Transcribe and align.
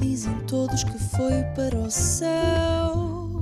Dizem 0.00 0.38
todos 0.46 0.82
que 0.84 0.98
foi 0.98 1.42
para 1.54 1.76
o 1.76 1.90
céu. 1.90 3.40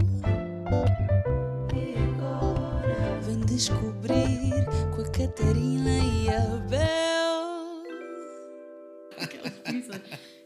E 1.75 1.97
agora 1.99 3.20
vem 3.23 3.41
descobrir 3.41 4.65
com 4.94 5.02
a 5.02 5.10
Catarina 5.10 5.99
e 5.99 6.29
a 6.29 6.41
Bel. 6.68 7.84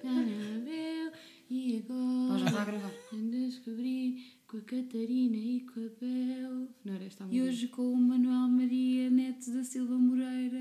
Anabel, 0.04 1.12
e 1.50 1.84
Nós 1.88 2.40
já 2.40 2.48
agora 2.48 2.48
está 2.48 2.62
a 2.62 2.64
gravar. 2.64 2.90
descobri 3.30 4.36
com 4.46 4.56
a 4.58 4.60
Catarina 4.60 5.36
e 5.36 5.60
com 5.60 5.80
a 5.80 5.88
Bel. 6.00 6.68
Não 6.84 6.94
era 6.94 7.04
esta 7.04 7.24
a 7.24 7.26
E 7.26 7.30
música? 7.30 7.48
hoje 7.48 7.68
com 7.68 7.90
o 7.92 7.96
Manuel 7.96 8.48
Maria 8.48 9.08
Neto 9.10 9.50
da 9.52 9.64
Silva 9.64 9.94
Moreira. 9.94 10.60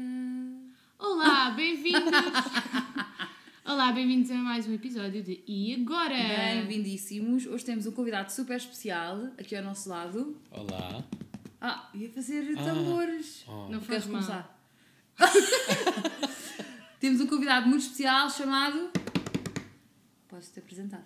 Olá, 0.98 1.52
bem-vindos! 1.52 2.12
Olá, 3.72 3.90
bem-vindos 3.94 4.30
a 4.30 4.36
mais 4.36 4.68
um 4.68 4.74
episódio 4.74 5.24
de 5.24 5.42
E 5.48 5.74
Agora? 5.76 6.14
Bem-vindíssimos. 6.14 7.46
Hoje 7.46 7.64
temos 7.64 7.86
um 7.86 7.92
convidado 7.94 8.30
super 8.30 8.58
especial 8.58 9.28
aqui 9.40 9.56
ao 9.56 9.64
nosso 9.64 9.88
lado. 9.88 10.38
Olá. 10.52 11.02
Ah, 11.62 11.90
ia 11.94 12.10
fazer 12.10 12.54
tambores. 12.58 13.46
Oh. 13.48 13.70
Não 13.70 13.80
Queres 13.80 14.04
faz 14.04 14.08
mal. 14.08 14.14
começar? 14.22 14.62
temos 17.00 17.22
um 17.22 17.28
convidado 17.28 17.70
muito 17.70 17.84
especial 17.84 18.30
chamado. 18.30 18.92
Podes-te 20.28 20.60
apresentar. 20.60 21.06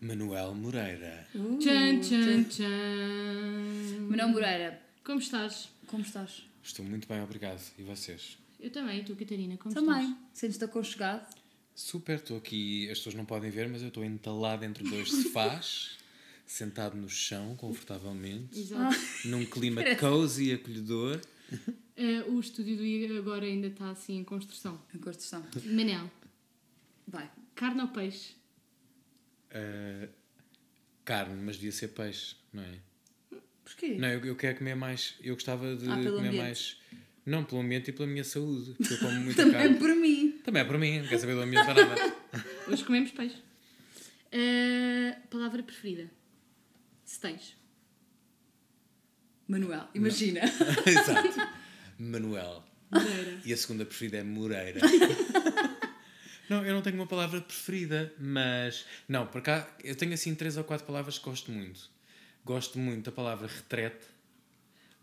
Manuel 0.00 0.54
Moreira. 0.54 1.26
Uh, 1.34 1.58
Tchan, 1.58 1.98
tchan, 1.98 2.44
tchan. 2.44 4.06
Manuel 4.08 4.28
Moreira, 4.28 4.80
Como 5.02 5.18
estás? 5.18 5.68
como 5.88 6.04
estás? 6.04 6.46
Estou 6.62 6.84
muito 6.86 7.08
bem, 7.08 7.20
obrigado. 7.20 7.60
E 7.76 7.82
vocês? 7.82 8.38
Eu 8.60 8.70
também, 8.70 9.00
e 9.00 9.04
tu, 9.04 9.16
Catarina, 9.16 9.56
como 9.56 9.74
Também. 9.74 10.16
Sentes-te 10.32 10.64
aconchegado? 10.64 11.26
Super, 11.80 12.16
estou 12.16 12.36
aqui. 12.36 12.90
As 12.90 12.98
pessoas 12.98 13.14
não 13.14 13.24
podem 13.24 13.50
ver, 13.52 13.68
mas 13.68 13.82
eu 13.82 13.88
estou 13.88 14.04
entalado 14.04 14.64
entre 14.64 14.82
dois 14.82 15.08
sofás, 15.22 15.90
sentado 16.44 16.96
no 16.96 17.08
chão, 17.08 17.54
confortavelmente? 17.54 18.58
Exato. 18.58 18.96
num 19.26 19.44
clima 19.46 19.82
cozy 19.96 20.50
e 20.50 20.52
acolhedor. 20.54 21.20
Eh, 22.00 22.22
o 22.28 22.38
estúdio 22.38 22.76
do 22.76 22.84
E 22.86 23.18
Agora 23.18 23.44
ainda 23.44 23.66
está 23.66 23.90
assim 23.90 24.18
em 24.18 24.22
construção. 24.22 24.80
Em 24.94 24.98
construção. 24.98 25.44
Manel, 25.64 26.08
Vai. 27.08 27.28
carne 27.56 27.80
ou 27.80 27.88
peixe? 27.88 28.36
Ah, 29.50 30.08
carne, 31.04 31.42
mas 31.42 31.56
devia 31.56 31.72
ser 31.72 31.88
peixe, 31.88 32.36
não 32.52 32.62
é? 32.62 32.78
Porquê? 33.64 33.96
Não, 33.96 34.06
eu, 34.06 34.24
eu 34.26 34.36
quero 34.36 34.58
comer 34.58 34.76
mais. 34.76 35.14
Eu 35.20 35.34
gostava 35.34 35.74
de 35.74 35.90
Ah, 35.90 35.96
pelo 35.96 36.16
comer 36.18 36.28
ambiente. 36.28 36.42
mais. 36.44 36.76
Não, 37.26 37.42
pelo 37.44 37.60
ambiente 37.62 37.88
e 37.88 37.92
pela 37.92 38.06
minha 38.06 38.22
saúde. 38.22 38.74
porque 38.78 38.94
Eu 38.94 38.98
como 39.00 39.20
muita 39.20 39.42
Também 39.42 39.58
carne. 39.60 39.76
por 39.80 39.92
mim. 39.96 40.37
Também 40.48 40.62
é 40.62 40.64
para 40.64 40.78
mim, 40.78 41.00
não 41.00 41.06
quer 41.06 41.18
saber 41.18 41.34
do 41.34 41.42
ambiente 41.42 41.66
para 41.66 41.84
nada. 41.84 42.16
Hoje 42.68 42.82
comemos 42.82 43.10
peixe. 43.10 43.36
Eh, 44.32 45.14
palavra 45.28 45.62
preferida? 45.62 46.10
Se 47.04 47.20
tens. 47.20 47.54
Manuel, 49.46 49.86
imagina. 49.94 50.40
Exato. 50.86 51.28
Manuel. 52.00 52.64
Moreira. 52.90 53.42
E 53.44 53.52
a 53.52 53.56
segunda 53.58 53.84
preferida 53.84 54.16
é 54.16 54.22
Moreira. 54.22 54.80
não, 56.48 56.64
eu 56.64 56.72
não 56.72 56.80
tenho 56.80 56.96
uma 56.96 57.06
palavra 57.06 57.42
preferida, 57.42 58.10
mas. 58.18 58.86
Não, 59.06 59.26
por 59.26 59.42
cá 59.42 59.68
eu 59.84 59.94
tenho 59.96 60.14
assim 60.14 60.34
três 60.34 60.56
ou 60.56 60.64
quatro 60.64 60.86
palavras 60.86 61.18
que 61.18 61.24
gosto 61.26 61.52
muito. 61.52 61.90
Gosto 62.42 62.78
muito 62.78 63.04
da 63.04 63.12
palavra 63.12 63.46
retrete, 63.46 64.06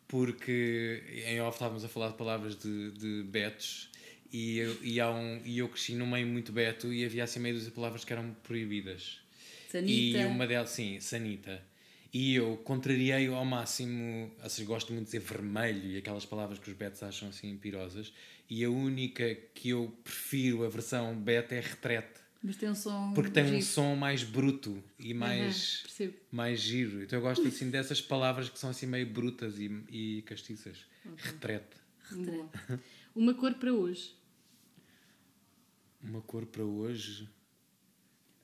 porque 0.07 1.03
em 1.27 1.39
off 1.39 1.57
estávamos 1.57 1.85
a 1.85 1.87
falar 1.87 2.07
de 2.09 2.17
palavras 2.17 2.55
de, 2.55 2.89
de 2.93 3.21
betos 3.21 3.93
e 4.35 4.57
eu, 4.57 4.77
e, 4.83 4.99
há 4.99 5.09
um, 5.09 5.41
e 5.45 5.59
eu 5.59 5.69
cresci 5.69 5.95
num 5.95 6.05
meio 6.05 6.27
muito 6.27 6.51
beto 6.51 6.91
e 6.91 7.05
havia 7.05 7.23
assim 7.23 7.39
meio 7.39 7.57
de 7.57 7.71
palavras 7.71 8.03
que 8.03 8.11
eram 8.11 8.35
proibidas. 8.43 9.21
Sanita. 9.71 10.17
E 10.17 10.25
uma 10.25 10.45
delas, 10.45 10.71
sim, 10.71 10.99
Sanita. 10.99 11.63
E 12.13 12.35
eu 12.35 12.57
contrariei 12.57 13.27
ao 13.27 13.45
máximo, 13.45 14.29
ou 14.43 14.49
seja, 14.49 14.67
gosto 14.67 14.91
muito 14.91 15.05
de 15.05 15.17
dizer 15.17 15.19
vermelho 15.19 15.89
e 15.89 15.97
aquelas 15.97 16.25
palavras 16.25 16.59
que 16.59 16.69
os 16.69 16.75
betos 16.75 17.01
acham 17.01 17.29
assim 17.29 17.55
pirosas. 17.55 18.11
E 18.49 18.65
a 18.65 18.69
única 18.69 19.33
que 19.53 19.69
eu 19.69 19.97
prefiro, 20.03 20.65
a 20.65 20.69
versão 20.69 21.15
beta, 21.15 21.55
é 21.55 21.61
retrete. 21.61 22.19
Mas 22.43 22.57
tem 22.57 22.69
um 22.69 22.75
som. 22.75 23.13
Porque 23.13 23.31
tem 23.31 23.43
um 23.45 23.47
giro. 23.47 23.61
som 23.61 23.95
mais 23.95 24.21
bruto 24.21 24.83
e 24.99 25.13
mais, 25.13 25.77
percebo. 25.83 26.13
mais 26.29 26.59
giro. 26.59 27.01
Então 27.03 27.19
eu 27.19 27.23
gosto 27.23 27.47
assim 27.47 27.69
dessas 27.69 28.01
palavras 28.01 28.49
que 28.49 28.59
são 28.59 28.69
assim 28.69 28.85
meio 28.85 29.07
brutas 29.07 29.57
e, 29.57 29.71
e 29.89 30.21
castiças. 30.23 30.85
Retrete. 31.15 31.77
Boa. 32.11 32.49
Uma 33.15 33.33
cor 33.33 33.53
para 33.53 33.73
hoje? 33.73 34.13
Uma 36.05 36.21
cor 36.21 36.45
para 36.45 36.63
hoje. 36.63 37.27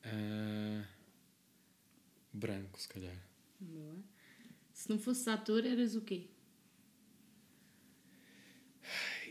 ah, 0.03 0.83
branco, 2.33 2.79
se 2.79 2.87
calhar. 2.87 3.15
Boa. 3.59 3.95
Se 4.73 4.89
não 4.89 4.97
fosses 4.97 5.27
ator, 5.27 5.63
eras 5.63 5.95
o 5.95 6.01
quê? 6.01 6.23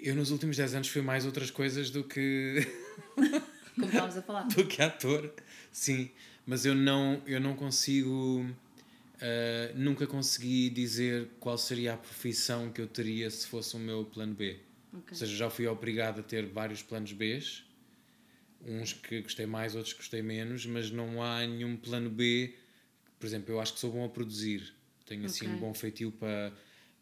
Eu 0.00 0.14
nos 0.14 0.30
últimos 0.30 0.56
10 0.56 0.74
anos 0.74 0.88
fui 0.88 1.02
mais 1.02 1.26
outras 1.26 1.50
coisas 1.50 1.90
do 1.90 2.04
que. 2.04 2.60
Como 3.74 3.86
estávamos 3.86 4.16
a 4.16 4.22
falar. 4.22 4.42
do 4.48 4.64
que 4.64 4.80
ator, 4.80 5.34
sim, 5.72 6.10
mas 6.46 6.64
eu 6.64 6.74
não, 6.74 7.20
eu 7.26 7.40
não 7.40 7.56
consigo, 7.56 8.48
ah, 9.20 9.72
nunca 9.74 10.06
consegui 10.06 10.70
dizer 10.70 11.28
qual 11.40 11.58
seria 11.58 11.94
a 11.94 11.96
profissão 11.96 12.70
que 12.70 12.80
eu 12.80 12.86
teria 12.86 13.28
se 13.28 13.46
fosse 13.48 13.74
o 13.74 13.78
meu 13.78 14.04
plano 14.04 14.34
B. 14.34 14.60
Ok. 14.92 15.08
Ou 15.10 15.16
seja, 15.16 15.36
já 15.36 15.50
fui 15.50 15.66
obrigado 15.66 16.20
a 16.20 16.22
ter 16.22 16.46
vários 16.46 16.82
planos 16.82 17.12
B, 17.12 17.42
uns 18.64 18.92
que 18.92 19.22
gostei 19.22 19.46
mais, 19.46 19.74
outros 19.74 19.92
que 19.92 20.00
gostei 20.00 20.22
menos, 20.22 20.66
mas 20.66 20.90
não 20.90 21.22
há 21.22 21.46
nenhum 21.46 21.76
plano 21.76 22.10
B. 22.10 22.54
Por 23.18 23.26
exemplo, 23.26 23.52
eu 23.52 23.60
acho 23.60 23.74
que 23.74 23.80
sou 23.80 23.90
bom 23.92 24.04
a 24.04 24.08
produzir, 24.08 24.74
tenho 25.06 25.24
assim 25.26 25.46
Ok. 25.46 25.56
um 25.56 25.58
bom 25.60 25.74
feitio 25.74 26.10
para, 26.12 26.52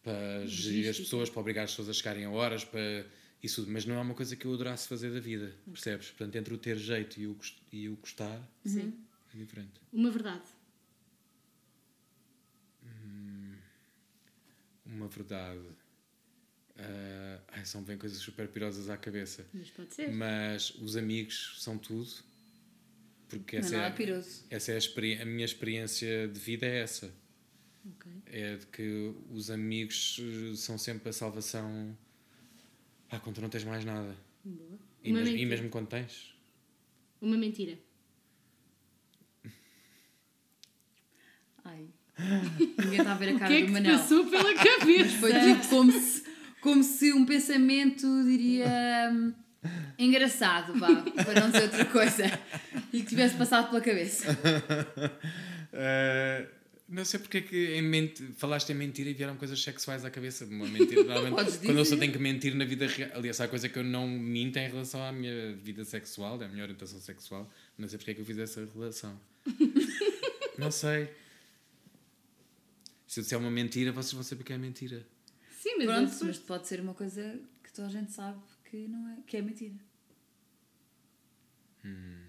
para 0.02 0.46
gerir 0.46 0.88
as 0.90 0.98
pessoas, 0.98 1.30
para 1.30 1.40
obrigar 1.40 1.64
as 1.64 1.70
pessoas 1.70 1.88
a 1.88 1.92
chegarem 1.92 2.24
a 2.24 2.30
horas, 2.30 2.64
para 2.64 3.06
isso 3.42 3.64
mas 3.68 3.84
não 3.84 3.94
é 3.96 4.00
uma 4.00 4.14
coisa 4.14 4.34
que 4.34 4.44
eu 4.44 4.52
adorasse 4.52 4.88
fazer 4.88 5.12
da 5.12 5.20
vida, 5.20 5.54
percebes? 5.70 6.08
Portanto, 6.08 6.34
entre 6.36 6.52
o 6.54 6.58
ter 6.58 6.76
jeito 6.76 7.20
e 7.20 7.26
o, 7.26 7.38
e 7.72 7.88
o 7.88 7.96
gostar 7.96 8.40
Sim. 8.64 8.94
é 9.32 9.38
diferente. 9.38 9.80
Uma 9.92 10.10
verdade. 10.10 10.42
Uma 14.84 15.06
verdade. 15.06 15.60
Ah, 16.78 17.40
ai, 17.52 17.64
são 17.64 17.82
bem 17.82 17.98
coisas 17.98 18.18
super 18.18 18.46
pirosas 18.48 18.88
à 18.88 18.96
cabeça. 18.96 19.44
Mas 19.52 19.70
pode 19.70 19.92
ser. 19.94 20.12
Mas 20.12 20.70
os 20.76 20.96
amigos 20.96 21.56
são 21.58 21.76
tudo. 21.76 22.08
Porque 23.28 23.56
Não 23.58 23.62
é 23.64 23.66
essa, 23.66 23.76
é, 23.76 23.90
piroso. 23.90 24.44
essa 24.48 24.72
é 24.72 24.78
a, 24.78 25.22
a 25.22 25.24
minha 25.26 25.44
experiência 25.44 26.28
de 26.28 26.38
vida 26.40 26.64
é 26.66 26.80
essa. 26.80 27.12
Ok. 27.84 28.10
É 28.26 28.56
de 28.56 28.66
que 28.66 29.12
os 29.30 29.50
amigos 29.50 30.18
eh, 30.20 30.54
são 30.56 30.78
sempre 30.78 31.08
a 31.10 31.12
salvação 31.12 31.96
ah, 33.10 33.18
quando 33.20 33.34
tu 33.36 33.42
não 33.42 33.48
tens 33.50 33.64
mais 33.64 33.84
nada. 33.84 34.16
Boa. 34.44 34.78
E, 35.04 35.10
Uma 35.10 35.18
mesmo, 35.20 35.28
e 35.28 35.32
mentira. 35.32 35.48
mesmo 35.50 35.68
quando 35.68 35.88
tens. 35.88 36.34
Uma 37.20 37.36
mentira. 37.36 37.78
Ai. 41.64 41.88
Ninguém 42.18 42.98
está 42.98 43.12
a 43.12 43.14
ver 43.16 43.28
a 43.30 43.36
O 43.36 43.38
cara 43.38 43.50
que 43.54 43.56
é 43.58 43.60
do 43.60 43.66
que 43.66 43.72
Manel. 43.72 43.98
passou 43.98 44.26
pela 44.28 44.54
cabeça? 44.56 45.18
Foi 45.18 45.32
tipo 45.32 45.68
como 45.68 45.92
se, 45.92 46.24
como 46.68 46.84
se 46.84 47.14
um 47.14 47.24
pensamento, 47.24 48.06
diria, 48.24 49.10
hum, 49.10 49.32
engraçado, 49.98 50.78
vá, 50.78 50.94
para 50.96 51.40
não 51.40 51.50
dizer 51.50 51.62
outra 51.62 51.84
coisa, 51.86 52.24
e 52.92 53.00
que 53.00 53.06
tivesse 53.06 53.36
passado 53.36 53.70
pela 53.70 53.80
cabeça. 53.80 54.26
Ah, 55.72 56.46
não 56.86 57.06
sei 57.06 57.20
porque 57.20 57.38
é 57.38 57.40
que 57.40 57.74
em 57.74 57.80
mente, 57.80 58.22
falaste 58.36 58.68
em 58.68 58.74
mentira 58.74 59.08
e 59.08 59.14
vieram 59.14 59.34
coisas 59.36 59.62
sexuais 59.62 60.04
à 60.04 60.10
cabeça. 60.10 60.44
Uma 60.44 60.66
mentira, 60.66 61.04
normalmente, 61.04 61.58
quando 61.64 61.78
eu 61.78 61.84
só 61.86 61.96
tenho 61.96 62.12
que 62.12 62.18
mentir 62.18 62.54
na 62.54 62.66
vida 62.66 62.86
real. 62.86 63.12
Aliás, 63.14 63.40
há 63.40 63.48
coisa 63.48 63.66
que 63.66 63.78
eu 63.78 63.84
não 63.84 64.06
minto 64.06 64.58
em 64.58 64.68
relação 64.68 65.02
à 65.02 65.10
minha 65.10 65.56
vida 65.56 65.86
sexual, 65.86 66.36
da 66.36 66.48
minha 66.48 66.64
orientação 66.64 67.00
sexual. 67.00 67.50
Não 67.78 67.88
sei 67.88 67.96
porque 67.96 68.10
é 68.10 68.14
que 68.14 68.20
eu 68.20 68.26
fiz 68.26 68.36
essa 68.36 68.68
relação. 68.74 69.18
não 70.58 70.70
sei. 70.70 71.08
Se 73.06 73.20
eu 73.20 73.22
disser 73.22 73.38
uma 73.38 73.50
mentira, 73.50 73.90
vocês 73.90 74.12
vão 74.12 74.22
saber 74.22 74.44
que 74.44 74.52
é 74.52 74.58
mentira. 74.58 75.02
Mas 75.86 76.10
Pronto, 76.10 76.24
mas 76.26 76.38
pode 76.38 76.66
ser 76.68 76.80
uma 76.80 76.94
coisa 76.94 77.40
que 77.62 77.72
toda 77.72 77.88
a 77.88 77.90
gente 77.90 78.10
sabe 78.12 78.38
que, 78.64 78.88
não 78.88 79.08
é, 79.08 79.18
que 79.26 79.36
é 79.36 79.42
mentira. 79.42 79.74
Hum, 81.84 82.24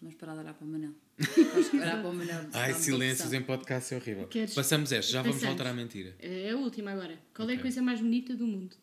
Vamos 0.00 0.14
parar 0.14 0.34
de 0.34 0.40
olhar 0.40 0.54
para 0.54 0.64
o 0.64 0.68
Manel. 0.68 0.92
Olhar 1.74 2.00
para 2.00 2.08
o 2.10 2.14
Manel. 2.14 2.48
Ai, 2.52 2.72
silêncios 2.74 3.32
em 3.32 3.42
podcast 3.42 3.92
é 3.92 3.96
horrível. 3.96 4.28
Queres- 4.28 4.54
Passamos 4.54 4.92
esta, 4.92 5.10
já 5.12 5.22
vamos 5.22 5.36
Passamos. 5.38 5.56
voltar 5.56 5.70
à 5.70 5.74
mentira. 5.74 6.14
É 6.20 6.50
a 6.50 6.56
última 6.56 6.92
agora. 6.92 7.18
Qual 7.34 7.48
é 7.50 7.54
a 7.54 7.60
coisa 7.60 7.82
mais 7.82 8.00
bonita 8.00 8.34
do 8.36 8.46
mundo? 8.46 8.76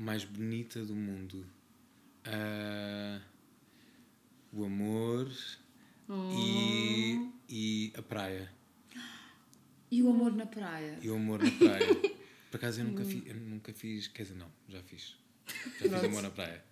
mais 0.00 0.22
bonita 0.24 0.84
do 0.84 0.94
mundo. 0.94 1.44
Ah, 2.24 3.20
o 4.52 4.64
amor 4.64 5.28
Oh. 6.08 6.30
e, 6.38 7.30
e 7.48 7.92
a 7.96 8.02
praia. 8.02 8.50
E 9.90 10.02
o 10.02 10.10
amor 10.10 10.34
na 10.34 10.46
praia? 10.46 10.98
E 11.02 11.08
o 11.08 11.14
amor 11.14 11.42
na 11.42 11.50
praia. 11.50 11.86
Por 12.50 12.56
acaso 12.56 12.80
eu 12.80 12.84
nunca, 12.86 13.04
fiz, 13.04 13.26
eu 13.26 13.34
nunca 13.34 13.72
fiz, 13.74 14.08
quer 14.08 14.22
dizer, 14.22 14.36
não, 14.36 14.50
já 14.68 14.82
fiz. 14.82 15.16
Já 15.80 15.98
fiz 15.98 16.04
amor 16.04 16.22
na 16.22 16.30
praia. 16.30 16.64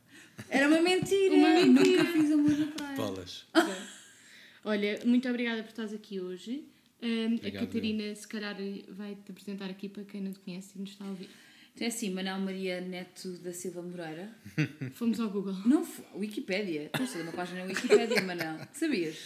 Era 0.49 0.69
uma 0.69 0.81
mentira. 0.81 1.35
Uma 1.35 1.49
mentira. 1.51 2.03
Nunca 2.03 2.13
fiz 2.13 2.33
amor 2.33 2.59
na 2.59 2.67
praia. 2.69 2.97
Bolas. 2.97 3.47
Olha, 4.65 5.01
muito 5.05 5.29
obrigada 5.29 5.63
por 5.63 5.69
estás 5.69 5.93
aqui 5.93 6.21
hoje. 6.21 6.65
A 7.03 7.35
Obrigado, 7.35 7.67
Catarina, 7.67 8.15
se 8.15 8.27
calhar, 8.27 8.57
vai-te 8.89 9.31
apresentar 9.31 9.71
aqui 9.71 9.89
para 9.89 10.05
quem 10.05 10.23
não 10.23 10.33
te 10.33 10.41
conhece 10.41 10.73
e 10.77 10.81
nos 10.81 10.91
está 10.91 11.05
a 11.05 11.09
ouvir. 11.09 11.29
Então 11.75 11.87
é 11.87 11.89
assim, 11.89 12.11
Manuel 12.11 12.41
Maria 12.41 12.81
Neto 12.81 13.33
da 13.39 13.53
Silva 13.53 13.83
Moreira. 13.83 14.35
Fomos 14.95 15.21
ao 15.21 15.29
Google. 15.29 15.55
Não, 15.67 15.87
Wikipédia. 16.15 16.89
Tens 16.89 17.13
de 17.13 17.21
uma 17.21 17.33
página 17.33 17.61
na 17.61 17.67
Wikipédia, 17.67 18.23
Manuel. 18.23 18.67
Sabias? 18.73 19.17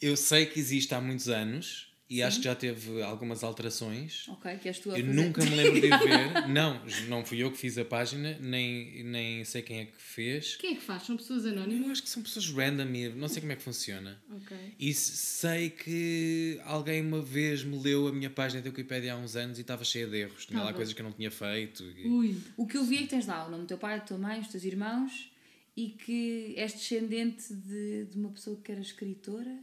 Eu 0.00 0.16
sei 0.16 0.46
que 0.46 0.60
existe 0.60 0.94
há 0.94 1.00
muitos 1.00 1.28
anos 1.28 1.92
e 2.08 2.22
acho 2.22 2.38
que 2.38 2.44
já 2.44 2.54
teve 2.54 3.02
algumas 3.02 3.42
alterações. 3.42 4.28
Ok, 4.28 4.56
que 4.58 4.68
és 4.68 4.78
tu 4.78 4.92
a 4.92 4.98
Eu 4.98 5.04
fazer. 5.06 5.16
nunca 5.16 5.44
me 5.44 5.50
lembro 5.56 5.80
de 5.80 5.88
ver. 6.06 6.48
Não, 6.48 6.80
não 7.08 7.24
fui 7.24 7.42
eu 7.42 7.50
que 7.50 7.58
fiz 7.58 7.76
a 7.78 7.84
página, 7.84 8.38
nem, 8.40 9.02
nem 9.02 9.44
sei 9.44 9.60
quem 9.62 9.80
é 9.80 9.84
que 9.86 10.00
fez. 10.00 10.54
Quem 10.56 10.72
é 10.72 10.74
que 10.76 10.82
faz? 10.82 11.02
São 11.02 11.16
pessoas 11.16 11.44
Eu 11.44 11.52
anónimas? 11.52 11.90
acho 11.90 12.02
que 12.04 12.08
são 12.08 12.22
pessoas 12.22 12.48
random 12.50 12.94
e 12.94 13.08
não 13.08 13.26
sei 13.28 13.40
como 13.40 13.52
é 13.52 13.56
que 13.56 13.62
funciona. 13.62 14.22
Ok. 14.30 14.56
E 14.78 14.94
se- 14.94 15.16
sei 15.16 15.70
que 15.70 16.60
alguém 16.64 17.00
uma 17.02 17.20
vez 17.20 17.64
me 17.64 17.76
leu 17.78 18.06
a 18.06 18.12
minha 18.12 18.30
página 18.30 18.62
da 18.62 18.68
Wikipedia 18.70 19.14
há 19.14 19.16
uns 19.16 19.34
anos 19.34 19.58
e 19.58 19.62
estava 19.62 19.82
cheia 19.84 20.06
de 20.06 20.16
erros. 20.16 20.46
Tinha 20.46 20.62
lá 20.62 20.72
coisas 20.72 20.94
que 20.94 21.00
eu 21.00 21.04
não 21.04 21.12
tinha 21.12 21.30
feito. 21.30 21.82
e- 21.96 22.06
Ui. 22.08 22.36
O 22.56 22.66
que 22.66 22.76
eu 22.76 22.84
vi 22.84 22.98
é 22.98 23.02
que 23.02 23.08
tens 23.08 23.26
lá 23.26 23.46
o 23.46 23.50
nome 23.50 23.62
do 23.64 23.66
teu 23.68 23.78
pai, 23.78 23.98
da 23.98 24.04
tua 24.04 24.18
mãe, 24.18 24.38
os 24.40 24.48
teus 24.48 24.62
irmãos 24.62 25.32
e 25.76 25.88
que 25.88 26.54
és 26.56 26.72
descendente 26.72 27.52
de, 27.52 28.04
de 28.04 28.16
uma 28.16 28.30
pessoa 28.30 28.58
que 28.62 28.70
era 28.70 28.80
escritora? 28.80 29.54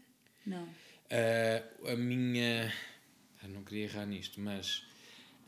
Não. 0.45 0.67
Ah, 1.15 1.91
a 1.91 1.95
minha. 1.95 2.73
ah, 3.43 3.47
não 3.47 3.63
queria 3.63 3.83
errar 3.85 4.05
nisto, 4.05 4.41
mas. 4.41 4.85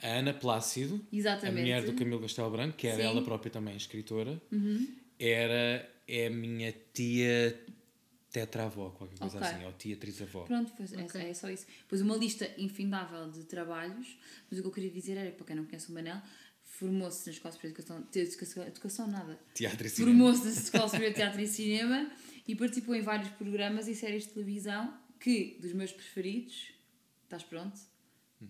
A 0.01 0.07
Ana 0.19 0.33
Plácido, 0.33 1.03
Exatamente. 1.11 1.57
a 1.57 1.61
mulher 1.61 1.83
do 1.85 1.93
Camilo 1.93 2.19
Castelo 2.21 2.51
Branco, 2.51 2.75
que 2.77 2.85
era 2.85 2.97
Sim. 2.97 3.03
ela 3.09 3.23
própria 3.23 3.49
também 3.49 3.75
escritora, 3.77 4.39
era 5.17 5.89
é 6.07 6.27
a 6.27 6.29
minha 6.29 6.73
tia 6.93 7.59
tetravó, 8.29 8.89
qualquer 8.91 9.17
coisa 9.17 9.37
Ok. 9.37 9.47
assim, 9.49 9.65
ou 9.65 9.71
tia 9.73 9.95
trisavó. 9.95 10.43
Pronto, 10.43 10.73
pois, 10.75 10.91
é- 10.91 11.01
Ok. 11.01 11.21
é, 11.21 11.33
só 11.33 11.49
isso. 11.49 11.65
Pois 11.87 12.01
uma 12.01 12.15
lista 12.17 12.47
infindável 12.57 13.31
de 13.31 13.45
trabalhos, 13.45 14.17
mas 14.51 14.59
o 14.59 14.61
que 14.63 14.67
eu 14.67 14.71
queria 14.73 14.91
dizer 14.91 15.15
era 15.17 15.31
para 15.31 15.45
quem 15.45 15.55
não 15.55 15.65
conhece 15.65 15.89
o 15.89 15.93
Manel, 15.93 16.21
formou-se 16.61 17.25
na 17.25 17.31
Escola 17.31 17.53
Superior 17.53 17.73
de 17.73 17.81
Educação, 17.81 18.07
educação, 18.21 18.63
educação 18.67 19.07
nada, 19.07 19.39
Teatro 19.53 19.87
e 19.87 19.89
cinema. 19.89 20.11
formou-se 20.17 20.43
na 20.45 20.51
Escola 20.51 20.87
Superior 20.89 21.09
de 21.11 21.15
Teatro 21.15 21.41
e 21.41 21.47
Cinema 21.47 22.11
e 22.45 22.53
participou 22.53 22.93
em 22.93 23.01
vários 23.01 23.29
programas 23.29 23.87
e 23.87 23.95
séries 23.95 24.23
de 24.27 24.33
televisão 24.33 24.93
que, 25.25 25.57
dos 25.59 25.73
meus 25.73 25.91
preferidos, 25.91 26.71
estás 27.23 27.43
pronto? 27.43 27.81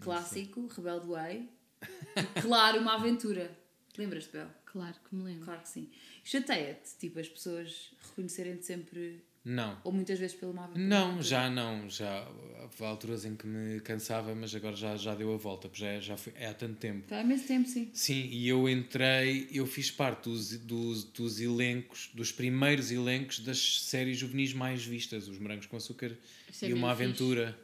Clássico, 0.02 0.68
Rebelde 0.68 1.08
Way, 1.08 1.50
e, 1.82 2.42
claro, 2.42 2.82
Uma 2.82 2.96
Aventura. 2.96 3.58
Lembras-te, 3.98 4.34
Bel? 4.34 4.50
Claro 4.66 4.96
que 5.08 5.16
me 5.16 5.24
lembro. 5.24 5.46
Claro 5.46 5.62
que 5.62 5.70
sim. 5.70 5.90
Chateia-te, 6.22 6.98
tipo, 6.98 7.18
as 7.18 7.30
pessoas 7.30 7.96
reconhecerem-te 8.10 8.66
sempre, 8.66 9.24
Não. 9.46 9.78
ou 9.84 9.92
muitas 9.92 10.18
vezes 10.18 10.36
pelo 10.36 10.60
Aventura. 10.60 10.84
Não, 10.84 11.22
já 11.22 11.48
não. 11.52 11.88
Já 11.88 12.28
houve 12.64 12.84
alturas 12.84 13.26
em 13.26 13.36
que 13.36 13.46
me 13.46 13.80
cansava, 13.82 14.34
mas 14.34 14.56
agora 14.56 14.76
já, 14.76 14.98
já 14.98 15.14
deu 15.14 15.32
a 15.32 15.38
volta, 15.38 15.70
porque 15.70 15.82
já, 15.84 15.90
é- 15.92 16.02
já 16.02 16.18
foi, 16.18 16.34
é 16.36 16.48
há 16.48 16.54
tanto 16.56 16.78
tempo. 16.78 17.14
Há 17.14 17.22
imenso 17.22 17.46
tempo, 17.48 17.70
sim. 17.70 17.92
Sim, 17.94 18.28
e 18.32 18.48
eu 18.50 18.68
entrei, 18.68 19.48
eu 19.52 19.68
fiz 19.68 19.92
parte 19.92 20.24
dos, 20.28 20.58
dos, 20.58 21.04
dos 21.04 21.40
elencos, 21.40 22.10
dos 22.16 22.32
primeiros 22.32 22.92
elencos 22.92 23.40
das 23.40 23.84
séries 23.84 24.18
juvenis 24.18 24.52
mais 24.52 24.84
vistas, 24.84 25.28
Os 25.28 25.38
Morangos 25.38 25.68
com 25.68 25.78
Açúcar 25.78 26.12
Isso 26.52 26.66
é 26.66 26.70
e 26.70 26.74
Uma 26.74 26.90
Aventura. 26.90 27.56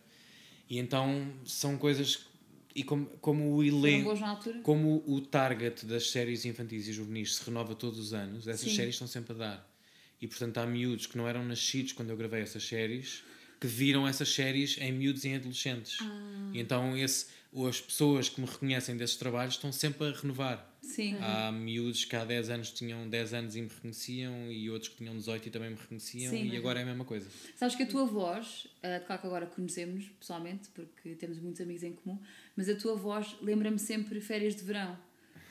E 0.69 0.77
então 0.77 1.33
são 1.45 1.77
coisas. 1.77 2.27
E 2.75 2.83
como, 2.83 3.07
como 3.19 3.55
o 3.55 3.63
elenco. 3.63 4.13
Como 4.63 5.03
o 5.07 5.19
target 5.19 5.85
das 5.85 6.11
séries 6.11 6.45
infantis 6.45 6.87
e 6.87 6.93
juvenis 6.93 7.35
se 7.37 7.43
renova 7.45 7.73
todos 7.75 7.97
os 7.99 8.13
anos, 8.13 8.47
essas 8.47 8.69
Sim. 8.69 8.75
séries 8.75 8.95
estão 8.95 9.07
sempre 9.07 9.33
a 9.33 9.35
dar. 9.35 9.70
E 10.21 10.27
portanto 10.27 10.57
há 10.59 10.65
miúdos 10.65 11.07
que 11.07 11.17
não 11.17 11.27
eram 11.27 11.43
nascidos 11.43 11.93
quando 11.93 12.11
eu 12.11 12.17
gravei 12.17 12.41
essas 12.41 12.63
séries 12.63 13.23
que 13.61 13.67
viram 13.67 14.07
essas 14.07 14.33
séries 14.33 14.75
em 14.79 14.91
miúdos 14.91 15.23
e 15.23 15.29
em 15.29 15.35
adolescentes. 15.35 15.99
Ah. 16.01 16.49
E 16.51 16.59
então 16.59 16.97
esse, 16.97 17.27
as 17.69 17.79
pessoas 17.79 18.27
que 18.27 18.41
me 18.41 18.47
reconhecem 18.47 18.97
desses 18.97 19.15
trabalhos 19.15 19.53
estão 19.53 19.71
sempre 19.71 20.07
a 20.07 20.11
renovar. 20.11 20.67
Sim. 20.81 21.15
Há 21.21 21.51
miúdos 21.51 22.03
que 22.03 22.15
há 22.15 22.25
10 22.25 22.49
anos 22.49 22.71
tinham 22.71 23.07
10 23.07 23.33
anos 23.35 23.55
e 23.55 23.61
me 23.61 23.67
reconheciam 23.67 24.51
e 24.51 24.67
outros 24.71 24.89
que 24.89 24.97
tinham 24.97 25.15
18 25.15 25.47
e 25.47 25.51
também 25.51 25.69
me 25.69 25.75
reconheciam 25.75 26.31
Sim. 26.31 26.49
e 26.49 26.57
agora 26.57 26.79
é 26.79 26.81
a 26.81 26.85
mesma 26.87 27.05
coisa. 27.05 27.29
Sabes 27.55 27.75
que 27.75 27.83
a 27.83 27.85
tua 27.85 28.03
voz, 28.03 28.65
uh, 28.77 29.05
claro 29.05 29.21
que 29.21 29.27
agora 29.27 29.45
conhecemos 29.45 30.09
pessoalmente, 30.19 30.69
porque 30.69 31.13
temos 31.13 31.37
muitos 31.37 31.61
amigos 31.61 31.83
em 31.83 31.93
comum, 31.93 32.19
mas 32.55 32.67
a 32.67 32.75
tua 32.75 32.95
voz 32.95 33.37
lembra-me 33.43 33.77
sempre 33.77 34.19
férias 34.19 34.55
de 34.55 34.63
verão. 34.63 34.97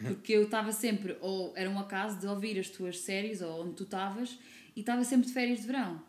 Porque 0.02 0.32
eu 0.32 0.44
estava 0.44 0.72
sempre, 0.72 1.16
ou 1.20 1.52
era 1.54 1.68
um 1.68 1.78
acaso 1.78 2.18
de 2.18 2.26
ouvir 2.26 2.58
as 2.58 2.70
tuas 2.70 2.98
séries, 3.00 3.42
ou 3.42 3.62
onde 3.62 3.74
tu 3.74 3.84
estavas, 3.84 4.38
e 4.76 4.80
estava 4.80 5.02
sempre 5.04 5.26
de 5.26 5.32
férias 5.32 5.60
de 5.60 5.66
verão. 5.66 6.02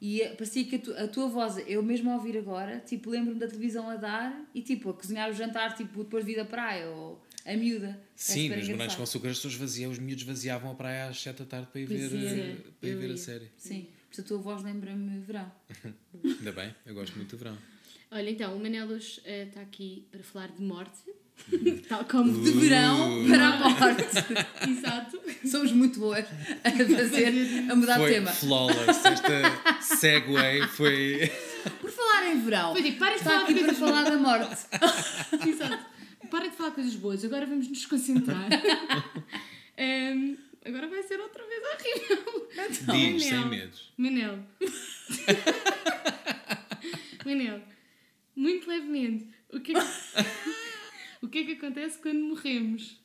E 0.00 0.20
eh, 0.20 0.34
parecia 0.34 0.64
que 0.64 0.76
a, 0.76 0.78
tu- 0.80 0.94
a 0.94 1.06
tua 1.06 1.28
voz, 1.28 1.56
eu 1.66 1.82
mesmo 1.82 2.10
a 2.10 2.14
ouvir 2.16 2.36
agora, 2.36 2.80
tipo, 2.80 3.08
lembro-me 3.10 3.38
da 3.38 3.46
televisão 3.46 3.88
a 3.88 3.96
dar 3.96 4.50
e 4.54 4.60
tipo, 4.60 4.90
a 4.90 4.94
cozinhar 4.94 5.30
o 5.30 5.32
jantar, 5.32 5.76
tipo, 5.76 6.02
depois 6.02 6.24
de 6.24 6.32
vir 6.32 6.36
da 6.38 6.44
praia, 6.44 6.88
ou 6.88 7.22
a 7.46 7.56
miúda. 7.56 8.00
Sim, 8.16 8.48
nos 8.48 8.68
Morangos 8.68 8.94
com 8.96 9.02
Açúcar 9.04 9.28
as 9.28 9.36
pessoas 9.36 9.54
vaziam, 9.54 9.90
os 9.92 9.98
miúdos 10.00 10.24
vaziavam 10.24 10.72
a 10.72 10.74
praia 10.74 11.06
às 11.08 11.20
7 11.20 11.38
da 11.40 11.44
tarde 11.44 11.68
para 11.70 11.80
ir 11.80 11.86
Pois 11.86 12.10
ver, 12.10 12.18
é, 12.18 12.50
eh, 12.50 12.56
para 12.80 12.88
ir 12.88 12.96
ver 12.96 13.12
a 13.12 13.16
série. 13.16 13.50
Sim, 13.56 13.86
por 14.08 14.12
isso 14.12 14.20
a 14.20 14.24
tua 14.24 14.38
voz 14.38 14.62
lembra-me 14.62 15.20
verão. 15.20 15.50
Ainda 16.24 16.52
bem, 16.52 16.74
eu 16.84 16.94
gosto 16.94 17.14
muito 17.16 17.30
do 17.30 17.38
verão. 17.38 17.56
Olha, 18.10 18.28
então, 18.30 18.56
o 18.56 18.60
Manelos 18.60 19.20
eh, 19.24 19.44
está 19.44 19.60
aqui 19.60 20.06
para 20.10 20.22
falar 20.22 20.48
de 20.48 20.62
morte. 20.62 20.98
Tal 21.88 22.04
como 22.04 22.32
De 22.42 22.50
verão 22.52 23.26
para 23.28 23.48
a 23.48 23.68
morte. 23.68 24.04
Exato. 24.70 25.20
Somos 25.44 25.72
muito 25.72 25.98
boas 25.98 26.24
a 26.64 26.70
fazer, 26.70 27.70
a 27.70 27.74
mudar 27.74 27.94
de 27.94 28.00
Foi 28.00 28.12
tema. 28.12 28.30
flawless. 28.30 29.04
Esta 29.04 29.80
segue 29.80 30.66
foi. 30.68 31.30
Por 31.80 31.90
falar 31.90 32.28
em 32.32 32.40
verão, 32.40 32.72
Foi 32.72 32.82
tipo, 32.82 32.98
para 32.98 33.16
de 33.16 33.22
falar 33.24 33.42
aqui 33.44 33.54
de 33.54 33.64
para 33.64 33.74
falar 33.74 34.02
da 34.02 34.16
morte. 34.16 34.66
Exato. 35.46 35.84
Para 36.30 36.48
de 36.48 36.56
falar 36.56 36.70
coisas 36.72 36.94
boas, 36.96 37.24
agora 37.24 37.46
vamos 37.46 37.68
nos 37.68 37.86
concentrar. 37.86 38.48
Ehm, 39.76 40.36
agora 40.64 40.88
vai 40.88 41.02
ser 41.02 41.20
outra 41.20 41.44
vez 41.46 41.62
horrível. 41.62 42.48
Diz, 42.68 43.24
sem 43.24 43.46
medos. 43.46 43.92
Manel. 43.96 44.38
Manel, 47.24 47.62
muito 48.34 48.68
levemente, 48.68 49.28
o 49.52 49.60
que, 49.60 49.76
é 49.76 49.80
que... 49.80 49.86
o 51.22 51.28
que 51.28 51.38
é 51.38 51.44
que 51.44 51.52
acontece 51.52 51.98
quando 51.98 52.20
morremos? 52.20 53.00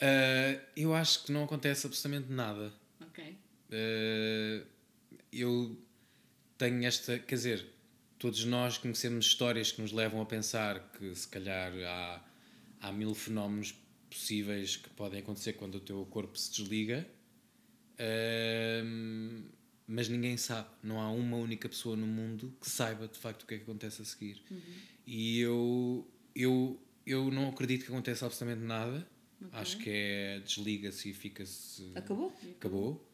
Ah, 0.00 0.60
eu 0.76 0.94
acho 0.94 1.24
que 1.24 1.32
não 1.32 1.44
acontece 1.44 1.86
absolutamente 1.86 2.32
nada. 2.32 2.72
Ok. 3.00 3.24
Uh, 3.70 4.66
eu 5.32 5.76
tenho 6.58 6.84
esta, 6.84 7.18
quer 7.18 7.34
dizer, 7.36 7.66
todos 8.18 8.44
nós 8.44 8.78
conhecemos 8.78 9.26
histórias 9.26 9.72
que 9.72 9.80
nos 9.80 9.92
levam 9.92 10.20
a 10.20 10.26
pensar 10.26 10.92
que 10.98 11.14
se 11.14 11.26
calhar 11.28 11.72
há, 11.86 12.24
há 12.80 12.92
mil 12.92 13.14
fenómenos 13.14 13.74
possíveis 14.10 14.76
que 14.76 14.90
podem 14.90 15.20
acontecer 15.20 15.54
quando 15.54 15.76
o 15.76 15.80
teu 15.80 16.04
corpo 16.06 16.38
se 16.38 16.50
desliga, 16.52 17.06
Um, 18.84 19.44
mas 19.86 20.08
ninguém 20.08 20.36
sabe. 20.36 20.68
Não 20.82 21.00
há 21.00 21.10
uma 21.10 21.36
única 21.36 21.68
pessoa 21.68 21.94
no 21.96 22.06
mundo 22.06 22.52
que 22.60 22.68
saiba 22.68 23.06
de 23.06 23.18
facto 23.18 23.42
o 23.42 23.46
que 23.46 23.54
é 23.54 23.58
que 23.58 23.64
acontece 23.64 24.02
a 24.02 24.04
seguir. 24.04 24.42
E 25.06 25.38
eu, 25.40 26.06
eu, 26.34 26.80
eu 27.06 27.30
não 27.30 27.48
acredito 27.48 27.84
que 27.84 27.90
aconteça 27.92 28.26
absolutamente 28.26 28.66
nada. 28.66 29.06
Acho 29.52 29.76
que 29.78 29.90
é 29.90 30.40
desliga-se 30.44 31.10
e 31.10 31.14
fica-se 31.14 31.90
Acabou? 31.96 32.32
acabou. 32.58 33.08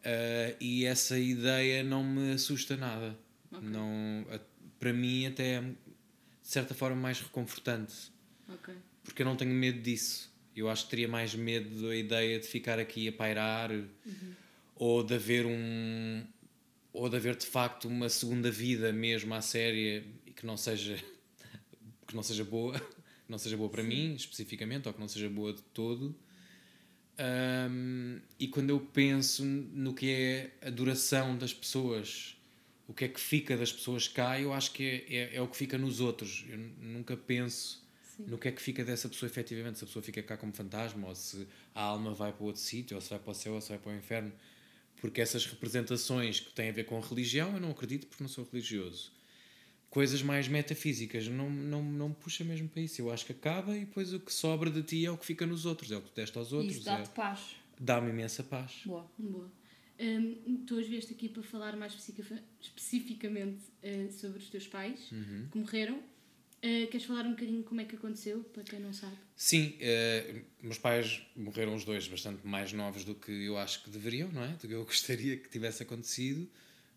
Uh, 0.00 0.54
e 0.60 0.84
essa 0.84 1.18
ideia 1.18 1.82
não 1.82 2.04
me 2.04 2.32
assusta 2.32 2.76
nada. 2.76 3.18
Não, 3.62 4.26
a- 4.30 4.40
para 4.78 4.92
mim, 4.92 5.24
até 5.26 5.54
é, 5.54 5.60
de 5.62 5.74
certa 6.42 6.74
forma, 6.74 6.96
mais 6.96 7.20
reconfortante. 7.20 8.12
Ok. 8.48 8.74
Porque 9.02 9.22
eu 9.22 9.26
não 9.26 9.36
tenho 9.36 9.52
medo 9.54 9.80
disso. 9.80 10.30
Eu 10.54 10.68
acho 10.68 10.84
que 10.84 10.90
teria 10.90 11.08
mais 11.08 11.34
medo 11.34 11.88
da 11.88 11.96
ideia 11.96 12.38
de 12.38 12.46
ficar 12.46 12.78
aqui 12.78 13.08
a 13.08 13.12
pairar 13.12 13.70
ou 14.76 15.02
de 15.02 15.14
haver 15.14 15.46
um. 15.46 16.24
ou 16.92 17.08
de 17.08 17.16
haver 17.16 17.36
de 17.36 17.46
facto 17.46 17.86
uma 17.88 18.08
segunda 18.10 18.50
vida 18.50 18.92
mesmo 18.92 19.32
à 19.34 19.40
série 19.40 20.04
e 20.26 20.30
que 20.32 20.44
não 20.44 20.56
seja. 20.58 21.02
Que 22.06 22.14
não 22.14 22.22
seja 22.22 22.44
boa. 22.44 22.78
que 22.78 22.84
não 23.28 23.38
seja 23.38 23.56
boa 23.56 23.70
para 23.70 23.82
mim, 23.82 24.14
especificamente, 24.14 24.86
ou 24.86 24.94
que 24.94 25.00
não 25.00 25.08
seja 25.08 25.28
boa 25.28 25.52
de 25.52 25.62
todo. 25.62 26.14
Um, 27.18 28.20
e 28.38 28.48
quando 28.48 28.70
eu 28.70 28.80
penso 28.80 29.44
no 29.44 29.94
que 29.94 30.10
é 30.10 30.50
a 30.66 30.70
duração 30.70 31.36
das 31.36 31.54
pessoas, 31.54 32.36
o 32.88 32.92
que 32.92 33.04
é 33.04 33.08
que 33.08 33.20
fica 33.20 33.56
das 33.56 33.72
pessoas 33.72 34.08
cá, 34.08 34.40
eu 34.40 34.52
acho 34.52 34.72
que 34.72 34.82
é, 34.82 35.14
é, 35.14 35.36
é 35.36 35.40
o 35.40 35.48
que 35.48 35.56
fica 35.56 35.78
nos 35.78 36.00
outros. 36.00 36.44
Eu 36.48 36.58
nunca 36.58 37.16
penso 37.16 37.82
no 38.18 38.38
que 38.38 38.48
é 38.48 38.52
que 38.52 38.62
fica 38.62 38.84
dessa 38.84 39.08
pessoa 39.08 39.28
efetivamente, 39.28 39.78
se 39.78 39.84
a 39.84 39.86
pessoa 39.86 40.02
fica 40.02 40.22
cá 40.22 40.36
como 40.36 40.52
fantasma, 40.52 41.08
ou 41.08 41.14
se 41.14 41.46
a 41.74 41.82
alma 41.82 42.14
vai 42.14 42.32
para 42.32 42.44
outro 42.44 42.60
sítio, 42.60 42.96
ou 42.96 43.00
se 43.00 43.10
vai 43.10 43.18
para 43.18 43.30
o 43.30 43.34
céu, 43.34 43.54
ou 43.54 43.60
se 43.60 43.70
vai 43.70 43.78
para 43.78 43.92
o 43.92 43.96
inferno. 43.96 44.32
Porque 45.00 45.20
essas 45.20 45.44
representações 45.46 46.40
que 46.40 46.52
têm 46.52 46.68
a 46.68 46.72
ver 46.72 46.84
com 46.84 46.98
religião, 47.00 47.54
eu 47.54 47.60
não 47.60 47.70
acredito 47.70 48.06
porque 48.06 48.22
não 48.22 48.28
sou 48.28 48.48
religioso. 48.50 49.12
Coisas 49.94 50.22
mais 50.22 50.48
metafísicas, 50.48 51.28
não, 51.28 51.48
não, 51.48 51.82
não 51.84 52.08
me 52.08 52.14
puxa 52.16 52.42
mesmo 52.42 52.68
para 52.68 52.82
isso. 52.82 53.00
Eu 53.00 53.12
acho 53.12 53.24
que 53.24 53.30
acaba 53.30 53.76
e 53.76 53.80
depois 53.84 54.12
o 54.12 54.18
que 54.18 54.32
sobra 54.32 54.68
de 54.68 54.82
ti 54.82 55.06
é 55.06 55.10
o 55.10 55.16
que 55.16 55.24
fica 55.24 55.46
nos 55.46 55.64
outros, 55.64 55.92
é 55.92 55.96
o 55.96 56.02
que 56.02 56.10
tu 56.10 56.14
deste 56.16 56.36
aos 56.36 56.52
outros. 56.52 56.76
isso 56.78 56.88
é- 56.88 56.96
dá-te 56.96 57.10
paz. 57.10 57.40
dá-me 57.78 58.10
imensa 58.10 58.42
paz. 58.42 58.72
Boa. 58.84 59.08
Boa. 59.16 59.48
Hum, 60.00 60.64
tu 60.66 60.74
hoje 60.74 60.88
vieste 60.88 61.12
aqui 61.12 61.28
para 61.28 61.44
falar 61.44 61.76
mais 61.76 61.92
especifica- 61.92 62.42
especificamente 62.60 63.62
eh, 63.82 64.08
sobre 64.10 64.38
os 64.38 64.48
teus 64.50 64.66
pais 64.66 64.98
Uhum. 65.12 65.48
que 65.52 65.58
morreram. 65.58 66.02
Eh, 66.60 66.86
queres 66.86 67.06
falar 67.06 67.24
um 67.26 67.30
bocadinho 67.30 67.62
como 67.62 67.80
é 67.80 67.84
que 67.84 67.94
aconteceu, 67.94 68.42
para 68.52 68.64
quem 68.64 68.80
não 68.80 68.92
sabe? 68.92 69.14
Sim, 69.36 69.76
eh, 69.80 70.42
meus 70.62 70.78
pais 70.78 71.22
morreram 71.36 71.74
os 71.74 71.84
dois 71.84 72.08
bastante 72.08 72.44
mais 72.46 72.72
novos 72.72 73.04
do 73.04 73.14
que 73.14 73.30
eu 73.30 73.56
acho 73.58 73.84
que 73.84 73.90
deveriam, 73.90 74.32
não 74.32 74.42
é? 74.42 74.48
Do 74.54 74.66
que 74.66 74.72
eu 74.74 74.82
gostaria 74.86 75.36
que 75.36 75.48
tivesse 75.48 75.82
acontecido. 75.84 76.48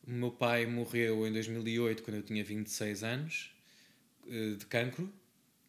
O 0.08 0.12
meu 0.12 0.32
pai 0.32 0.66
morreu 0.66 1.28
em 1.28 1.34
2008, 1.34 2.02
quando 2.02 2.18
eu 2.18 2.24
tinha 2.24 2.44
26 2.44 3.04
anos, 3.04 3.52
eh, 4.30 4.56
de 4.58 4.66
cancro, 4.66 5.12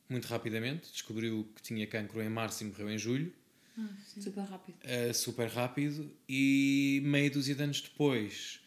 muito 0.09 0.27
rapidamente. 0.27 0.91
Descobriu 0.93 1.49
que 1.57 1.63
tinha 1.63 1.87
cancro 1.87 2.23
em 2.23 2.29
março 2.29 2.63
e 2.63 2.67
morreu 2.69 2.89
em 2.91 2.99
julho. 2.99 3.33
Ah. 3.77 3.89
Super 4.21 4.43
rápido. 4.43 4.77
uh, 4.85 5.15
super 5.15 5.49
rápido 5.49 6.11
e 6.29 7.01
meia 7.05 7.31
dúzia 7.31 7.55
de 7.55 7.63
anos 7.63 7.81
depois 7.81 8.61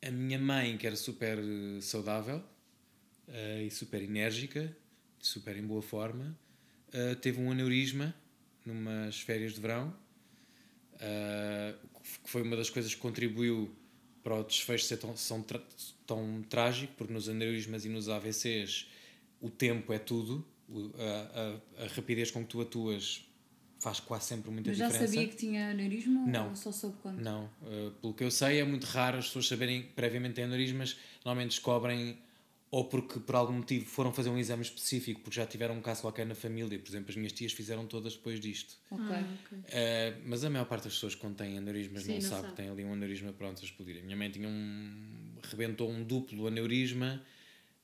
a 0.00 0.08
minha 0.08 0.38
mãe 0.38 0.76
que 0.78 0.86
era 0.86 0.94
super 0.94 1.36
uh, 1.36 1.82
saudável 1.82 2.38
uh, 3.26 3.60
e 3.66 3.68
super 3.72 4.00
enérgica 4.00 4.76
super 5.18 5.56
em 5.56 5.66
boa 5.66 5.82
forma 5.82 6.38
uh, 6.94 7.16
teve 7.16 7.40
um 7.40 7.50
aneurisma 7.50 8.14
numas 8.64 9.20
férias 9.20 9.54
de 9.54 9.60
verão 9.60 9.92
uh, 10.94 11.88
que 12.22 12.30
foi 12.30 12.42
uma 12.42 12.56
das 12.56 12.70
coisas 12.70 12.94
que 12.94 13.00
contribuiu 13.00 13.74
para 14.26 14.40
o 14.40 14.42
desfecho 14.42 14.84
ser 14.86 14.96
tão, 14.96 15.16
são 15.16 15.44
tão 16.04 16.42
trágico 16.50 16.92
porque 16.98 17.12
nos 17.12 17.28
aneurismas 17.28 17.84
e 17.84 17.88
nos 17.88 18.08
AVCs 18.08 18.88
o 19.40 19.48
tempo 19.48 19.92
é 19.92 20.00
tudo 20.00 20.44
a, 20.98 21.80
a- 21.80 21.84
a 21.84 21.86
rapidez 21.94 22.32
com 22.32 22.42
que 22.42 22.48
tu 22.48 22.60
atuas 22.60 23.24
faz 23.78 24.00
quase 24.00 24.24
sempre 24.24 24.50
muita 24.50 24.70
Mas 24.70 24.78
já 24.78 24.88
diferença 24.88 25.12
sabia 25.12 25.28
que 25.28 25.36
tinha 25.36 25.70
aneurisma 25.70 26.26
Não. 26.26 26.48
ou 26.48 26.56
só 26.56 26.72
soube 26.72 26.96
quando? 27.02 27.20
não, 27.20 27.44
uh, 27.62 27.92
pelo 28.00 28.14
que 28.14 28.24
eu 28.24 28.30
sei 28.32 28.58
é 28.58 28.64
muito 28.64 28.82
raro 28.84 29.18
as 29.18 29.26
pessoas 29.26 29.46
saberem 29.46 29.82
previamente 29.94 30.34
têm 30.34 30.44
aneurismas, 30.44 30.96
normalmente 31.24 31.50
descobrem 31.50 32.18
ou 32.76 32.84
porque 32.84 33.18
por 33.18 33.34
algum 33.34 33.54
motivo 33.54 33.86
foram 33.86 34.12
fazer 34.12 34.28
um 34.28 34.36
exame 34.36 34.60
específico 34.60 35.22
porque 35.22 35.34
já 35.36 35.46
tiveram 35.46 35.74
um 35.78 35.80
caso 35.80 36.02
qualquer 36.02 36.26
na 36.26 36.34
família, 36.34 36.78
por 36.78 36.90
exemplo 36.90 37.08
as 37.08 37.16
minhas 37.16 37.32
tias 37.32 37.52
fizeram 37.52 37.86
todas 37.86 38.12
depois 38.12 38.38
disto. 38.38 38.76
Ok. 38.90 39.06
Ah, 39.08 39.24
ok. 39.46 39.58
Uh, 39.58 40.22
mas 40.26 40.44
a 40.44 40.50
maior 40.50 40.66
parte 40.66 40.84
das 40.84 40.92
pessoas 40.92 41.14
quando 41.14 41.36
têm 41.36 41.56
aneurismas 41.56 42.02
Sim, 42.02 42.08
não, 42.08 42.14
não 42.16 42.20
sabe, 42.20 42.40
sabe. 42.42 42.48
que 42.50 42.56
tem 42.60 42.68
ali 42.68 42.84
um 42.84 42.92
aneurisma 42.92 43.32
pronto 43.32 43.62
a 43.62 43.64
explodir. 43.64 43.98
A 43.98 44.02
minha 44.02 44.14
mãe 44.14 44.28
tinha 44.30 44.46
um. 44.46 44.92
rebentou 45.44 45.90
um 45.90 46.04
duplo 46.04 46.46
aneurisma 46.46 47.24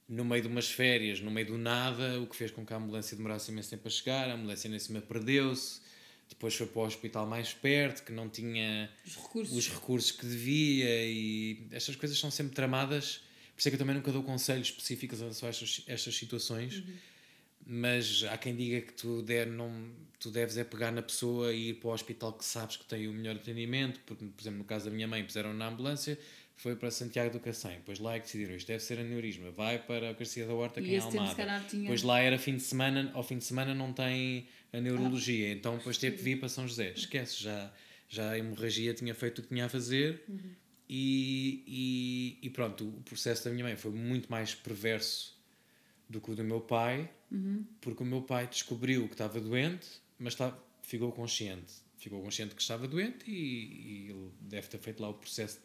no 0.06 0.26
meio 0.26 0.42
de 0.42 0.48
umas 0.48 0.68
férias, 0.70 1.20
no 1.20 1.30
meio 1.30 1.46
do 1.46 1.56
nada, 1.56 2.20
o 2.20 2.26
que 2.26 2.36
fez 2.36 2.50
com 2.50 2.66
que 2.66 2.74
a 2.74 2.76
ambulância 2.76 3.16
demorasse 3.16 3.50
imenso 3.50 3.70
tempo 3.70 3.88
a 3.88 3.90
chegar, 3.90 4.28
a 4.28 4.34
ambulância 4.34 4.68
nem 4.68 4.78
cima 4.78 5.00
perdeu-se, 5.00 5.80
depois 6.28 6.54
foi 6.54 6.66
para 6.66 6.82
o 6.82 6.84
hospital 6.84 7.26
mais 7.26 7.54
perto, 7.54 8.04
que 8.04 8.12
não 8.12 8.28
tinha 8.28 8.90
Os 9.06 9.16
recursos. 9.16 9.56
os 9.56 9.68
recursos 9.70 10.10
que 10.10 10.26
devia 10.26 11.06
e 11.06 11.66
estas 11.70 11.96
coisas 11.96 12.18
são 12.18 12.30
sempre 12.30 12.54
tramadas. 12.54 13.22
Isso 13.62 13.68
é 13.68 13.70
que 13.70 13.76
eu 13.76 13.78
também 13.78 13.94
nunca 13.94 14.10
dou 14.10 14.24
conselhos 14.24 14.70
específicos 14.70 15.20
em 15.20 15.22
relação 15.22 15.46
a 15.46 15.50
estas, 15.50 15.84
estas 15.86 16.16
situações. 16.16 16.82
Mas 17.64 18.24
há 18.24 18.36
quem 18.36 18.56
diga 18.56 18.80
que 18.80 18.92
tu, 18.92 19.22
der, 19.22 19.46
não, 19.46 19.88
tu 20.18 20.32
deves 20.32 20.56
é 20.56 20.64
pegar 20.64 20.90
na 20.90 21.00
pessoa 21.00 21.52
e 21.52 21.68
ir 21.68 21.74
para 21.74 21.90
o 21.90 21.92
hospital 21.92 22.32
que 22.32 22.44
sabes 22.44 22.76
que 22.76 22.84
tem 22.84 23.06
o 23.06 23.12
melhor 23.12 23.36
atendimento. 23.36 24.00
Porque, 24.04 24.24
por 24.24 24.42
exemplo, 24.42 24.58
no 24.58 24.64
caso 24.64 24.86
da 24.86 24.90
minha 24.90 25.06
mãe, 25.06 25.24
puseram 25.24 25.54
na 25.54 25.68
ambulância, 25.68 26.18
foi 26.56 26.74
para 26.74 26.90
Santiago 26.90 27.30
do 27.34 27.38
Cacém. 27.38 27.76
Depois 27.76 28.00
lá 28.00 28.16
é 28.16 28.18
que 28.18 28.24
decidiram 28.24 28.56
isto 28.56 28.66
deve 28.66 28.82
ser 28.82 28.98
aneurisma. 28.98 29.52
Vai 29.52 29.78
para 29.78 30.10
a 30.10 30.12
Garcia 30.12 30.44
da 30.44 30.54
Horta, 30.54 30.82
que 30.82 30.96
é 30.96 30.98
Almada. 30.98 31.60
tinha. 31.68 31.82
Depois 31.82 32.02
lá 32.02 32.18
era 32.18 32.40
fim 32.40 32.56
de 32.56 32.62
semana, 32.62 33.12
ao 33.14 33.22
fim 33.22 33.38
de 33.38 33.44
semana 33.44 33.72
não 33.72 33.92
tem 33.92 34.48
a 34.72 34.80
neurologia, 34.80 35.52
então 35.52 35.76
depois 35.76 35.98
teve 35.98 36.16
que 36.16 36.22
vir 36.24 36.40
para 36.40 36.48
São 36.48 36.66
José. 36.66 36.94
Esquece, 36.96 37.44
já, 37.44 37.72
já 38.08 38.30
a 38.32 38.38
hemorragia 38.38 38.92
tinha 38.92 39.14
feito 39.14 39.38
o 39.38 39.42
que 39.42 39.50
tinha 39.50 39.66
a 39.66 39.68
fazer 39.68 40.24
e, 40.94 41.64
e, 41.66 42.46
e 42.46 42.50
pronto, 42.50 42.86
o 42.86 43.00
processo 43.00 43.46
da 43.46 43.50
minha 43.50 43.64
mãe 43.64 43.76
foi 43.76 43.90
muito 43.90 44.30
mais 44.30 44.54
perverso 44.54 45.34
do 46.06 46.20
que 46.20 46.30
o 46.30 46.36
do 46.36 46.44
meu 46.44 46.60
pai, 46.60 47.10
porque 47.80 48.02
o 48.02 48.04
meu 48.04 48.20
pai 48.20 48.46
descobriu 48.46 49.06
que 49.06 49.14
estava 49.14 49.40
doente, 49.40 49.88
mas 50.18 50.34
está, 50.34 50.54
ficou 50.82 51.10
consciente. 51.10 51.72
Ficou 51.96 52.20
consciente 52.20 52.54
que 52.54 52.60
estava 52.60 52.86
doente 52.86 53.24
e, 53.26 53.32
e 53.32 54.10
ele 54.10 54.30
deve 54.38 54.68
ter 54.68 54.76
feito 54.76 55.00
lá 55.00 55.08
o 55.08 55.14
processo 55.14 55.60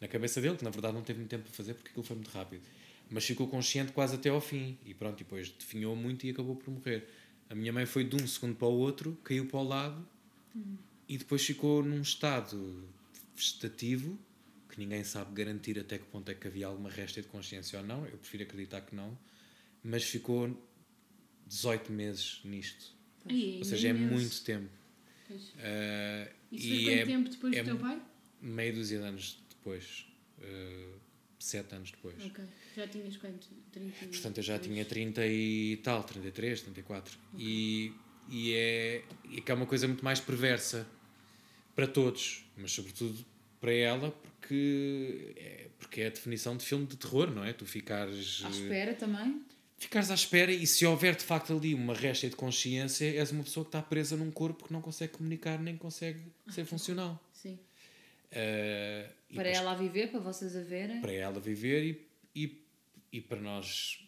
na 0.00 0.06
cabeça 0.06 0.40
dele, 0.40 0.56
que 0.56 0.62
na 0.62 0.70
verdade 0.70 0.94
não 0.94 1.02
teve 1.02 1.18
muito 1.18 1.30
tempo 1.30 1.42
para 1.42 1.52
fazer 1.52 1.74
porque 1.74 1.88
aquilo 1.88 2.04
foi 2.04 2.14
muito 2.14 2.30
rápido. 2.30 2.62
Mas 3.10 3.24
ficou 3.24 3.48
consciente 3.48 3.90
quase 3.90 4.14
até 4.14 4.28
ao 4.28 4.40
fim 4.40 4.78
e 4.86 4.94
pronto, 4.94 5.18
depois 5.18 5.50
definhou 5.50 5.96
muito 5.96 6.24
e 6.24 6.30
acabou 6.30 6.54
por 6.54 6.70
morrer. 6.72 7.08
A 7.50 7.54
minha 7.56 7.72
mãe 7.72 7.84
foi 7.84 8.04
de 8.04 8.14
um 8.14 8.24
segundo 8.28 8.54
para 8.54 8.68
o 8.68 8.78
outro, 8.78 9.18
caiu 9.24 9.44
para 9.46 9.58
o 9.58 9.64
lado 9.64 10.08
e 11.08 11.18
depois 11.18 11.44
ficou 11.44 11.82
num 11.82 12.00
estado 12.00 12.88
vegetativo 13.34 14.16
que 14.72 14.78
ninguém 14.80 15.04
sabe 15.04 15.32
garantir 15.34 15.78
até 15.78 15.98
que 15.98 16.04
ponto 16.06 16.28
é 16.30 16.34
que 16.34 16.48
havia 16.48 16.66
alguma 16.66 16.88
resta 16.90 17.20
de 17.22 17.28
consciência 17.28 17.78
ou 17.78 17.84
não. 17.86 18.04
Eu 18.06 18.16
prefiro 18.18 18.42
acreditar 18.44 18.80
que 18.80 18.94
não, 18.96 19.16
mas 19.84 20.02
ficou 20.04 20.56
18 21.46 21.92
meses 21.92 22.40
nisto. 22.44 22.92
Ai, 23.28 23.56
Ou 23.58 23.64
seja, 23.64 23.88
é 23.88 23.90
imenso. 23.90 24.14
muito 24.14 24.42
tempo. 24.42 24.70
Uh, 25.30 26.32
Isso 26.50 26.66
e 26.66 26.68
foi 26.70 26.84
quanto 26.84 26.98
é 26.98 27.04
tempo 27.06 27.28
depois 27.30 27.54
é 27.56 27.62
do 27.62 27.66
teu 27.66 27.78
pai? 27.78 28.02
meia 28.40 28.72
dúzia 28.72 28.98
de 28.98 29.04
anos 29.04 29.38
depois. 29.50 30.06
uh, 30.38 31.00
sete 31.38 31.74
anos 31.74 31.90
depois. 31.90 32.14
Ok. 32.24 32.44
Já 32.76 32.86
tinhas 32.88 33.16
quanto? 33.16 33.48
30 33.72 34.04
e 34.04 34.08
Portanto, 34.08 34.36
eu 34.38 34.42
já 34.42 34.56
dois? 34.56 34.66
tinha 34.68 34.84
30 34.84 35.26
e 35.26 35.76
tal, 35.82 36.04
33, 36.04 36.62
34. 36.62 37.18
E, 37.36 37.92
e, 38.30 38.52
é, 38.54 39.04
e 39.28 39.40
que 39.40 39.50
é 39.50 39.54
uma 39.54 39.66
coisa 39.66 39.86
muito 39.88 40.04
mais 40.04 40.20
perversa 40.20 40.86
para 41.74 41.86
todos, 41.86 42.44
mas 42.56 42.70
sobretudo 42.72 43.24
para 43.62 43.72
ela, 43.72 44.10
porque 44.10 45.32
é, 45.36 45.68
porque 45.78 46.00
é 46.02 46.06
a 46.08 46.10
definição 46.10 46.56
de 46.56 46.64
filme 46.64 46.84
de 46.84 46.96
terror, 46.96 47.30
não 47.30 47.42
é? 47.44 47.52
Tu 47.54 47.64
ficares, 47.64 48.42
À 48.44 48.50
espera 48.50 48.92
também. 48.94 49.40
ficares 49.78 50.10
à 50.10 50.14
espera 50.14 50.50
e 50.52 50.66
se 50.66 50.84
houver 50.84 51.14
de 51.16 51.22
facto 51.24 51.56
ali 51.56 51.72
uma 51.72 51.94
resta 51.94 52.28
de 52.28 52.36
consciência, 52.36 53.06
és 53.16 53.30
uma 53.30 53.42
pessoa 53.44 53.64
que 53.64 53.68
está 53.68 53.80
presa 53.80 54.16
num 54.16 54.30
corpo 54.30 54.64
que 54.66 54.72
não 54.72 54.82
consegue 54.82 55.12
comunicar 55.14 55.58
nem 55.60 55.76
consegue 55.76 56.20
ser 56.50 56.64
funcional. 56.66 57.18
Sim. 57.32 57.58
E 58.30 58.34
Para 59.34 59.44
depois- 59.44 59.56
ela 59.58 59.72
a 59.72 59.74
viver, 59.76 60.10
para 60.10 60.20
vocês 60.20 60.56
a 60.56 60.60
verem. 60.62 61.00
para 61.00 61.12
ela 61.12 61.38
viver 61.40 61.84
e, 61.84 62.06
e, 62.44 62.64
e 63.12 63.20
para 63.20 63.40
nós 63.40 63.98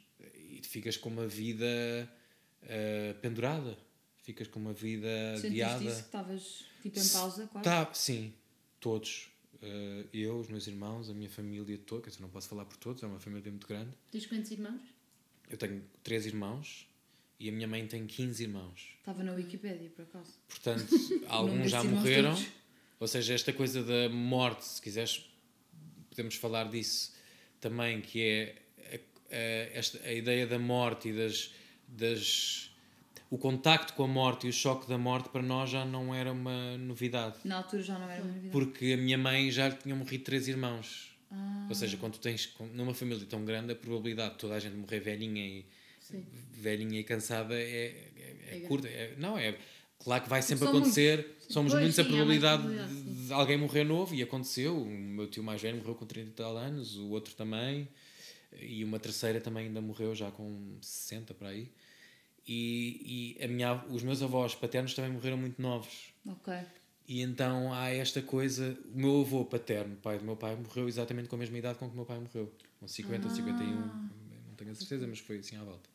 e 0.50 0.60
ficas 0.64 0.96
com 0.96 1.08
uma 1.10 1.26
vida 1.26 1.66
ah, 2.64 3.14
pendurada 3.20 3.76
ficas 4.22 4.48
com 4.48 4.58
uma 4.58 4.72
vida 4.72 5.06
Sentiste 5.36 5.62
adiada 5.62 5.84
isso 5.84 5.96
que 6.00 6.06
estavas 6.06 6.64
tipo 6.82 6.98
em 6.98 7.08
pausa 7.08 7.46
quase? 7.52 7.64
tá 7.64 7.90
sim 7.92 8.32
todos 8.80 9.28
Ah, 9.66 10.04
eu 10.12 10.38
os 10.38 10.48
meus 10.48 10.66
irmãos 10.66 11.08
a 11.08 11.14
minha 11.14 11.30
família 11.30 11.78
toda 11.78 12.02
quer 12.02 12.10
dizer 12.10 12.20
não 12.22 12.28
posso 12.28 12.48
falar 12.48 12.64
por 12.66 12.76
todos 12.76 13.02
é 13.02 13.06
uma 13.06 13.18
família 13.18 13.50
muito 13.50 13.66
grande 13.66 13.90
Tens 14.10 14.26
quantos 14.26 14.50
irmãos? 14.50 14.80
eu 15.48 15.56
tenho 15.56 15.82
três 16.02 16.26
irmãos 16.26 16.86
e 17.40 17.48
a 17.48 17.52
minha 17.52 17.66
mãe 17.66 17.86
tem 17.86 18.06
15 18.06 18.42
irmãos 18.42 18.88
Estava 18.98 19.22
na 19.22 19.32
Wikipédia, 19.32 19.90
por 19.90 20.02
acaso. 20.02 20.32
Portanto, 20.48 20.88
alguns 21.28 21.70
já 21.70 21.82
morreram. 21.84 22.34
todos. 22.34 22.48
Ou 23.00 23.08
seja, 23.08 23.34
esta 23.34 23.52
coisa 23.52 23.82
da 23.82 24.08
morte, 24.08 24.64
se 24.64 24.80
quiseres, 24.80 25.26
podemos 26.08 26.36
falar 26.36 26.70
disso 26.70 27.12
também, 27.60 28.00
que 28.00 28.22
é 28.22 28.62
a, 28.78 29.34
a- 29.34 29.78
esta, 29.78 29.98
a 30.08 30.12
ideia 30.12 30.46
da 30.46 30.58
morte 30.58 31.08
e 31.10 31.12
das, 31.12 31.52
das. 31.86 32.70
O 33.34 33.38
contacto 33.38 33.94
com 33.94 34.04
a 34.04 34.06
morte 34.06 34.46
e 34.46 34.50
o 34.50 34.52
choque 34.52 34.88
da 34.88 34.96
morte 34.96 35.28
para 35.28 35.42
nós 35.42 35.68
já 35.68 35.84
não 35.84 36.14
era 36.14 36.30
uma 36.30 36.78
novidade. 36.78 37.34
Na 37.42 37.56
altura 37.56 37.82
já 37.82 37.98
não 37.98 38.08
era 38.08 38.22
uma 38.22 38.28
novidade. 38.32 38.52
Porque 38.52 38.92
a 38.92 38.96
minha 38.96 39.18
mãe 39.18 39.50
já 39.50 39.72
tinha 39.72 39.92
morrido 39.96 40.22
três 40.22 40.46
irmãos. 40.46 41.10
Ah, 41.32 41.66
Ou 41.68 41.74
seja, 41.74 41.96
quando 41.96 42.12
tu 42.12 42.20
tens 42.20 42.54
numa 42.72 42.94
família 42.94 43.26
tão 43.28 43.44
grande, 43.44 43.72
a 43.72 43.74
probabilidade 43.74 44.34
de 44.34 44.38
toda 44.38 44.54
a 44.54 44.60
gente 44.60 44.76
morrer 44.76 45.00
velhinha 45.00 45.44
e, 45.44 45.66
Sim. 45.98 46.24
velhinha 46.52 47.00
e 47.00 47.02
cansada 47.02 47.56
é, 47.56 47.64
é, 47.66 48.36
é 48.52 48.56
É 48.58 48.60
curta. 48.68 48.86
É- 48.86 49.14
não, 49.18 49.36
é 49.36 49.58
claro 49.98 50.22
que 50.22 50.30
vai 50.30 50.40
sempre 50.40 50.68
São 50.68 50.68
acontecer. 50.68 51.36
Somos 51.48 51.72
Pois, 51.72 51.82
muitos 51.82 51.98
a 51.98 52.04
sim, 52.04 52.08
probabilidade 52.10 52.62
probabilidade, 52.62 53.02
de, 53.02 53.26
de 53.26 53.32
alguém 53.32 53.56
morrer 53.58 53.82
novo 53.82 54.14
e 54.14 54.22
aconteceu. 54.22 54.80
O 54.80 54.86
meu 54.88 55.26
tio 55.26 55.42
mais 55.42 55.60
velho 55.60 55.78
morreu 55.78 55.96
com 55.96 56.06
30 56.06 56.28
e 56.28 56.32
tal 56.34 56.56
anos, 56.56 56.96
o 56.96 57.08
outro 57.10 57.34
também, 57.34 57.88
e 58.60 58.84
uma 58.84 59.00
terceira 59.00 59.40
também 59.40 59.66
ainda 59.66 59.80
morreu 59.80 60.14
já 60.14 60.30
com 60.30 60.78
60 60.80 61.34
para 61.34 61.48
aí. 61.48 61.68
E, 62.46 63.36
e 63.38 63.44
a 63.44 63.48
minha, 63.48 63.84
os 63.88 64.02
meus 64.02 64.22
avós 64.22 64.54
paternos 64.54 64.92
também 64.94 65.10
morreram 65.10 65.36
muito 65.38 65.60
novos. 65.62 66.12
ok. 66.26 66.54
E 67.06 67.20
então 67.20 67.72
há 67.72 67.90
esta 67.90 68.22
coisa. 68.22 68.78
O 68.94 68.98
meu 68.98 69.20
avô 69.20 69.44
paterno, 69.44 69.94
pai 69.96 70.18
do 70.18 70.24
meu 70.24 70.36
pai, 70.36 70.56
morreu 70.56 70.88
exatamente 70.88 71.28
com 71.28 71.36
a 71.36 71.38
mesma 71.38 71.58
idade 71.58 71.78
com 71.78 71.86
que 71.86 71.92
o 71.92 71.96
meu 71.96 72.06
pai 72.06 72.18
morreu. 72.18 72.50
Com 72.80 72.88
50 72.88 73.28
ou 73.28 73.34
51, 73.34 73.78
não 73.78 74.54
tenho 74.56 74.70
a 74.70 74.74
certeza, 74.74 75.06
mas 75.06 75.18
foi 75.18 75.38
assim 75.38 75.56
à 75.56 75.62
volta. 75.64 75.88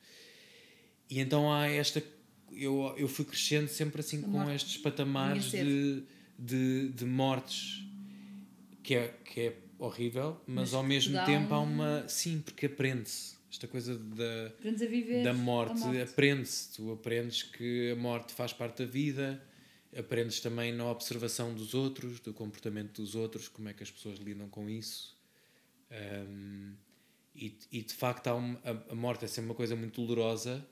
E 1.10 1.20
então 1.20 1.51
há 1.51 1.68
esta. 1.68 2.03
Eu, 2.51 2.94
eu 2.98 3.08
fui 3.08 3.25
crescendo 3.25 3.68
sempre 3.68 4.01
assim 4.01 4.22
com 4.22 4.27
morte 4.29 4.56
estes 4.56 4.77
patamares 4.77 5.46
de, 5.65 6.03
de, 6.38 6.89
de 6.89 7.06
mortes 7.06 7.84
que 8.84 8.96
é, 8.96 9.08
que 9.25 9.39
é 9.41 9.58
horrível, 9.77 10.39
mas, 10.48 10.56
Mas 10.56 10.74
ao 10.74 10.84
mesmo 10.84 11.13
tempo 11.25 11.53
há 11.53 11.60
um- 11.60 11.63
uma. 11.63 12.08
Sim, 12.08 12.41
porque 12.41 12.65
aprende-se. 12.68 13.36
Esta 13.51 13.68
coisa 13.68 13.98
da 13.98 14.50
da 15.24 15.32
a 15.32 15.34
morte, 15.34 15.82
aprende-se. 16.01 16.75
Tu 16.75 16.91
aprendes 16.91 17.44
que 17.44 17.91
a 17.91 17.96
morte 17.96 18.34
faz 18.34 18.53
parte 18.53 18.86
da 18.86 18.91
vida 18.91 19.41
aprendes 19.98 20.39
também 20.39 20.72
na 20.72 20.89
observação 20.89 21.53
dos 21.53 21.74
outros, 21.74 22.20
do 22.20 22.34
comportamento 22.34 23.01
dos 23.01 23.15
outros, 23.15 23.48
como 23.48 23.70
é 23.70 23.74
que 23.74 23.84
as 23.84 23.89
pessoas 23.89 24.20
lidam 24.20 24.48
com 24.50 24.70
isso. 24.70 25.18
Um, 25.91 26.74
e, 27.36 27.58
e, 27.72 27.82
de 27.82 27.94
facto 27.94 28.27
há 28.27 28.36
um, 28.36 28.58
a, 28.63 28.91
a, 28.91 28.96
morte 28.96 29.25
é 29.25 29.27
sempre 29.27 29.50
uma 29.50 29.56
coisa 29.56 29.75
muito 29.75 30.06
dolorosa, 30.06 30.65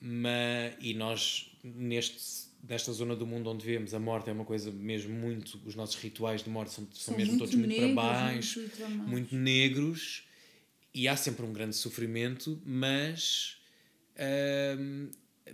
mas, 0.00 0.74
e 0.80 0.92
nós 0.92 1.56
neste, 1.62 2.48
nesta 2.68 2.92
zona 2.92 3.16
do 3.16 3.26
mundo 3.26 3.48
onde 3.48 3.64
vivemos 3.64 3.94
a 3.94 3.98
morte 3.98 4.28
é 4.28 4.32
uma 4.32 4.44
coisa 4.44 4.70
mesmo 4.70 5.14
muito, 5.14 5.58
os 5.64 5.74
nossos 5.74 5.96
rituais 5.96 6.42
de 6.42 6.50
morte 6.50 6.72
são, 6.72 6.86
são, 6.92 7.14
são 7.14 7.16
mesmo 7.16 7.38
todos 7.38 7.54
muito 7.54 7.74
para 7.74 7.94
baixo, 7.94 8.60
muito, 8.60 9.08
muito 9.08 9.36
negros, 9.36 10.25
e 10.96 11.06
há 11.06 11.14
sempre 11.14 11.44
um 11.44 11.52
grande 11.52 11.76
sofrimento, 11.76 12.58
mas 12.64 13.58
um, 14.78 15.10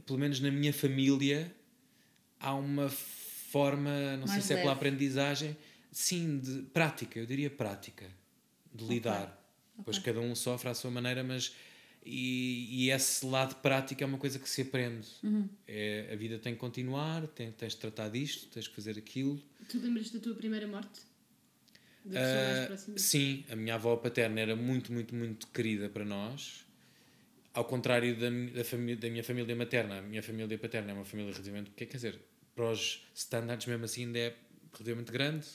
pelo 0.07 0.17
menos 0.17 0.39
na 0.39 0.53
minha 0.53 0.73
família 0.73 1.53
há 2.39 2.55
uma 2.55 2.89
forma, 2.89 4.17
não 4.19 4.29
Mais 4.29 4.31
sei 4.35 4.41
se 4.43 4.53
é 4.55 4.57
pela 4.59 4.71
aprendizagem, 4.73 5.57
sim, 5.91 6.39
de 6.39 6.63
prática, 6.73 7.19
eu 7.19 7.27
diria 7.27 7.51
prática, 7.51 8.07
de 8.73 8.85
lidar. 8.85 9.37
Okay. 9.73 9.85
Pois 9.85 9.99
cada 9.99 10.21
um 10.21 10.33
sofre 10.37 10.69
à 10.69 10.75
sua 10.75 10.93
maneira, 10.93 11.25
mas 11.25 11.57
e, 12.07 12.85
e, 12.85 12.91
esse 12.91 13.27
lado 13.27 13.57
prático 13.57 14.01
é 14.01 14.07
uma 14.07 14.19
coisa 14.19 14.39
que 14.39 14.49
se 14.49 14.63
aprende. 14.63 15.09
Uhum. 15.25 15.49
É, 15.67 16.09
a 16.13 16.15
vida 16.15 16.39
tem 16.39 16.55
que 16.55 16.61
continuar, 16.61 17.27
tem, 17.27 17.51
tens 17.51 17.73
de 17.73 17.81
tratar 17.81 18.11
disto, 18.11 18.47
tens 18.49 18.69
que 18.69 18.75
fazer 18.77 18.97
aquilo. 18.97 19.43
Tu 19.69 19.81
lembras 19.81 20.09
da 20.11 20.21
tua 20.21 20.37
primeira 20.37 20.69
morte? 20.69 21.01
Uh, 22.05 22.99
sim, 22.99 23.45
a 23.51 23.57
minha 23.57 23.77
avó 23.77 23.97
paterna 23.97 24.41
era 24.41 24.57
muito, 24.57 24.93
muito, 24.93 25.15
muito 25.15 25.47
querida 25.49 25.89
para 25.89 26.05
nós. 26.05 26.65
Ao 27.55 27.65
contrário 27.65 28.17
da, 28.19 28.29
da, 28.57 28.65
família, 28.65 28.97
da 28.97 29.11
minha 29.11 29.23
família 29.23 29.55
materna, 29.55 29.99
a 29.99 30.03
minha 30.03 30.23
família 30.23 30.59
paterna 30.59 30.91
é 30.91 30.95
uma 30.95 31.05
família 31.05 31.33
relativamente. 31.33 31.71
Quer 31.71 31.87
dizer, 31.87 32.19
para 32.55 32.71
os 32.71 33.07
standards 33.15 33.67
mesmo 33.67 33.85
assim 33.85 34.07
ainda 34.07 34.19
é 34.19 34.35
relativamente 34.73 35.13
grande, 35.13 35.47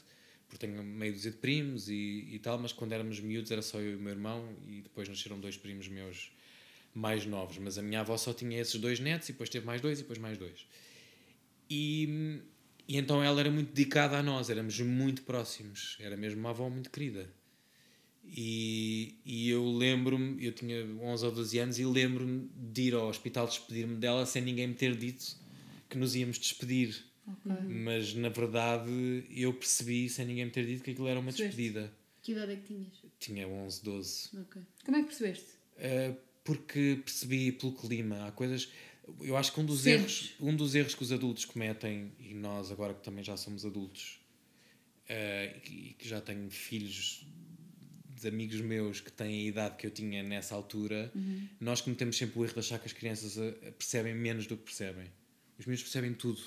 porque 0.48 0.66
tenho 0.66 0.82
meio 0.84 1.14
dúzia 1.14 1.32
de 1.32 1.38
primos 1.38 1.90
e, 1.90 2.28
e 2.32 2.40
tal, 2.40 2.58
mas 2.58 2.72
quando 2.72 2.94
éramos 2.94 3.20
miúdos 3.20 3.52
era 3.52 3.62
só 3.62 3.80
eu 3.80 3.92
e 3.92 3.96
o 3.96 4.00
meu 4.00 4.14
irmão 4.14 4.56
e 4.68 4.82
depois 4.82 5.10
nasceram 5.10 5.40
dois 5.40 5.58
primos 5.58 5.88
meus 5.88 6.32
mais 6.94 7.26
novos, 7.26 7.58
mas 7.58 7.78
a 7.78 7.82
minha 7.82 8.00
avó 8.00 8.18
só 8.18 8.34
tinha 8.34 8.60
esses 8.60 8.80
dois 8.80 9.00
netos 9.00 9.30
e 9.30 9.32
depois 9.32 9.50
teve 9.50 9.66
mais 9.66 9.82
dois 9.82 10.00
e 10.00 10.02
depois 10.02 10.18
mais 10.18 10.38
dois. 10.38 10.66
E, 11.70 12.42
e 12.88 12.98
então 12.98 13.24
ela 13.24 13.40
era 13.40 13.52
muito 13.52 13.74
dedicada 13.74 14.18
a 14.18 14.24
nós, 14.24 14.50
éramos 14.50 14.80
muito 14.80 15.24
próximos, 15.24 15.98
era 16.00 16.16
mesmo 16.16 16.40
uma 16.40 16.52
avó 16.52 16.70
muito 16.70 16.90
querida. 16.90 17.30
E, 18.24 19.16
e 19.26 19.50
eu 19.50 19.66
lembro-me, 19.66 20.44
eu 20.46 20.52
tinha 20.52 20.84
11 20.84 21.26
ou 21.26 21.32
12 21.32 21.60
anos 21.60 21.80
e 21.80 21.86
lembro-me 21.86 22.50
de 22.56 22.82
ir 22.84 22.94
ao 22.94 23.08
hospital 23.08 23.48
despedir-me 23.48 23.96
dela 23.96 24.26
sem 24.26 24.42
ninguém 24.42 24.68
me 24.68 24.74
ter 24.74 24.96
dito 24.96 25.38
que 25.90 25.98
nos 25.98 26.16
íamos 26.16 26.38
despedir. 26.38 27.06
Okay. 27.26 27.74
Mas 27.74 28.14
na 28.14 28.30
verdade 28.30 29.26
eu 29.30 29.54
percebi, 29.54 30.10
sem 30.10 30.26
ninguém 30.26 30.46
me 30.46 30.52
ter 30.52 30.66
dito, 30.66 30.84
que 30.84 30.92
aquilo 30.92 31.08
era 31.08 31.20
uma 31.20 31.32
despedida. 31.32 31.92
Que 32.22 32.34
idade 32.34 32.54
é 32.54 32.56
que 32.58 32.64
tinhas? 32.64 32.94
Tinha 33.20 33.48
11, 33.48 33.84
12. 33.84 34.30
Okay. 34.42 34.62
Como 34.86 34.98
é 34.98 35.02
que 35.02 35.08
percebeste? 35.08 35.52
Uh, 35.78 36.18
porque 36.44 37.00
percebi 37.04 37.52
pelo 37.52 37.74
clima. 37.74 38.28
Há 38.28 38.32
coisas. 38.32 38.70
Eu 39.22 39.38
acho 39.38 39.54
que 39.54 39.60
um 39.60 39.66
dos, 39.66 39.86
erros, 39.86 40.34
um 40.40 40.56
dos 40.56 40.76
erros 40.76 40.94
que 40.94 41.04
os 41.04 41.12
adultos 41.12 41.46
cometem, 41.46 42.12
e 42.20 42.34
nós 42.34 42.72
agora 42.72 42.94
que 42.94 43.04
também 43.04 43.24
já 43.24 43.38
somos 43.38 43.66
adultos, 43.66 44.20
uh, 45.10 45.70
e 45.70 45.96
que 45.98 46.08
já 46.08 46.20
tenho 46.20 46.50
filhos 46.50 47.26
de 48.20 48.28
amigos 48.28 48.60
meus 48.62 49.00
que 49.00 49.12
têm 49.12 49.46
a 49.46 49.48
idade 49.48 49.78
que 49.78 49.86
eu 49.86 49.92
tinha 49.92 50.24
nessa 50.24 50.56
altura, 50.56 51.12
uhum. 51.14 51.48
nós 51.60 51.82
cometemos 51.82 52.18
sempre 52.18 52.40
o 52.40 52.44
erro 52.44 52.54
de 52.54 52.60
achar 52.60 52.80
que 52.80 52.88
as 52.88 52.94
crianças 52.94 53.38
eh, 53.38 53.52
percebem 53.78 54.16
menos 54.16 54.48
do 54.48 54.58
que 54.58 54.64
percebem. 54.64 55.08
Os 55.60 55.66
meus 55.68 55.82
percebem 55.82 56.14
tudo. 56.14 56.42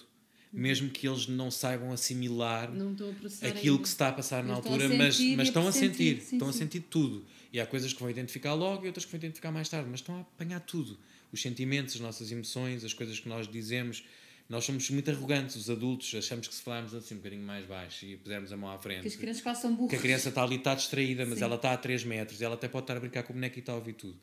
Mesmo 0.52 0.90
que 0.90 1.06
eles 1.06 1.28
não 1.28 1.48
saibam 1.48 1.92
assimilar 1.92 2.72
não 2.72 2.92
aquilo 2.92 3.14
ainda. 3.42 3.82
que 3.82 3.88
se 3.88 3.94
está 3.94 4.08
a 4.08 4.12
passar 4.12 4.42
na 4.42 4.54
altura, 4.54 4.88
mas, 4.88 5.18
mas 5.36 5.48
estão 5.48 5.68
a 5.68 5.70
sentir, 5.70 6.20
sim, 6.20 6.36
estão 6.36 6.52
sim. 6.52 6.56
a 6.56 6.58
sentir 6.64 6.80
tudo. 6.80 7.24
E 7.52 7.60
há 7.60 7.66
coisas 7.66 7.92
que 7.92 8.00
vão 8.00 8.10
identificar 8.10 8.54
logo 8.54 8.84
e 8.84 8.86
outras 8.88 9.04
que 9.04 9.12
vão 9.12 9.18
identificar 9.18 9.52
mais 9.52 9.68
tarde, 9.68 9.88
mas 9.88 10.00
estão 10.00 10.16
a 10.16 10.20
apanhar 10.20 10.60
tudo. 10.60 10.98
Os 11.32 11.40
sentimentos, 11.40 11.94
as 11.94 12.00
nossas 12.00 12.32
emoções, 12.32 12.84
as 12.84 12.92
coisas 12.92 13.20
que 13.20 13.28
nós 13.28 13.46
dizemos. 13.46 14.04
Nós 14.48 14.64
somos 14.64 14.90
muito 14.90 15.08
arrogantes, 15.08 15.54
os 15.54 15.70
adultos, 15.70 16.12
achamos 16.12 16.48
que 16.48 16.54
se 16.56 16.60
falarmos 16.60 16.92
assim 16.92 17.14
um 17.14 17.18
bocadinho 17.18 17.44
mais 17.44 17.64
baixo 17.66 18.04
e 18.04 18.16
pusermos 18.16 18.52
a 18.52 18.56
mão 18.56 18.68
à 18.68 18.78
frente. 18.78 19.02
Que 19.02 19.06
as 19.06 19.14
crianças 19.14 19.42
quase 19.42 19.62
são 19.62 19.72
burras. 19.72 19.90
Que 19.90 19.96
a 19.96 20.00
criança 20.00 20.28
está 20.28 20.42
ali, 20.42 20.56
está 20.56 20.74
distraída, 20.74 21.24
mas 21.24 21.38
Sim. 21.38 21.44
ela 21.44 21.54
está 21.54 21.72
a 21.72 21.76
3 21.76 22.02
metros, 22.02 22.42
ela 22.42 22.54
até 22.54 22.66
pode 22.66 22.82
estar 22.82 22.96
a 22.96 23.00
brincar 23.00 23.22
com 23.22 23.32
o 23.32 23.34
boneco 23.34 23.56
e 23.56 23.60
está 23.60 23.72
a 23.72 23.76
ouvir 23.76 23.92
tudo. 23.92 24.18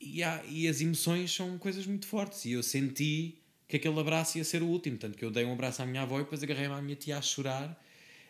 E, 0.00 0.22
há, 0.22 0.40
e 0.48 0.68
as 0.68 0.80
emoções 0.80 1.34
são 1.34 1.58
coisas 1.58 1.84
muito 1.84 2.06
fortes. 2.06 2.44
E 2.44 2.52
eu 2.52 2.62
senti 2.62 3.39
que 3.70 3.76
aquele 3.76 3.98
abraço 4.00 4.36
ia 4.36 4.44
ser 4.44 4.62
o 4.62 4.66
último. 4.66 4.98
Tanto 4.98 5.16
que 5.16 5.24
eu 5.24 5.30
dei 5.30 5.44
um 5.44 5.52
abraço 5.52 5.80
à 5.80 5.86
minha 5.86 6.02
avó 6.02 6.18
e 6.18 6.24
depois 6.24 6.42
agarrei-me 6.42 6.74
à 6.74 6.82
minha 6.82 6.96
tia 6.96 7.16
a 7.16 7.22
chorar. 7.22 7.80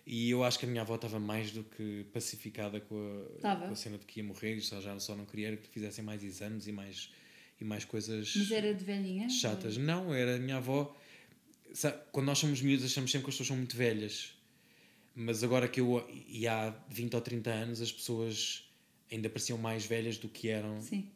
E 0.07 0.29
eu 0.31 0.45
acho 0.45 0.59
que 0.59 0.67
a 0.67 0.69
minha 0.69 0.83
avó 0.83 0.97
estava 0.97 1.19
mais 1.19 1.51
do 1.51 1.65
que 1.65 2.05
pacificada 2.13 2.79
com 2.81 3.25
a, 3.43 3.57
com 3.57 3.73
a 3.73 3.75
cena 3.75 3.97
de 3.97 4.05
que 4.05 4.21
ia 4.21 4.25
morrer 4.25 4.57
e 4.57 4.61
só, 4.61 4.81
já 4.81 4.99
só 4.99 5.17
não 5.17 5.25
queria 5.25 5.57
que 5.57 5.69
fizessem 5.69 6.05
mais 6.05 6.23
exames 6.23 6.67
e 6.67 6.73
mais, 6.73 7.11
e 7.59 7.65
mais 7.65 7.87
coisas. 7.87 8.35
Mas 8.37 8.51
era 8.51 8.75
de 8.75 8.85
velhinha? 8.85 9.31
Chatas. 9.31 9.79
Ou? 9.79 9.83
Não, 9.83 10.13
era 10.13 10.37
a 10.37 10.39
minha 10.39 10.59
avó. 10.59 10.95
Sabe, 11.73 11.99
quando 12.13 12.27
nós 12.27 12.39
somos 12.39 12.61
miúdos, 12.61 12.85
achamos 12.85 13.11
sempre 13.11 13.25
que 13.25 13.31
as 13.31 13.35
pessoas 13.35 13.49
são 13.49 13.57
muito 13.57 13.77
velhas. 13.77 14.35
Mas 15.15 15.43
agora 15.43 15.67
que 15.69 15.81
eu. 15.81 16.07
E 16.29 16.47
há 16.47 16.75
20 16.91 17.15
ou 17.15 17.21
30 17.21 17.51
anos, 17.51 17.81
as 17.81 17.91
pessoas 17.93 18.69
ainda 19.11 19.31
pareciam 19.31 19.57
mais 19.57 19.87
velhas 19.87 20.19
do 20.19 20.29
que 20.29 20.49
eram. 20.49 20.81
Sim. 20.83 21.09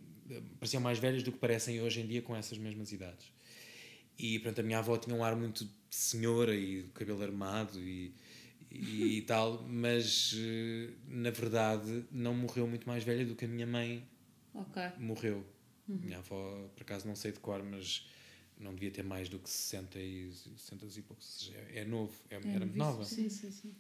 Pareciam 0.59 0.83
mais 0.83 0.99
velhas 0.99 1.23
do 1.23 1.31
que 1.31 1.39
parecem 1.39 1.83
hoje 1.83 2.01
em 2.01 2.07
dia 2.07 2.23
com 2.23 2.35
essas 2.35 2.57
mesmas 2.57 2.91
idades. 2.91 3.34
E 4.19 4.39
pronto, 4.39 4.61
a 4.61 4.65
minha 4.65 4.79
avó 4.79 4.97
tinha 4.97 5.15
um 5.15 5.25
ar 5.25 5.35
muito 5.35 5.65
de 5.65 5.97
senhora 5.97 6.55
e 6.55 6.85
cabelo 6.95 7.23
armado 7.23 7.79
e, 7.81 8.15
e 8.71 9.23
tal, 9.27 9.63
mas 9.69 10.35
eh, 10.37 10.91
na 11.07 11.31
verdade 11.31 12.05
não 12.11 12.35
morreu 12.35 12.67
muito 12.67 12.87
mais 12.87 13.05
velha 13.05 13.25
do 13.25 13.35
que 13.35 13.45
a 13.45 13.49
minha 13.49 13.67
mãe 13.67 14.07
okay. 14.55 14.91
morreu. 14.99 15.45
Uhum. 15.89 15.99
Minha 16.03 16.19
avó, 16.19 16.71
por 16.75 16.83
acaso 16.83 17.07
não 17.07 17.15
sei 17.15 17.33
de 17.33 17.41
cor, 17.41 17.63
mas 17.63 18.07
não 18.59 18.73
devia 18.73 18.91
ter 18.91 19.03
mais 19.03 19.29
do 19.29 19.39
que 19.39 19.51
60 19.51 19.99
e, 19.99 20.33
60 20.57 20.87
e 20.87 21.03
poucos. 21.03 21.53
É, 21.55 21.81
é 21.81 21.85
novo, 21.85 22.15
é, 22.31 22.37
é 22.37 22.39
era 22.55 22.65
muito 22.65 22.77
nova. 22.77 23.05
Sim, 23.05 23.29
sim, 23.29 23.51
sim. 23.51 23.75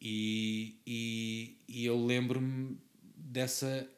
E, 0.00 0.78
e, 0.86 1.58
e 1.68 1.84
eu 1.86 2.04
lembro-me 2.04 2.78
dessa. 3.16 3.88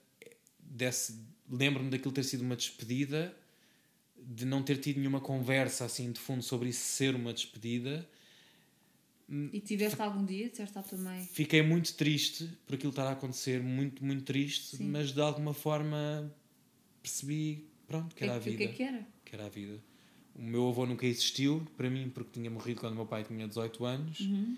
desse, 0.61 1.19
lembro-me 1.51 1.91
daquilo 1.91 2.13
ter 2.13 2.25
sido 2.25 2.43
uma 2.43 2.57
despedida 2.57 3.35
de 4.29 4.45
não 4.45 4.63
ter 4.63 4.77
tido 4.77 4.99
nenhuma 4.99 5.21
conversa 5.21 5.87
assim 5.87 6.13
de 6.13 6.21
fundo 6.21 6.43
sobre 6.43 6.69
isso 6.69 6.81
ser 6.81 7.15
uma 7.15 7.33
despedida. 7.33 8.07
E 9.53 9.61
tiveste 9.61 10.01
algum 10.01 10.25
dia? 10.25 10.49
Disseste 10.49 10.79
à 10.79 10.83
tua 10.83 10.99
mãe? 10.99 11.23
Fiquei 11.33 11.63
muito 11.63 11.95
triste 11.95 12.49
por 12.67 12.75
aquilo 12.75 12.91
estar 12.91 13.07
a 13.07 13.13
acontecer, 13.13 13.63
muito, 13.63 14.05
muito 14.05 14.25
triste, 14.25 14.77
Sim. 14.77 14.89
mas 14.89 15.13
de 15.13 15.21
alguma 15.21 15.55
forma 15.55 16.33
percebi, 17.03 17.67
pronto, 17.87 18.15
que, 18.15 18.25
era 18.25 18.37
a 18.37 18.39
vida. 18.39 18.55
O 18.55 18.59
que 18.59 18.65
é 18.65 18.69
que 18.69 18.83
era? 18.83 19.07
Que 19.25 19.35
era 19.35 19.47
a 19.47 19.49
vida. 19.49 19.83
O 20.35 20.43
meu 20.43 20.69
avô 20.69 20.87
nunca 20.87 21.07
existiu 21.07 21.67
para 21.77 21.91
mim 21.91 22.11
porque 22.11 22.31
tinha 22.33 22.51
morrido 22.51 22.81
quando 22.81 22.93
o 22.93 22.97
meu 22.97 23.07
pai 23.07 23.25
tinha 23.25 23.47
18 23.47 23.85
anos. 23.85 24.21
Uhum. 24.21 24.57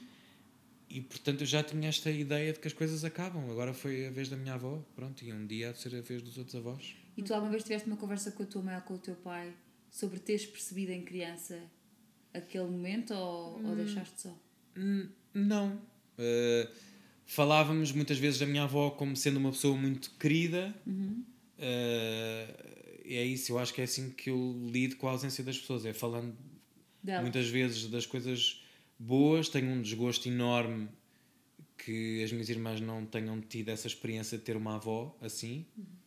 E 0.88 1.00
portanto 1.00 1.42
eu 1.42 1.46
já 1.46 1.62
tinha 1.62 1.88
esta 1.88 2.10
ideia 2.10 2.52
de 2.52 2.58
que 2.58 2.66
as 2.66 2.74
coisas 2.74 3.04
acabam. 3.04 3.48
Agora 3.50 3.72
foi 3.72 4.06
a 4.06 4.10
vez 4.10 4.28
da 4.28 4.36
minha 4.36 4.54
avó, 4.54 4.82
pronto, 4.94 5.24
e 5.24 5.32
um 5.32 5.46
dia 5.46 5.70
há 5.70 5.72
de 5.72 5.80
ser 5.80 5.94
a 5.96 6.00
vez 6.00 6.22
dos 6.22 6.36
outros 6.38 6.56
avós. 6.56 6.96
E 7.20 7.22
tu 7.22 7.34
alguma 7.34 7.50
vez 7.50 7.62
tiveste 7.62 7.86
uma 7.86 7.98
conversa 7.98 8.32
com 8.32 8.42
a 8.42 8.46
tua 8.46 8.62
mãe 8.62 8.74
ou 8.76 8.80
com 8.80 8.94
o 8.94 8.98
teu 8.98 9.14
pai 9.14 9.52
sobre 9.90 10.18
teres 10.18 10.46
percebido 10.46 10.90
em 10.90 11.02
criança 11.02 11.60
aquele 12.32 12.64
momento 12.64 13.12
ou, 13.12 13.58
hum. 13.58 13.68
ou 13.68 13.76
deixaste 13.76 14.22
só? 14.22 14.34
Hum, 14.74 15.06
não. 15.34 15.74
Uh, 16.16 16.66
falávamos 17.26 17.92
muitas 17.92 18.18
vezes 18.18 18.40
da 18.40 18.46
minha 18.46 18.62
avó 18.62 18.90
como 18.90 19.14
sendo 19.14 19.36
uma 19.36 19.50
pessoa 19.50 19.76
muito 19.76 20.12
querida. 20.12 20.74
Uhum. 20.86 21.22
Uh, 21.58 22.80
é 23.04 23.22
isso, 23.22 23.52
eu 23.52 23.58
acho 23.58 23.74
que 23.74 23.82
é 23.82 23.84
assim 23.84 24.10
que 24.10 24.30
eu 24.30 24.58
lido 24.72 24.96
com 24.96 25.06
a 25.06 25.10
ausência 25.10 25.44
das 25.44 25.58
pessoas, 25.58 25.84
é 25.84 25.92
falando 25.92 26.34
Dela. 27.02 27.20
muitas 27.20 27.48
vezes 27.48 27.86
das 27.90 28.06
coisas 28.06 28.64
boas. 28.98 29.50
Tenho 29.50 29.68
um 29.68 29.82
desgosto 29.82 30.26
enorme 30.26 30.88
que 31.76 32.24
as 32.24 32.32
minhas 32.32 32.48
irmãs 32.48 32.80
não 32.80 33.04
tenham 33.04 33.38
tido 33.42 33.68
essa 33.68 33.86
experiência 33.86 34.38
de 34.38 34.44
ter 34.44 34.56
uma 34.56 34.76
avó 34.76 35.14
assim. 35.20 35.66
Uhum 35.76 35.99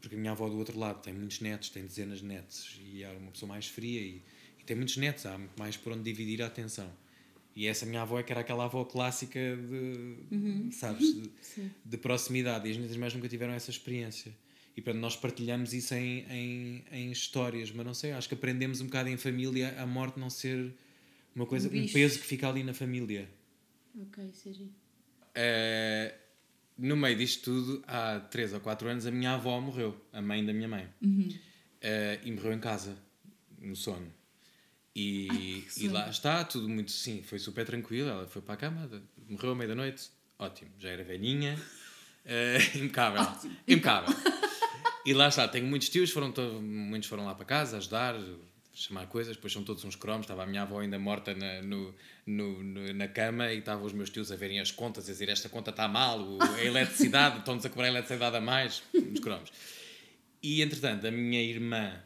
porque 0.00 0.14
a 0.14 0.18
minha 0.18 0.32
avó 0.32 0.48
do 0.48 0.56
outro 0.58 0.78
lado 0.78 1.02
tem 1.02 1.12
muitos 1.12 1.40
netos, 1.40 1.70
tem 1.70 1.84
dezenas 1.84 2.18
de 2.20 2.24
netos 2.24 2.80
e 2.82 3.02
era 3.02 3.16
uma 3.18 3.30
pessoa 3.30 3.48
mais 3.48 3.66
fria 3.66 4.00
e, 4.00 4.22
e 4.60 4.64
tem 4.64 4.76
muitos 4.76 4.96
netos, 4.96 5.26
há 5.26 5.36
muito 5.36 5.58
mais 5.58 5.76
por 5.76 5.92
onde 5.92 6.02
dividir 6.02 6.42
a 6.42 6.46
atenção. 6.46 6.90
E 7.54 7.66
essa 7.66 7.84
minha 7.84 8.02
avó 8.02 8.20
é 8.20 8.22
que 8.22 8.32
era 8.32 8.42
aquela 8.42 8.66
avó 8.66 8.84
clássica 8.84 9.40
de, 9.40 10.16
uhum. 10.30 10.70
sabes, 10.70 11.12
de, 11.12 11.30
de, 11.84 11.96
proximidade. 11.96 12.68
E 12.68 12.70
as 12.70 12.76
minhas 12.76 12.92
irmãs 12.92 13.12
nunca 13.12 13.28
tiveram 13.28 13.52
essa 13.52 13.68
experiência. 13.68 14.32
E 14.76 14.80
portanto 14.80 15.02
nós 15.02 15.16
partilhamos 15.16 15.74
isso 15.74 15.92
em, 15.92 16.24
em, 16.30 16.84
em, 16.92 17.10
histórias, 17.10 17.72
mas 17.72 17.84
não 17.84 17.94
sei, 17.94 18.12
acho 18.12 18.28
que 18.28 18.34
aprendemos 18.34 18.80
um 18.80 18.84
bocado 18.84 19.08
em 19.08 19.16
família 19.16 19.74
a 19.76 19.84
morte 19.84 20.20
não 20.20 20.30
ser 20.30 20.72
uma 21.34 21.46
coisa, 21.46 21.68
um, 21.68 21.82
um 21.82 21.88
peso 21.88 22.20
que 22.20 22.26
fica 22.26 22.48
ali 22.48 22.62
na 22.62 22.72
família. 22.72 23.28
Ok, 24.02 24.30
seja. 24.32 24.64
É, 25.34 26.14
no 26.78 26.96
meio 26.96 27.16
disto 27.16 27.42
tudo, 27.44 27.82
há 27.86 28.20
3 28.20 28.52
ou 28.54 28.60
4 28.60 28.88
anos, 28.88 29.06
a 29.06 29.10
minha 29.10 29.32
avó 29.34 29.60
morreu, 29.60 30.00
a 30.12 30.22
mãe 30.22 30.44
da 30.44 30.52
minha 30.52 30.68
mãe. 30.68 30.88
Uhum. 31.02 31.28
Uh, 31.28 32.26
e 32.26 32.32
morreu 32.32 32.52
em 32.52 32.60
casa, 32.60 32.96
no 33.60 33.74
sono. 33.76 34.12
E, 34.94 35.64
e 35.76 35.88
lá 35.88 36.08
está, 36.08 36.42
tudo 36.44 36.68
muito 36.68 36.90
sim, 36.90 37.22
foi 37.22 37.38
super 37.38 37.64
tranquilo. 37.64 38.08
Ela 38.08 38.26
foi 38.26 38.42
para 38.42 38.54
a 38.54 38.56
cama, 38.56 38.90
morreu 39.28 39.52
à 39.52 39.54
meia 39.54 39.68
da 39.68 39.74
noite, 39.74 40.10
ótimo, 40.38 40.70
já 40.78 40.88
era 40.88 41.04
velhinha, 41.04 41.56
eh, 42.24 42.58
impecável, 42.74 43.52
impecável. 43.66 44.14
E 45.06 45.14
lá 45.14 45.28
está, 45.28 45.46
tenho 45.46 45.66
muitos 45.66 45.88
tios, 45.88 46.10
foram 46.10 46.32
to- 46.32 46.60
muitos 46.60 47.08
foram 47.08 47.24
lá 47.24 47.34
para 47.34 47.44
casa 47.44 47.76
ajudar, 47.78 48.14
chamar 48.82 49.06
coisas, 49.06 49.36
depois 49.36 49.52
são 49.52 49.62
todos 49.64 49.84
uns 49.84 49.96
cromos. 49.96 50.22
Estava 50.24 50.42
a 50.44 50.46
minha 50.46 50.62
avó 50.62 50.80
ainda 50.80 50.98
morta 50.98 51.34
na, 51.34 51.62
no, 51.62 51.94
no- 52.26 52.62
no- 52.62 52.92
na 52.94 53.08
cama 53.08 53.52
e 53.52 53.58
estavam 53.58 53.84
os 53.84 53.92
meus 53.92 54.10
tios 54.10 54.30
a 54.32 54.36
verem 54.36 54.60
as 54.60 54.70
contas, 54.70 55.08
a 55.08 55.12
dizer 55.12 55.28
esta 55.28 55.48
conta 55.48 55.70
está 55.70 55.86
mal, 55.88 56.20
o- 56.20 56.42
a 56.42 56.62
eletricidade, 56.64 57.38
estão-nos 57.40 57.64
a 57.66 57.68
cobrar 57.68 57.86
a 57.86 57.90
eletricidade 57.90 58.36
a 58.36 58.40
mais, 58.40 58.82
uns 58.94 59.20
cromos. 59.20 59.50
E 60.42 60.62
entretanto, 60.62 61.06
a 61.06 61.10
minha 61.10 61.42
irmã, 61.42 62.00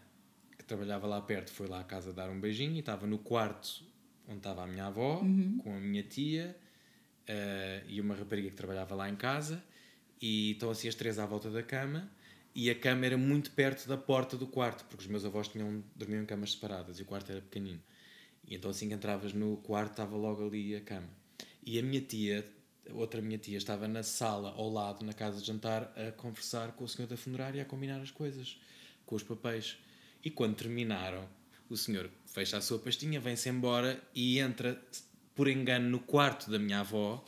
que 0.58 0.64
trabalhava 0.64 1.06
lá 1.06 1.20
perto, 1.20 1.50
foi 1.52 1.66
lá 1.66 1.80
à 1.80 1.84
casa 1.84 2.12
dar 2.12 2.30
um 2.30 2.40
beijinho 2.40 2.74
e 2.76 2.78
estava 2.80 3.06
no 3.06 3.18
quarto 3.18 3.84
onde 4.26 4.38
estava 4.38 4.62
a 4.64 4.66
minha 4.66 4.86
avó, 4.86 5.18
com 5.62 5.76
a 5.76 5.80
minha 5.80 6.02
tia 6.02 6.56
eh, 7.26 7.82
e 7.88 8.00
uma 8.00 8.14
rapariga 8.14 8.48
que 8.48 8.56
trabalhava 8.56 8.94
lá 8.94 9.08
em 9.08 9.16
casa. 9.16 9.62
E 10.20 10.52
estão 10.52 10.70
assim 10.70 10.88
as 10.88 10.94
três 10.94 11.18
à 11.18 11.26
volta 11.26 11.50
da 11.50 11.62
cama. 11.62 12.08
E 12.54 12.68
a 12.68 12.74
cama 12.74 13.06
era 13.06 13.16
muito 13.16 13.50
perto 13.52 13.88
da 13.88 13.96
porta 13.96 14.36
do 14.36 14.46
quarto, 14.46 14.84
porque 14.84 15.04
os 15.04 15.10
meus 15.10 15.24
avós 15.24 15.48
tinham, 15.48 15.82
dormiam 15.96 16.22
em 16.22 16.26
camas 16.26 16.52
separadas 16.52 16.98
e 16.98 17.02
o 17.02 17.06
quarto 17.06 17.32
era 17.32 17.40
pequenino. 17.40 17.80
E 18.46 18.54
então 18.54 18.70
assim 18.70 18.88
que 18.88 18.94
entravas 18.94 19.32
no 19.32 19.56
quarto 19.58 19.92
estava 19.92 20.16
logo 20.16 20.46
ali 20.46 20.76
a 20.76 20.80
cama. 20.80 21.08
E 21.64 21.78
a 21.78 21.82
minha 21.82 22.00
tia, 22.00 22.44
outra 22.90 23.22
minha 23.22 23.38
tia, 23.38 23.56
estava 23.56 23.88
na 23.88 24.02
sala 24.02 24.52
ao 24.56 24.68
lado, 24.68 25.04
na 25.04 25.12
casa 25.12 25.40
de 25.40 25.46
jantar, 25.46 25.92
a 25.96 26.12
conversar 26.12 26.72
com 26.72 26.84
o 26.84 26.88
senhor 26.88 27.08
da 27.08 27.16
funerária, 27.16 27.62
a 27.62 27.64
combinar 27.64 28.00
as 28.00 28.10
coisas, 28.10 28.60
com 29.06 29.14
os 29.14 29.22
papéis. 29.22 29.78
E 30.24 30.30
quando 30.30 30.56
terminaram, 30.56 31.26
o 31.70 31.76
senhor 31.76 32.10
fecha 32.26 32.58
a 32.58 32.60
sua 32.60 32.78
pastinha, 32.78 33.20
vem-se 33.20 33.48
embora 33.48 34.02
e 34.14 34.38
entra, 34.38 34.80
por 35.34 35.48
engano, 35.48 35.88
no 35.88 36.00
quarto 36.00 36.50
da 36.50 36.58
minha 36.58 36.80
avó, 36.80 37.24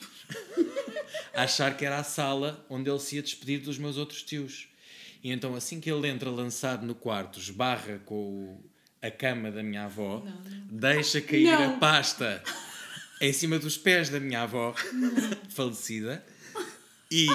a 1.32 1.44
achar 1.44 1.76
que 1.76 1.84
era 1.84 1.98
a 1.98 2.04
sala 2.04 2.64
onde 2.68 2.90
ele 2.90 2.98
se 2.98 3.16
ia 3.16 3.22
despedir 3.22 3.60
dos 3.60 3.78
meus 3.78 3.96
outros 3.96 4.22
tios. 4.22 4.68
E 5.24 5.32
então, 5.32 5.54
assim 5.56 5.80
que 5.80 5.90
ele 5.90 6.06
entra 6.06 6.28
lançado 6.30 6.84
no 6.86 6.94
quarto, 6.94 7.38
esbarra 7.40 7.98
com 8.04 8.14
o- 8.14 8.64
a 9.00 9.10
cama 9.10 9.50
da 9.50 9.62
minha 9.62 9.84
avó, 9.86 10.22
deixa 10.70 11.20
cair 11.20 11.44
Não. 11.44 11.74
a 11.74 11.78
pasta 11.78 12.42
em 13.22 13.32
cima 13.32 13.58
dos 13.58 13.78
pés 13.78 14.10
da 14.10 14.20
minha 14.20 14.42
avó, 14.42 14.74
falecida, 15.48 16.22
e 17.10 17.26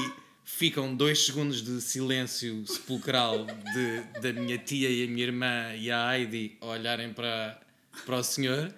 ficam 0.45 0.95
dois 0.95 1.25
segundos 1.25 1.63
de 1.63 1.81
silêncio 1.81 2.65
sepulcral 2.67 3.45
de, 3.45 4.19
da 4.21 4.33
minha 4.33 4.57
tia 4.57 4.89
e 4.89 5.03
a 5.03 5.07
minha 5.07 5.23
irmã 5.25 5.73
e 5.75 5.89
a 5.91 6.15
Heidi 6.17 6.57
a 6.61 6.65
olharem 6.67 7.11
para, 7.13 7.59
para 8.05 8.17
o 8.17 8.23
senhor. 8.23 8.73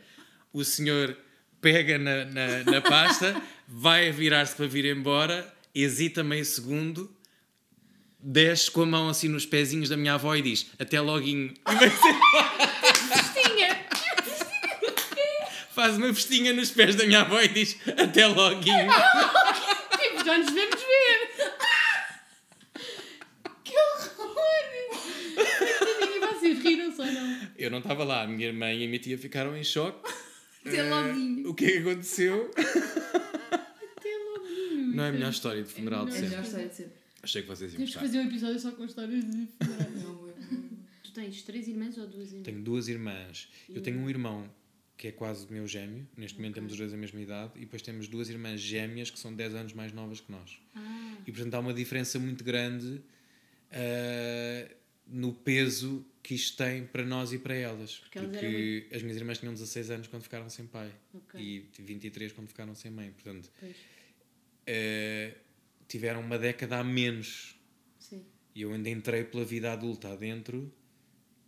O 0.54 0.64
senhor 0.64 1.18
pega 1.62 1.98
na, 1.98 2.26
na, 2.26 2.64
na 2.66 2.82
pasta, 2.82 3.42
vai 3.68 4.12
virar-se 4.12 4.56
para 4.56 4.68
vir 4.68 4.86
embora, 4.86 5.54
hesita 5.74 6.24
meio 6.24 6.44
segundo, 6.46 7.10
desce 8.22 8.70
com 8.72 8.82
a 8.84 8.86
mão 8.86 9.10
assim 9.10 9.28
nos 9.28 9.46
pezinhos 9.46 9.90
da 9.90 9.98
minha 9.98 10.14
avó 10.16 10.36
e 10.36 10.42
diz 10.42 10.68
até 10.80 11.00
loguinho. 11.02 11.54
E 11.72 11.76
vai-se 11.76 13.34
Tinha! 13.34 13.86
faz 15.74 15.98
uma 15.98 16.14
festinha 16.14 16.54
nos 16.54 16.70
pés 16.72 16.96
da 16.96 17.06
minha 17.06 17.22
avó 17.22 17.40
e 17.42 17.48
diz 17.48 17.78
até 17.98 18.28
loguinho. 18.28 18.92
Tipo, 20.00 20.26
já 20.26 20.38
nos 20.38 20.48
devemos 20.48 20.82
ver! 20.82 21.30
Que 23.64 23.74
horror! 23.74 24.40
Vocês 26.34 26.60
riram-se 26.64 27.02
ou 27.02 27.08
não? 27.08 27.40
Eu 27.58 27.70
não 27.72 27.78
estava 27.80 28.04
lá, 28.04 28.24
a 28.24 28.28
minha 28.28 28.48
irmã 28.48 28.72
e 28.72 28.84
a 28.84 28.88
minha 28.88 29.00
tia 29.00 29.18
ficaram 29.18 29.56
em 29.56 29.64
choque. 29.64 30.12
Até 30.66 30.78
Eh, 30.78 30.84
loguinho. 30.90 31.50
O 31.50 31.54
que 31.56 31.66
é 31.66 31.72
que 31.72 31.78
aconteceu? 31.80 32.52
Até 32.58 34.10
logo. 34.18 34.48
Não 34.96 35.04
é 35.06 35.10
a 35.10 35.12
melhor 35.12 35.32
história 35.32 35.64
de 35.64 35.72
funeral 35.74 36.06
de 36.06 36.16
É 36.16 36.18
a 36.18 36.22
melhor 36.22 36.44
história 36.44 36.68
de 36.68 36.76
sempre. 36.76 37.01
Achei 37.24 37.42
que 37.42 37.48
vocês 37.48 37.72
iam 37.74 37.78
Temos 37.78 37.92
que 37.94 38.00
gostar. 38.00 38.08
fazer 38.08 38.20
um 38.20 38.30
episódio 38.30 38.60
só 38.60 38.72
com 38.72 38.86
histórias 38.86 39.24
de 39.24 39.48
funeral. 39.64 39.92
Não, 39.92 40.30
é- 40.30 40.34
Tu 41.04 41.12
tens 41.14 41.42
três 41.44 41.68
irmãs 41.68 41.98
ou 41.98 42.08
duas 42.08 42.30
irmãs? 42.30 42.44
Tenho 42.46 42.62
duas 42.62 42.88
irmãs. 42.88 43.50
Eu 43.70 43.82
tenho 43.82 44.00
um 44.00 44.10
irmão 44.10 44.50
que 44.98 45.08
é 45.08 45.12
quase 45.12 45.52
meu 45.52 45.68
gêmeo. 45.68 46.08
Neste 46.16 46.38
momento 46.38 46.56
temos 46.56 46.72
os 46.74 46.78
dois 46.78 46.94
a 46.94 46.98
mesma 46.98 47.20
idade. 47.22 47.52
E 47.58 47.62
depois 47.62 47.82
temos 47.82 48.08
duas 48.08 48.30
irmãs 48.30 48.60
gêmeas 48.62 49.10
que 49.10 49.20
são 49.20 49.34
10 49.34 49.56
anos 49.56 49.74
mais 49.74 49.92
novas 49.92 50.20
que 50.22 50.32
nós. 50.32 50.60
Ah, 50.76 51.18
E 51.28 51.32
portanto 51.32 51.54
há 51.56 51.60
uma 51.60 51.74
diferença 51.74 52.18
muito 52.20 52.44
grande 52.44 53.02
ah, 53.72 54.72
no 55.08 55.34
peso 55.34 56.06
que 56.24 56.36
isto 56.36 56.56
tem 56.58 56.86
para 56.86 57.04
nós 57.06 57.34
e 57.34 57.40
para 57.40 57.56
elas. 57.56 57.98
Porque 58.00 58.18
elas 58.20 58.32
Porque 58.32 58.88
as 58.94 59.02
minhas 59.02 59.18
irmãs 59.18 59.38
tinham 59.40 59.54
16 59.54 59.90
anos 59.92 60.08
quando 60.08 60.24
ficaram 60.24 60.50
sem 60.50 60.66
pai. 60.66 60.92
Ok. 61.14 61.42
E 61.42 61.66
23 61.82 62.32
quando 62.32 62.48
ficaram 62.48 62.74
sem 62.76 62.90
mãe. 62.92 63.12
Portanto, 63.12 63.50
pois. 63.60 63.76
ah, 64.68 65.36
tiveram 65.92 66.22
uma 66.22 66.38
década 66.40 66.80
a 66.80 66.84
menos. 66.84 67.56
Sim. 68.00 68.26
E 68.56 68.62
eu 68.62 68.74
ainda 68.74 68.90
entrei 68.90 69.24
pela 69.24 69.46
vida 69.46 69.72
adulta 69.72 70.12
adentro 70.12 70.72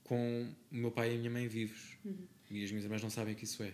com 0.03 0.53
o 0.71 0.75
meu 0.75 0.91
pai 0.91 1.11
e 1.11 1.15
a 1.15 1.17
minha 1.17 1.31
mãe 1.31 1.47
vivos. 1.47 1.97
Uhum. 2.05 2.27
E 2.51 2.63
as 2.63 2.69
minhas 2.69 2.83
irmãs 2.83 3.01
não 3.01 3.09
sabem 3.09 3.33
o 3.33 3.37
que 3.37 3.45
isso 3.45 3.63
é. 3.63 3.73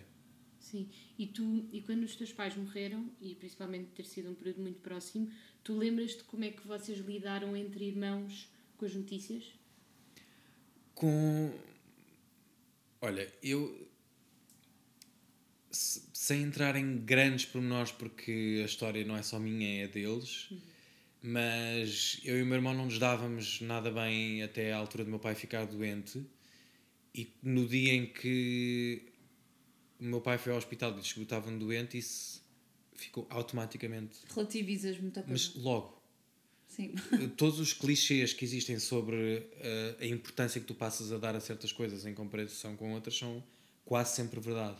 Sim. 0.58 0.88
E 1.18 1.26
tu, 1.26 1.68
e 1.72 1.82
quando 1.82 2.04
os 2.04 2.14
teus 2.16 2.32
pais 2.32 2.54
morreram, 2.56 3.10
e 3.20 3.34
principalmente 3.34 3.90
ter 3.90 4.04
sido 4.06 4.30
um 4.30 4.34
período 4.34 4.60
muito 4.62 4.80
próximo, 4.80 5.30
tu 5.64 5.76
lembras-te 5.76 6.22
como 6.24 6.44
é 6.44 6.50
que 6.50 6.66
vocês 6.66 6.98
lidaram 7.00 7.56
entre 7.56 7.84
irmãos 7.84 8.48
com 8.76 8.84
as 8.86 8.94
notícias? 8.94 9.44
Com. 10.94 11.52
Olha, 13.00 13.32
eu. 13.42 13.88
se- 15.70 16.09
Sem 16.20 16.42
entrar 16.42 16.76
em 16.76 16.98
grandes 16.98 17.46
pormenores, 17.46 17.92
porque 17.92 18.60
a 18.62 18.66
história 18.66 19.02
não 19.06 19.16
é 19.16 19.22
só 19.22 19.38
minha, 19.38 19.84
é 19.84 19.88
deles, 19.88 20.50
mas 21.22 22.20
eu 22.22 22.38
e 22.38 22.42
o 22.42 22.46
meu 22.46 22.56
irmão 22.56 22.74
não 22.74 22.84
nos 22.84 22.98
dávamos 22.98 23.62
nada 23.62 23.90
bem 23.90 24.42
até 24.42 24.70
à 24.70 24.76
altura 24.76 25.04
do 25.04 25.08
meu 25.08 25.18
pai 25.18 25.34
ficar 25.34 25.64
doente. 25.64 26.22
E 27.14 27.32
no 27.42 27.66
dia 27.66 27.94
em 27.94 28.04
que 28.04 29.02
o 29.98 30.04
meu 30.04 30.20
pai 30.20 30.36
foi 30.36 30.52
ao 30.52 30.58
hospital 30.58 30.90
e 30.90 31.00
descobriu 31.00 31.26
que 31.26 31.34
estava 31.34 31.50
doente, 31.56 31.96
isso 31.96 32.44
ficou 32.92 33.26
automaticamente. 33.30 34.18
Relativizas 34.28 35.00
muita 35.00 35.22
coisa. 35.22 35.32
Mas 35.32 35.54
logo. 35.54 36.02
Sim. 36.68 36.96
todos 37.38 37.58
os 37.58 37.72
clichês 37.72 38.34
que 38.34 38.44
existem 38.44 38.78
sobre 38.78 39.48
eh, 39.54 39.96
a 39.98 40.04
importância 40.06 40.60
que 40.60 40.66
tu 40.66 40.74
passas 40.74 41.12
a 41.12 41.16
dar 41.16 41.34
a 41.34 41.40
certas 41.40 41.72
coisas 41.72 42.04
em 42.04 42.12
comparação 42.12 42.76
com 42.76 42.92
outras 42.92 43.16
são 43.16 43.42
quase 43.86 44.16
sempre 44.16 44.38
verdade. 44.38 44.76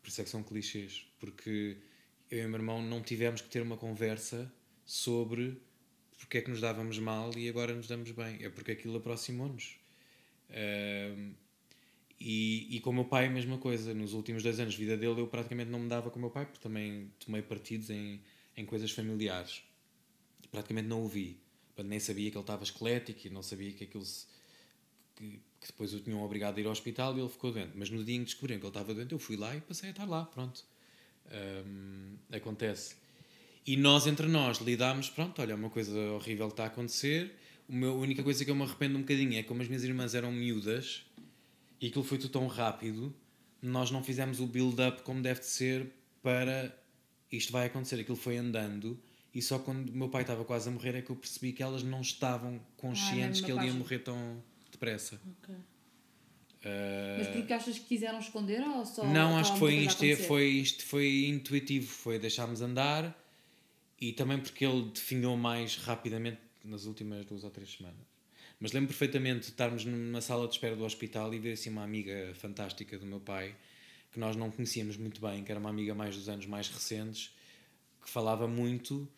Por 0.00 0.08
isso 0.08 0.20
é 0.20 0.24
que 0.24 0.30
são 0.30 0.42
clichês. 0.42 1.06
Porque 1.18 1.76
eu 2.30 2.42
e 2.42 2.46
o 2.46 2.48
meu 2.48 2.58
irmão 2.58 2.82
não 2.82 3.02
tivemos 3.02 3.40
que 3.40 3.48
ter 3.48 3.62
uma 3.62 3.76
conversa 3.76 4.52
sobre 4.84 5.60
porque 6.18 6.38
é 6.38 6.42
que 6.42 6.50
nos 6.50 6.60
dávamos 6.60 6.98
mal 6.98 7.30
e 7.36 7.48
agora 7.48 7.74
nos 7.74 7.88
damos 7.88 8.10
bem. 8.10 8.38
É 8.42 8.50
porque 8.50 8.72
aquilo 8.72 8.96
aproximou-nos. 8.96 9.76
Ahm, 10.50 11.32
e, 12.20 12.76
e 12.76 12.80
com 12.80 12.90
o 12.90 12.92
meu 12.92 13.04
pai 13.04 13.26
a 13.26 13.30
mesma 13.30 13.58
coisa. 13.58 13.94
Nos 13.94 14.12
últimos 14.12 14.42
dois 14.42 14.60
anos 14.60 14.74
de 14.74 14.80
vida 14.80 14.96
dele 14.96 15.20
eu 15.20 15.26
praticamente 15.26 15.70
não 15.70 15.80
me 15.80 15.88
dava 15.88 16.10
com 16.10 16.18
o 16.18 16.20
meu 16.20 16.30
pai 16.30 16.44
porque 16.46 16.60
também 16.60 17.10
tomei 17.18 17.42
partidos 17.42 17.90
em, 17.90 18.20
em 18.56 18.64
coisas 18.66 18.90
familiares 18.90 19.62
praticamente 20.50 20.88
não 20.88 21.04
o 21.04 21.08
vi. 21.08 21.40
Nem 21.82 21.98
sabia 21.98 22.30
que 22.30 22.36
ele 22.36 22.42
estava 22.42 22.62
esquelético 22.62 23.26
e 23.26 23.30
não 23.30 23.42
sabia 23.42 23.72
que 23.72 23.84
aquilo 23.84 24.04
se, 24.04 24.26
que, 25.16 25.40
que 25.60 25.66
depois 25.66 25.92
o 25.92 26.00
tinham 26.00 26.22
obrigado 26.22 26.56
a 26.56 26.60
ir 26.60 26.66
ao 26.66 26.72
hospital 26.72 27.16
e 27.16 27.20
ele 27.20 27.28
ficou 27.28 27.52
doente. 27.52 27.72
Mas 27.74 27.90
no 27.90 28.02
dia 28.02 28.16
em 28.16 28.20
que 28.20 28.26
descobriram 28.26 28.58
que 28.58 28.66
ele 28.66 28.70
estava 28.70 28.94
doente, 28.94 29.12
eu 29.12 29.18
fui 29.18 29.36
lá 29.36 29.54
e 29.54 29.60
passei 29.60 29.90
a 29.90 29.92
estar 29.92 30.06
lá, 30.06 30.24
pronto. 30.24 30.64
Hum, 31.30 32.16
acontece. 32.32 32.96
E 33.66 33.76
nós, 33.76 34.06
entre 34.06 34.26
nós, 34.26 34.58
lidámos, 34.58 35.10
pronto, 35.10 35.42
olha, 35.42 35.54
uma 35.54 35.68
coisa 35.68 35.96
horrível 36.12 36.48
está 36.48 36.64
a 36.64 36.66
acontecer. 36.68 37.36
O 37.68 37.74
meu, 37.74 37.92
a 37.92 37.96
única 37.96 38.22
coisa 38.22 38.44
que 38.44 38.50
eu 38.50 38.54
me 38.54 38.62
arrependo 38.62 38.96
um 38.96 39.02
bocadinho 39.02 39.38
é 39.38 39.42
que 39.42 39.48
como 39.48 39.60
as 39.60 39.68
minhas 39.68 39.84
irmãs 39.84 40.14
eram 40.14 40.32
miúdas 40.32 41.04
e 41.80 41.88
aquilo 41.88 42.02
foi 42.02 42.18
tudo 42.18 42.32
tão 42.32 42.46
rápido, 42.46 43.14
nós 43.62 43.90
não 43.90 44.02
fizemos 44.02 44.40
o 44.40 44.46
build-up 44.46 45.02
como 45.02 45.22
deve 45.22 45.40
de 45.40 45.46
ser 45.46 45.92
para 46.22 46.74
isto 47.30 47.52
vai 47.52 47.66
acontecer. 47.66 48.00
Aquilo 48.00 48.16
foi 48.16 48.38
andando 48.38 48.98
e 49.32 49.40
só 49.40 49.58
quando 49.58 49.90
o 49.90 49.96
meu 49.96 50.08
pai 50.08 50.22
estava 50.22 50.44
quase 50.44 50.68
a 50.68 50.72
morrer 50.72 50.96
é 50.96 51.02
que 51.02 51.10
eu 51.10 51.16
percebi 51.16 51.52
que 51.52 51.62
elas 51.62 51.82
não 51.82 52.00
estavam 52.00 52.60
conscientes 52.76 53.40
mesma 53.40 53.46
que 53.46 53.52
ele 53.52 53.66
ia 53.66 53.72
morrer 53.72 54.00
tão 54.00 54.42
depressa. 54.70 55.20
Ok. 55.42 55.54
Ah, 56.64 57.16
Mas 57.18 57.28
porque 57.28 57.52
achas 57.52 57.78
que 57.78 57.86
quiseram 57.86 58.18
esconder 58.18 58.60
ou 58.62 58.84
só. 58.84 59.04
não, 59.06 59.36
acho 59.38 59.54
que 59.54 59.58
foi, 59.58 59.74
isto, 59.76 60.16
foi, 60.26 60.46
isto 60.46 60.84
foi 60.84 61.26
intuitivo, 61.26 61.86
foi 61.86 62.18
deixarmos 62.18 62.60
andar 62.60 63.16
e 63.98 64.12
também 64.12 64.38
porque 64.38 64.64
ele 64.64 64.90
definhou 64.90 65.36
mais 65.36 65.76
rapidamente 65.76 66.38
nas 66.64 66.84
últimas 66.84 67.24
duas 67.24 67.44
ou 67.44 67.50
três 67.50 67.72
semanas. 67.72 68.10
Mas 68.58 68.72
lembro 68.72 68.88
perfeitamente 68.88 69.40
de 69.40 69.46
estarmos 69.46 69.86
numa 69.86 70.20
sala 70.20 70.46
de 70.46 70.52
espera 70.52 70.76
do 70.76 70.84
hospital 70.84 71.32
e 71.32 71.38
ver 71.38 71.52
assim 71.52 71.70
uma 71.70 71.82
amiga 71.82 72.32
fantástica 72.34 72.98
do 72.98 73.06
meu 73.06 73.20
pai 73.20 73.56
que 74.12 74.20
nós 74.20 74.36
não 74.36 74.50
conhecíamos 74.50 74.96
muito 74.96 75.20
bem, 75.20 75.42
que 75.44 75.50
era 75.50 75.58
uma 75.60 75.70
amiga 75.70 75.94
mais 75.94 76.14
dos 76.16 76.28
anos 76.28 76.44
mais 76.44 76.68
recentes, 76.68 77.34
que 78.02 78.10
falava 78.10 78.46
muito 78.46 79.08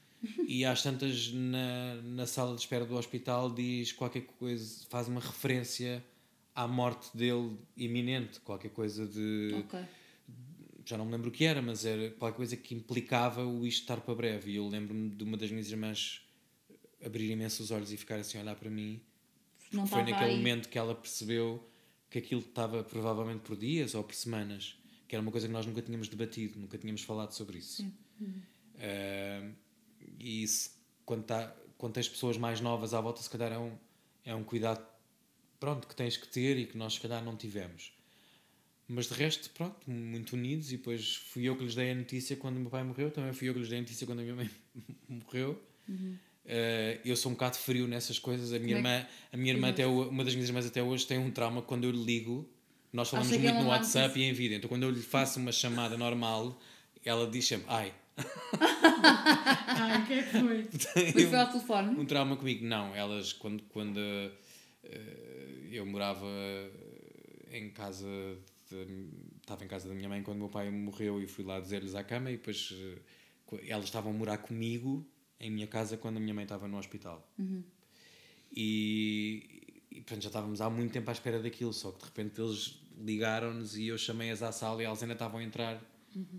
e 0.46 0.64
às 0.64 0.82
tantas 0.82 1.32
na, 1.32 1.96
na 2.02 2.26
sala 2.26 2.54
de 2.54 2.60
espera 2.60 2.84
do 2.84 2.96
hospital 2.96 3.50
diz 3.52 3.92
qualquer 3.92 4.22
coisa, 4.22 4.84
faz 4.88 5.08
uma 5.08 5.20
referência 5.20 6.04
à 6.54 6.66
morte 6.68 7.16
dele 7.16 7.56
iminente, 7.76 8.40
qualquer 8.40 8.70
coisa 8.70 9.06
de. 9.06 9.54
Ok. 9.64 9.80
Já 10.84 10.98
não 10.98 11.06
me 11.06 11.12
lembro 11.12 11.28
o 11.28 11.32
que 11.32 11.44
era, 11.44 11.62
mas 11.62 11.84
era 11.84 12.10
qualquer 12.10 12.36
coisa 12.36 12.56
que 12.56 12.74
implicava 12.74 13.44
o 13.44 13.66
isto 13.66 13.82
estar 13.82 14.00
para 14.00 14.14
breve. 14.14 14.50
E 14.50 14.56
eu 14.56 14.68
lembro-me 14.68 15.10
de 15.10 15.22
uma 15.22 15.36
das 15.36 15.50
minhas 15.50 15.70
irmãs 15.70 16.22
abrir 17.04 17.30
imenso 17.30 17.62
os 17.62 17.70
olhos 17.70 17.92
e 17.92 17.96
ficar 17.96 18.16
assim 18.16 18.38
a 18.38 18.42
olhar 18.42 18.56
para 18.56 18.68
mim. 18.68 19.00
Não 19.72 19.86
Foi 19.86 20.00
naquele 20.00 20.32
aí. 20.32 20.36
momento 20.36 20.68
que 20.68 20.76
ela 20.76 20.94
percebeu 20.94 21.66
que 22.10 22.18
aquilo 22.18 22.40
estava 22.40 22.82
provavelmente 22.84 23.40
por 23.40 23.56
dias 23.56 23.94
ou 23.94 24.04
por 24.04 24.14
semanas, 24.14 24.76
que 25.08 25.14
era 25.14 25.22
uma 25.22 25.30
coisa 25.30 25.46
que 25.46 25.52
nós 25.52 25.64
nunca 25.64 25.80
tínhamos 25.80 26.08
debatido, 26.08 26.58
nunca 26.58 26.76
tínhamos 26.76 27.02
falado 27.02 27.32
sobre 27.32 27.58
isso. 27.58 27.86
Ah, 28.76 29.48
e 30.22 30.44
isso, 30.44 30.70
quando, 31.04 31.24
tá, 31.24 31.54
quando 31.76 31.94
tens 31.94 32.08
pessoas 32.08 32.38
mais 32.38 32.60
novas 32.60 32.94
à 32.94 33.00
volta, 33.00 33.20
se 33.20 33.28
calhar 33.28 33.52
é 33.52 33.58
um, 33.58 33.72
é 34.24 34.34
um 34.34 34.44
cuidado 34.44 34.86
pronto, 35.58 35.86
que 35.86 35.94
tens 35.94 36.16
que 36.16 36.28
ter 36.28 36.56
e 36.56 36.66
que 36.66 36.78
nós, 36.78 36.94
se 36.94 37.00
calhar, 37.00 37.22
não 37.22 37.36
tivemos. 37.36 37.92
Mas 38.88 39.06
de 39.08 39.14
resto, 39.14 39.50
pronto, 39.50 39.90
muito 39.90 40.34
unidos. 40.34 40.72
E 40.72 40.76
depois 40.76 41.16
fui 41.16 41.48
eu 41.48 41.56
que 41.56 41.64
lhes 41.64 41.74
dei 41.74 41.90
a 41.90 41.94
notícia 41.94 42.36
quando 42.36 42.56
o 42.56 42.60
meu 42.60 42.70
pai 42.70 42.82
morreu, 42.84 43.10
também 43.10 43.32
fui 43.32 43.48
eu 43.48 43.54
que 43.54 43.60
lhes 43.60 43.68
dei 43.68 43.78
a 43.78 43.82
notícia 43.82 44.06
quando 44.06 44.20
a 44.20 44.22
minha 44.22 44.34
mãe 44.34 44.50
morreu. 45.08 45.60
Uh, 45.88 46.98
eu 47.04 47.16
sou 47.16 47.30
um 47.30 47.34
bocado 47.34 47.56
frio 47.56 47.86
nessas 47.88 48.18
coisas. 48.18 48.52
A 48.52 48.58
minha 48.58 48.76
Como 48.76 48.88
é 48.88 48.98
irmã, 48.98 49.08
a 49.32 49.36
minha 49.36 49.52
irmã 49.54 49.68
até, 49.70 49.86
uma 49.86 50.24
das 50.24 50.34
minhas 50.34 50.48
irmãs 50.48 50.66
até 50.66 50.82
hoje 50.82 51.06
tem 51.06 51.18
um 51.18 51.30
trauma 51.30 51.62
quando 51.62 51.84
eu 51.84 51.90
lhe 51.90 52.02
ligo. 52.02 52.48
Nós 52.92 53.08
falamos 53.08 53.30
muito 53.30 53.54
no 53.54 53.68
WhatsApp 53.68 54.18
e 54.20 54.24
em 54.24 54.32
vídeo. 54.32 54.56
Então 54.56 54.68
quando 54.68 54.82
eu 54.82 54.90
lhe 54.90 55.00
faço 55.00 55.38
uma 55.40 55.52
chamada 55.52 55.96
normal, 55.96 56.60
ela 57.04 57.30
diz 57.30 57.46
sempre, 57.46 57.66
ai, 57.68 57.94
Ai, 59.04 60.02
o 60.02 60.06
que 60.06 60.12
é 60.14 60.22
que 60.22 60.30
foi? 60.40 60.68
Mas 61.14 61.24
foi 61.24 61.38
ao 61.38 61.46
telefone. 61.48 62.00
um 62.00 62.04
trauma 62.04 62.36
comigo. 62.36 62.64
Não, 62.64 62.94
elas, 62.94 63.32
quando, 63.32 63.62
quando 63.64 63.98
eh, 63.98 65.68
eu 65.70 65.84
morava 65.86 66.26
em 67.50 67.70
casa, 67.70 68.06
estava 69.40 69.64
em 69.64 69.68
casa 69.68 69.88
da 69.88 69.94
minha 69.94 70.08
mãe 70.08 70.22
quando 70.22 70.36
o 70.36 70.40
meu 70.40 70.48
pai 70.48 70.70
morreu 70.70 71.20
e 71.22 71.26
fui 71.26 71.44
lá 71.44 71.60
dizer-lhes 71.60 71.94
à 71.94 72.02
cama 72.02 72.30
e 72.30 72.36
depois 72.36 72.74
co- 73.46 73.58
elas 73.66 73.84
estavam 73.86 74.12
a 74.12 74.14
morar 74.14 74.38
comigo 74.38 75.06
em 75.40 75.50
minha 75.50 75.66
casa 75.66 75.96
quando 75.96 76.16
a 76.16 76.20
minha 76.20 76.32
mãe 76.34 76.44
estava 76.44 76.66
no 76.68 76.78
hospital. 76.78 77.26
E, 78.54 79.62
e 79.90 79.96
portanto, 80.00 80.22
já 80.22 80.28
estávamos 80.28 80.60
há 80.60 80.68
muito 80.70 80.92
tempo 80.92 81.08
à 81.10 81.12
espera 81.12 81.40
daquilo, 81.40 81.72
só 81.72 81.90
que 81.90 81.98
de 82.00 82.04
repente 82.06 82.40
eles 82.40 82.78
ligaram-nos 82.98 83.76
e 83.76 83.86
eu 83.88 83.98
chamei-as 83.98 84.42
à 84.42 84.52
sala 84.52 84.82
e 84.82 84.84
elas 84.84 85.02
ainda 85.02 85.14
estavam 85.14 85.40
a 85.40 85.44
entrar 85.44 85.82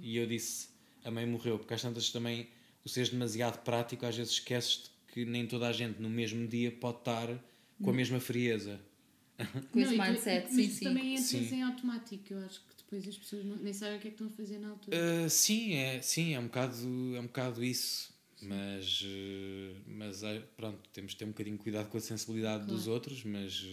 e 0.01 0.17
eu 0.17 0.27
disse, 0.27 0.69
a 1.03 1.11
mãe 1.11 1.25
morreu, 1.25 1.57
porque 1.57 1.73
às 1.73 1.81
tantas 1.81 2.09
também 2.09 2.47
o 2.83 2.89
seres 2.89 3.09
demasiado 3.09 3.63
prático, 3.63 4.05
às 4.05 4.15
vezes 4.15 4.33
esqueces 4.33 4.91
que 5.07 5.25
nem 5.25 5.45
toda 5.45 5.67
a 5.67 5.71
gente 5.71 6.01
no 6.01 6.09
mesmo 6.09 6.47
dia 6.47 6.71
pode 6.71 6.99
estar 6.99 7.27
com 7.81 7.89
a 7.89 7.93
mesma 7.93 8.19
frieza. 8.19 8.79
Com 9.71 9.79
esse 9.79 9.97
mindset, 9.97 10.51
sim, 10.53 10.69
sim. 10.69 10.83
também 10.85 11.13
entras 11.13 11.27
Sim. 11.27 11.55
em 11.55 11.63
automático. 11.63 12.33
Eu 12.33 12.39
acho 12.45 12.59
que 12.61 12.75
depois 12.77 13.07
as 13.07 13.17
pessoas 13.17 13.45
não- 13.45 13.55
nem 13.57 13.73
sabem 13.73 13.97
o 13.97 13.99
que 13.99 14.07
é 14.07 14.11
que 14.11 14.15
estão 14.15 14.27
a 14.27 14.29
fazer 14.29 14.59
na 14.59 14.69
altura. 14.69 14.95
Uh, 14.97 15.29
sim, 15.29 15.73
é, 15.73 16.01
sim, 16.01 16.33
é 16.33 16.39
um 16.39 16.45
bocado, 16.45 16.75
é 17.15 17.19
um 17.19 17.25
bocado 17.25 17.63
isso. 17.63 18.13
Mas, 18.41 19.01
uh, 19.01 19.81
mas 19.87 20.23
ah, 20.23 20.41
pronto, 20.57 20.87
temos 20.91 21.11
de 21.11 21.17
ter 21.17 21.25
um 21.25 21.29
bocadinho 21.29 21.57
de 21.57 21.63
cuidado 21.63 21.89
com 21.89 21.97
a 21.97 22.01
sensibilidade 22.01 22.65
dos 22.67 22.87
outros, 22.87 23.23
mas, 23.23 23.65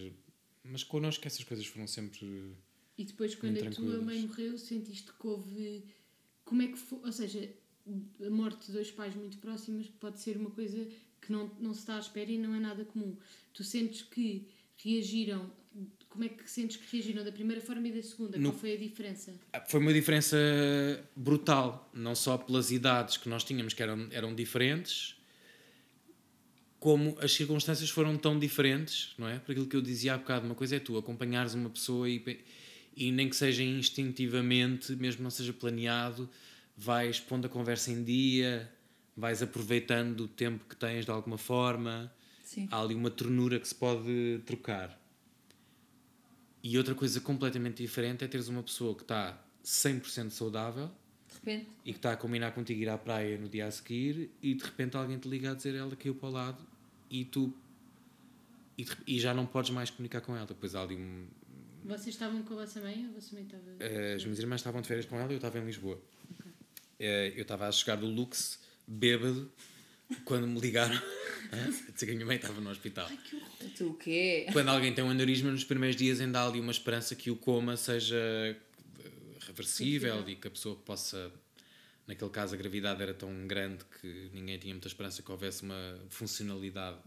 mas 0.63 0.83
connosco 0.83 1.27
essas 1.27 1.43
coisas 1.43 1.65
foram 1.65 1.87
sempre. 1.87 2.55
E 2.97 3.03
depois, 3.03 3.35
quando 3.35 3.61
a 3.61 3.69
tua 3.69 4.01
mãe 4.01 4.21
morreu, 4.25 4.57
sentiste 4.57 5.11
que 5.11 5.27
houve. 5.27 5.83
Como 6.51 6.61
é 6.63 6.67
que 6.67 6.77
foi? 6.77 6.99
Ou 7.05 7.11
seja, 7.13 7.49
a 8.27 8.29
morte 8.29 8.65
de 8.65 8.73
dois 8.73 8.91
pais 8.91 9.15
muito 9.15 9.37
próximos 9.37 9.87
pode 10.01 10.19
ser 10.19 10.35
uma 10.35 10.49
coisa 10.51 10.85
que 11.21 11.31
não, 11.31 11.49
não 11.61 11.73
se 11.73 11.79
está 11.79 11.95
à 11.95 11.99
espera 11.99 12.29
e 12.29 12.37
não 12.37 12.53
é 12.53 12.59
nada 12.59 12.83
comum. 12.83 13.15
Tu 13.53 13.63
sentes 13.63 14.01
que 14.01 14.49
reagiram. 14.83 15.49
Como 16.09 16.25
é 16.25 16.27
que 16.27 16.51
sentes 16.51 16.75
que 16.75 16.93
reagiram 16.93 17.23
da 17.23 17.31
primeira 17.31 17.61
forma 17.61 17.87
e 17.87 17.93
da 17.93 18.03
segunda? 18.03 18.37
No- 18.37 18.49
Qual 18.51 18.59
foi 18.59 18.73
a 18.73 18.77
diferença? 18.77 19.33
Ah, 19.53 19.61
Foi 19.61 19.79
uma 19.79 19.93
diferença 19.93 20.35
brutal, 21.15 21.89
não 21.93 22.13
só 22.15 22.37
pelas 22.37 22.69
idades 22.69 23.15
que 23.15 23.29
nós 23.29 23.45
tínhamos, 23.45 23.73
que 23.73 23.81
eram, 23.81 24.09
eram 24.11 24.35
diferentes, 24.35 25.15
como 26.81 27.17
as 27.21 27.31
circunstâncias 27.31 27.89
foram 27.89 28.17
tão 28.17 28.37
diferentes, 28.37 29.13
não 29.17 29.29
é? 29.29 29.39
Por 29.39 29.53
aquilo 29.53 29.67
que 29.67 29.75
eu 29.77 29.81
dizia 29.81 30.15
há 30.15 30.17
bocado, 30.17 30.45
uma 30.45 30.55
coisa 30.55 30.75
é 30.75 30.79
tu 30.79 30.97
acompanhares 30.97 31.53
uma 31.53 31.69
pessoa 31.69 32.09
e, 32.09 32.19
e 32.95 33.11
nem 33.11 33.29
que 33.29 33.35
seja 33.35 33.63
instintivamente, 33.63 34.95
mesmo 34.95 35.23
não 35.23 35.29
seja 35.29 35.53
planeado, 35.53 36.29
vais 36.77 37.19
pondo 37.19 37.45
a 37.45 37.49
conversa 37.49 37.91
em 37.91 38.03
dia, 38.03 38.71
vais 39.15 39.41
aproveitando 39.41 40.21
o 40.21 40.27
tempo 40.27 40.65
que 40.67 40.75
tens 40.75 41.05
de 41.05 41.11
alguma 41.11 41.37
forma, 41.37 42.11
Sim. 42.43 42.67
há 42.71 42.81
ali 42.81 42.93
uma 42.95 43.09
ternura 43.09 43.59
que 43.59 43.67
se 43.67 43.75
pode 43.75 44.41
trocar. 44.45 44.99
E 46.63 46.77
outra 46.77 46.93
coisa 46.93 47.19
completamente 47.19 47.81
diferente 47.81 48.23
é 48.23 48.27
teres 48.27 48.47
uma 48.47 48.61
pessoa 48.61 48.93
que 48.95 49.01
está 49.01 49.41
100% 49.65 50.29
saudável 50.29 50.91
e 51.85 51.91
que 51.91 51.97
está 51.97 52.11
a 52.11 52.17
combinar 52.17 52.51
contigo 52.51 52.81
ir 52.81 52.89
à 52.89 52.97
praia 52.97 53.37
no 53.37 53.49
dia 53.49 53.65
a 53.65 53.71
seguir 53.71 54.29
e 54.41 54.53
de 54.53 54.63
repente 54.63 54.95
alguém 54.97 55.17
te 55.17 55.27
liga 55.27 55.51
a 55.51 55.53
dizer 55.55 55.73
ela 55.75 55.95
caiu 55.95 56.13
para 56.13 56.29
o 56.29 56.31
lado 56.31 56.63
e 57.09 57.25
tu 57.25 57.51
e, 58.77 58.83
de- 58.83 58.97
e 59.07 59.19
já 59.19 59.33
não 59.33 59.45
podes 59.45 59.71
mais 59.71 59.89
comunicar 59.89 60.21
com 60.21 60.35
ela. 60.35 60.45
Depois 60.45 60.75
há 60.75 60.81
ali 60.83 60.95
um, 60.95 61.25
Vocês 61.83 62.07
estavam 62.15 62.43
com 62.43 62.53
a 62.53 62.57
vossa 62.65 62.79
mãe 62.81 63.03
ou 63.05 63.11
a 63.11 63.13
vossa 63.13 63.33
mãe 63.33 63.43
estava. 63.43 63.63
eh, 63.79 64.13
as 64.15 64.23
minhas 64.23 64.39
irmãs 64.39 64.59
estavam 64.61 64.81
de 64.81 64.87
férias 64.87 65.05
com 65.05 65.17
ela 65.19 65.29
e 65.31 65.33
eu 65.33 65.37
estava 65.37 65.57
em 65.59 65.65
Lisboa. 65.65 65.99
Eh, 66.99 67.33
eu 67.35 67.41
estava 67.41 67.67
a 67.67 67.71
chegar 67.71 67.95
do 67.97 68.05
Lux, 68.05 68.59
bêbado, 68.87 69.51
quando 70.25 70.47
me 70.47 70.59
ligaram 70.59 70.95
a 71.51 71.91
dizer 71.91 72.05
que 72.05 72.11
a 72.11 72.15
minha 72.15 72.25
mãe 72.25 72.35
estava 72.35 72.59
no 72.61 72.69
hospital. 72.69 73.09
Tu 73.75 73.87
o 73.89 73.93
quê? 73.95 74.45
Quando 74.53 74.69
alguém 74.69 74.93
tem 74.93 75.03
um 75.03 75.09
aneurisma, 75.09 75.51
nos 75.51 75.63
primeiros 75.63 75.95
dias 75.95 76.21
ainda 76.21 76.39
há 76.41 76.47
ali 76.47 76.59
uma 76.59 76.71
esperança 76.71 77.15
que 77.15 77.31
o 77.31 77.35
coma 77.35 77.75
seja 77.75 78.15
eh, 78.17 78.55
reversível 79.47 80.27
e 80.29 80.35
que 80.35 80.47
a 80.47 80.51
pessoa 80.51 80.75
possa. 80.75 81.31
Naquele 82.07 82.29
caso, 82.31 82.53
a 82.55 82.57
gravidade 82.57 83.01
era 83.01 83.13
tão 83.13 83.47
grande 83.47 83.85
que 84.01 84.29
ninguém 84.33 84.57
tinha 84.57 84.73
muita 84.73 84.87
esperança 84.87 85.21
que 85.21 85.31
houvesse 85.31 85.63
uma 85.63 85.99
funcionalidade 86.09 86.97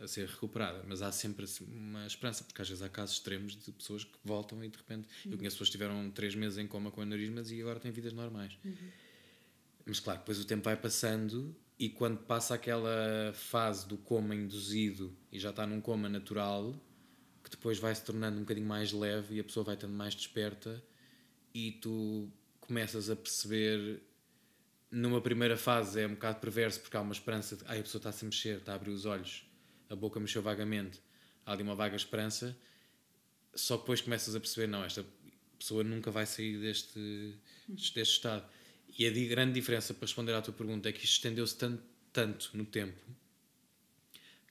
a 0.00 0.08
ser 0.08 0.28
recuperada. 0.28 0.82
Mas 0.86 1.02
há 1.02 1.12
sempre 1.12 1.44
assim, 1.44 1.64
uma 1.64 2.06
esperança, 2.06 2.44
porque 2.44 2.60
às 2.60 2.68
vezes 2.68 2.82
há 2.82 2.88
casos 2.88 3.16
extremos 3.16 3.56
de 3.56 3.72
pessoas 3.72 4.04
que 4.04 4.18
voltam 4.24 4.62
e 4.64 4.68
de 4.68 4.76
repente. 4.76 5.08
Eu 5.24 5.36
conheço 5.36 5.56
pessoas 5.56 5.68
que 5.68 5.72
tiveram 5.72 6.10
três 6.10 6.34
meses 6.34 6.58
em 6.58 6.66
coma 6.66 6.90
com 6.90 7.00
aneurismas 7.00 7.50
e 7.50 7.60
agora 7.60 7.78
têm 7.78 7.90
vidas 7.90 8.12
normais. 8.12 8.56
Mas 9.84 10.00
claro, 10.00 10.20
depois 10.20 10.38
o 10.38 10.44
tempo 10.44 10.64
vai 10.64 10.76
passando 10.76 11.54
e 11.78 11.88
quando 11.88 12.18
passa 12.18 12.54
aquela 12.54 13.32
fase 13.34 13.88
do 13.88 13.96
coma 13.96 14.34
induzido 14.34 15.16
e 15.32 15.38
já 15.38 15.50
está 15.50 15.66
num 15.66 15.80
coma 15.80 16.08
natural, 16.08 16.74
que 17.42 17.50
depois 17.50 17.78
vai 17.78 17.94
se 17.94 18.04
tornando 18.04 18.36
um 18.36 18.40
bocadinho 18.40 18.66
mais 18.66 18.92
leve 18.92 19.36
e 19.36 19.40
a 19.40 19.44
pessoa 19.44 19.64
vai 19.64 19.74
estando 19.74 19.94
mais 19.94 20.14
desperta 20.14 20.82
e 21.54 21.72
tu 21.72 22.30
começas 22.60 23.10
a 23.10 23.16
perceber 23.16 24.02
numa 24.90 25.20
primeira 25.20 25.56
fase 25.56 26.00
é 26.00 26.06
um 26.06 26.10
bocado 26.10 26.40
perverso 26.40 26.80
porque 26.80 26.96
há 26.96 27.00
uma 27.00 27.12
esperança 27.12 27.56
de 27.56 27.64
ai, 27.66 27.80
a 27.80 27.82
pessoa 27.82 28.00
está-se 28.00 28.24
a 28.24 28.28
mexer, 28.28 28.58
está 28.58 28.72
a 28.72 28.74
abrir 28.74 28.90
os 28.90 29.06
olhos, 29.06 29.49
a 29.90 29.96
boca 29.96 30.18
mexeu 30.18 30.40
vagamente, 30.40 31.00
há 31.44 31.52
ali 31.52 31.62
uma 31.62 31.74
vaga 31.74 31.94
esperança, 31.96 32.56
só 33.54 33.76
depois 33.76 34.00
começas 34.00 34.34
a 34.34 34.40
perceber, 34.40 34.66
não, 34.68 34.82
esta 34.84 35.04
pessoa 35.58 35.84
nunca 35.84 36.10
vai 36.10 36.24
sair 36.24 36.58
deste, 36.58 37.34
deste 37.68 38.00
estado. 38.00 38.48
E 38.98 39.06
a 39.06 39.10
grande 39.28 39.52
diferença 39.52 39.92
para 39.92 40.06
responder 40.06 40.32
à 40.32 40.40
tua 40.42 40.54
pergunta 40.54 40.88
é 40.88 40.92
que 40.92 41.04
isto 41.04 41.14
estendeu-se 41.14 41.56
tanto, 41.56 41.82
tanto 42.12 42.50
no 42.54 42.64
tempo 42.64 42.98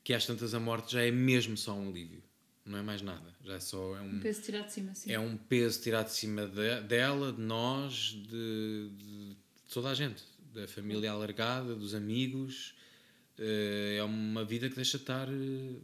que 0.04 0.14
às 0.14 0.26
tantas 0.26 0.54
a 0.54 0.60
morte 0.60 0.94
já 0.94 1.02
é 1.04 1.12
mesmo 1.12 1.56
só 1.58 1.74
um 1.74 1.90
alívio, 1.90 2.24
não 2.66 2.78
é 2.78 2.82
mais 2.82 3.02
nada, 3.02 3.34
já 3.44 3.56
é 3.56 3.60
só 3.60 3.96
é 3.96 4.02
um, 4.02 4.16
Um 4.16 4.20
peso 4.20 4.42
tirado 4.42 4.66
de 4.68 4.74
cima, 4.74 4.96
sim. 4.96 5.12
é 5.12 5.20
um 5.20 5.38
peso 5.38 5.82
tirado 5.82 6.08
de 6.08 6.14
cima 6.14 6.48
de- 6.48 6.82
dela, 6.88 7.32
de 7.34 7.42
nós, 7.42 7.94
de, 7.94 8.90
de 8.98 9.36
toda 9.72 9.90
a 9.90 9.94
gente, 9.94 10.24
da 10.54 10.68
família 10.68 11.12
alargada, 11.12 11.76
dos 11.76 11.94
amigos. 11.94 12.74
Eh, 13.40 13.96
É 13.98 14.04
uma 14.04 14.44
vida 14.44 14.70
que 14.70 14.76
deixa 14.76 14.98
estar 14.98 15.28
eh, 15.30 15.80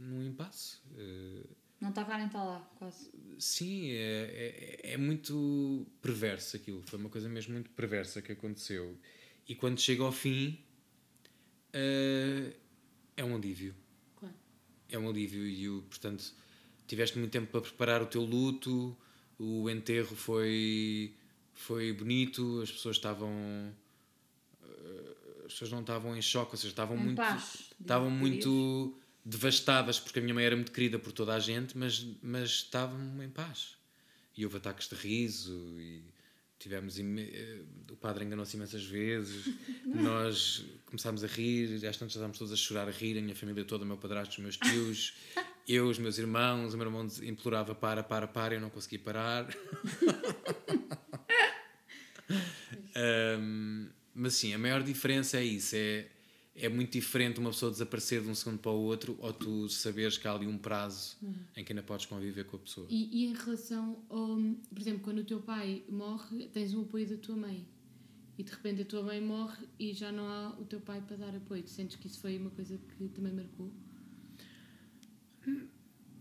num 0.00 0.26
impasse. 0.26 0.78
Eh, 0.96 1.44
Não 1.80 1.90
está 1.90 2.04
cá 2.04 2.16
nem 2.16 2.26
está 2.26 2.42
lá, 2.42 2.60
quase. 2.78 3.10
Sim, 3.38 3.90
é, 3.90 4.80
é, 4.82 4.92
é 4.94 4.96
muito 4.96 5.86
perverso 6.00 6.56
aquilo. 6.56 6.82
Foi 6.86 6.98
uma 6.98 7.10
coisa 7.10 7.28
mesmo 7.28 7.52
muito 7.52 7.70
perversa 7.70 8.22
que 8.22 8.32
aconteceu. 8.32 8.98
E 9.46 9.54
quando 9.54 9.78
chega 9.80 10.02
ao 10.02 10.12
fim, 10.12 10.58
é 11.72 13.24
um 13.24 13.34
alívio. 13.36 13.74
Claro. 14.16 14.34
É 14.88 14.98
um 14.98 15.08
alívio 15.08 15.46
e, 15.46 15.82
portanto, 15.82 16.24
tiveste 16.86 17.18
muito 17.18 17.32
tempo 17.32 17.50
para 17.50 17.60
preparar 17.60 18.02
o 18.02 18.06
teu 18.06 18.22
luto, 18.22 18.96
o 19.38 19.68
enterro 19.68 20.14
foi, 20.16 21.14
foi 21.52 21.92
bonito, 21.92 22.60
as 22.62 22.70
pessoas 22.72 22.96
estavam. 22.96 23.30
As 25.44 25.52
pessoas 25.52 25.70
não 25.70 25.80
estavam 25.80 26.16
em 26.16 26.22
choque, 26.22 26.52
ou 26.52 26.56
seja, 26.56 26.68
estavam 26.72 26.96
Em 26.96 27.00
muito. 27.00 27.22
Estavam 27.80 28.10
muito 28.10 28.98
devastadas 29.24 29.98
porque 29.98 30.18
a 30.18 30.22
minha 30.22 30.34
mãe 30.34 30.44
era 30.44 30.54
muito 30.56 30.70
querida 30.72 30.98
por 30.98 31.12
toda 31.12 31.34
a 31.34 31.40
gente, 31.40 31.76
mas, 31.76 32.06
mas 32.22 32.50
estavam 32.50 33.22
em 33.22 33.28
paz. 33.30 33.76
E 34.36 34.44
houve 34.44 34.56
ataques 34.56 34.88
de 34.88 34.94
riso 34.94 35.52
e 35.78 36.02
tivemos. 36.58 36.98
eh, 36.98 37.60
O 37.90 37.96
padre 37.96 38.24
enganou-se 38.24 38.56
imensas 38.56 38.84
vezes, 38.84 39.54
nós 39.86 40.64
começámos 40.86 41.22
a 41.24 41.26
rir, 41.26 41.74
às 41.86 41.96
tantas 41.96 42.14
estávamos 42.14 42.38
todos 42.38 42.52
a 42.52 42.56
chorar, 42.56 42.88
a 42.88 42.90
rir, 42.90 43.18
a 43.18 43.22
minha 43.22 43.34
família 43.34 43.64
toda, 43.64 43.84
o 43.84 43.86
meu 43.86 43.96
padrasto, 43.96 44.32
os 44.34 44.38
meus 44.38 44.56
tios. 44.56 45.14
Eu, 45.66 45.88
os 45.88 45.98
meus 45.98 46.18
irmãos, 46.18 46.74
o 46.74 46.76
meu 46.76 46.86
irmão 46.86 47.08
implorava 47.22 47.74
para, 47.74 48.02
para, 48.02 48.28
para, 48.28 48.54
eu 48.54 48.60
não 48.60 48.68
conseguia 48.68 48.98
parar. 48.98 49.48
Um, 52.96 53.88
mas 54.14 54.34
sim, 54.34 54.54
a 54.54 54.58
maior 54.58 54.82
diferença 54.82 55.38
é 55.38 55.44
isso: 55.44 55.74
é, 55.74 56.08
é 56.54 56.68
muito 56.68 56.92
diferente 56.92 57.40
uma 57.40 57.50
pessoa 57.50 57.72
desaparecer 57.72 58.22
de 58.22 58.28
um 58.28 58.34
segundo 58.34 58.58
para 58.58 58.70
o 58.70 58.80
outro 58.80 59.16
ou 59.20 59.32
tu 59.32 59.68
saberes 59.68 60.16
que 60.16 60.28
há 60.28 60.32
ali 60.32 60.46
um 60.46 60.56
prazo 60.56 61.16
em 61.56 61.64
que 61.64 61.72
ainda 61.72 61.82
podes 61.82 62.06
conviver 62.06 62.44
com 62.44 62.56
a 62.56 62.60
pessoa. 62.60 62.86
E, 62.88 63.24
e 63.24 63.26
em 63.26 63.34
relação 63.34 64.04
ao. 64.08 64.36
Por 64.70 64.80
exemplo, 64.80 65.00
quando 65.00 65.18
o 65.18 65.24
teu 65.24 65.40
pai 65.40 65.82
morre, 65.88 66.46
tens 66.48 66.72
o 66.74 66.82
apoio 66.82 67.08
da 67.08 67.16
tua 67.16 67.36
mãe. 67.36 67.66
E 68.36 68.42
de 68.42 68.50
repente 68.50 68.82
a 68.82 68.84
tua 68.84 69.02
mãe 69.02 69.20
morre 69.20 69.64
e 69.78 69.92
já 69.92 70.10
não 70.10 70.26
há 70.26 70.50
o 70.58 70.64
teu 70.64 70.80
pai 70.80 71.00
para 71.00 71.16
dar 71.16 71.36
apoio. 71.36 71.62
Tu 71.62 71.70
sentes 71.70 71.96
que 71.96 72.08
isso 72.08 72.20
foi 72.20 72.36
uma 72.36 72.50
coisa 72.50 72.78
que 72.78 73.08
também 73.08 73.32
marcou? 73.32 73.72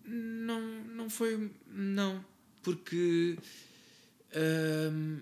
Não, 0.05 0.61
não 0.85 1.09
foi. 1.09 1.51
Não, 1.67 2.23
porque 2.61 3.37
hum, 4.91 5.21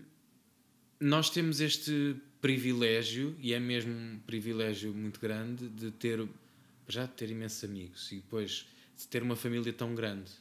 nós 1.00 1.30
temos 1.30 1.62
este 1.62 2.16
privilégio, 2.42 3.36
e 3.40 3.54
é 3.54 3.60
mesmo 3.60 3.94
um 3.94 4.20
privilégio 4.26 4.94
muito 4.94 5.20
grande, 5.20 5.70
de 5.70 5.92
ter 5.92 6.28
já 6.88 7.06
de 7.06 7.12
ter 7.14 7.30
imensos 7.30 7.64
amigos 7.64 8.12
e 8.12 8.16
depois 8.16 8.66
de 8.98 9.08
ter 9.08 9.24
uma 9.24 9.36
família 9.36 9.72
tão 9.72 9.96
grande. 9.96 10.32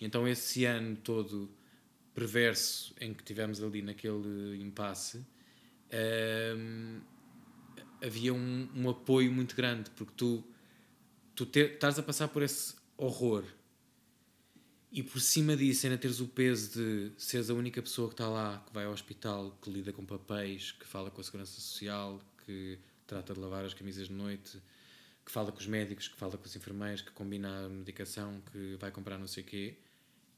Então 0.00 0.26
esse 0.26 0.64
ano 0.64 0.96
todo 0.96 1.50
perverso 2.14 2.94
em 3.00 3.12
que 3.12 3.22
tivemos 3.22 3.62
ali 3.62 3.82
naquele 3.82 4.60
impasse, 4.62 5.24
hum, 6.56 7.00
havia 8.02 8.32
um, 8.32 8.68
um 8.74 8.88
apoio 8.88 9.30
muito 9.30 9.54
grande, 9.54 9.90
porque 9.90 10.12
tu, 10.16 10.44
tu 11.34 11.44
ter, 11.44 11.74
estás 11.74 11.98
a 11.98 12.02
passar 12.02 12.28
por 12.28 12.42
esse 12.42 12.74
horror 12.96 13.44
e 14.90 15.02
por 15.02 15.20
cima 15.20 15.56
disso 15.56 15.86
ainda 15.86 15.98
teres 15.98 16.20
o 16.20 16.26
peso 16.26 16.72
de 16.72 17.12
seres 17.18 17.50
a 17.50 17.54
única 17.54 17.82
pessoa 17.82 18.08
que 18.08 18.14
está 18.14 18.28
lá, 18.28 18.64
que 18.66 18.72
vai 18.72 18.86
ao 18.86 18.92
hospital, 18.92 19.56
que 19.60 19.70
lida 19.70 19.92
com 19.92 20.04
papéis, 20.04 20.72
que 20.72 20.86
fala 20.86 21.10
com 21.10 21.20
a 21.20 21.24
segurança 21.24 21.52
social, 21.52 22.20
que 22.44 22.78
trata 23.06 23.34
de 23.34 23.40
lavar 23.40 23.64
as 23.64 23.74
camisas 23.74 24.08
de 24.08 24.14
noite, 24.14 24.58
que 25.24 25.30
fala 25.30 25.52
com 25.52 25.58
os 25.58 25.66
médicos, 25.66 26.08
que 26.08 26.16
fala 26.16 26.38
com 26.38 26.44
os 26.44 26.56
enfermeiros, 26.56 27.02
que 27.02 27.10
combina 27.10 27.66
a 27.66 27.68
medicação, 27.68 28.42
que 28.50 28.76
vai 28.80 28.90
comprar 28.90 29.18
não 29.18 29.26
sei 29.26 29.42
o 29.42 29.46
quê, 29.46 29.76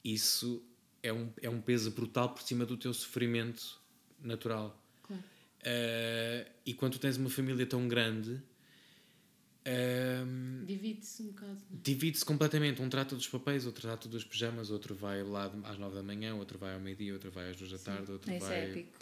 isso 0.04 0.62
é 1.02 1.12
um, 1.12 1.32
é 1.40 1.48
um 1.48 1.60
peso 1.60 1.90
brutal 1.92 2.30
por 2.30 2.42
cima 2.42 2.66
do 2.66 2.76
teu 2.76 2.92
sofrimento 2.92 3.80
natural. 4.20 4.76
Claro. 5.02 5.22
Uh, 5.60 6.50
e 6.66 6.74
quando 6.74 6.98
tens 6.98 7.16
uma 7.16 7.30
família 7.30 7.66
tão 7.66 7.86
grande, 7.86 8.42
um, 9.66 10.64
Divide-se 10.64 11.22
um 11.22 11.26
bocado. 11.26 11.52
é? 11.52 11.76
divide-se 11.82 12.24
completamente. 12.24 12.80
Um 12.80 12.88
trata 12.88 13.14
dos 13.14 13.28
papéis, 13.28 13.66
outro 13.66 13.82
trata 13.82 14.08
dos 14.08 14.24
pijamas, 14.24 14.70
outro 14.70 14.94
vai 14.94 15.22
lá 15.22 15.52
às 15.64 15.78
nove 15.78 15.94
da 15.96 16.02
manhã, 16.02 16.34
outro 16.34 16.58
vai 16.58 16.74
ao 16.74 16.80
meio-dia, 16.80 17.12
outro 17.12 17.30
vai 17.30 17.50
às 17.50 17.56
duas 17.56 17.70
da 17.70 17.78
tarde, 17.78 18.10
outro 18.10 18.32
Isso 18.32 18.46
vai. 18.46 18.58
é 18.58 18.70
épico. 18.70 18.98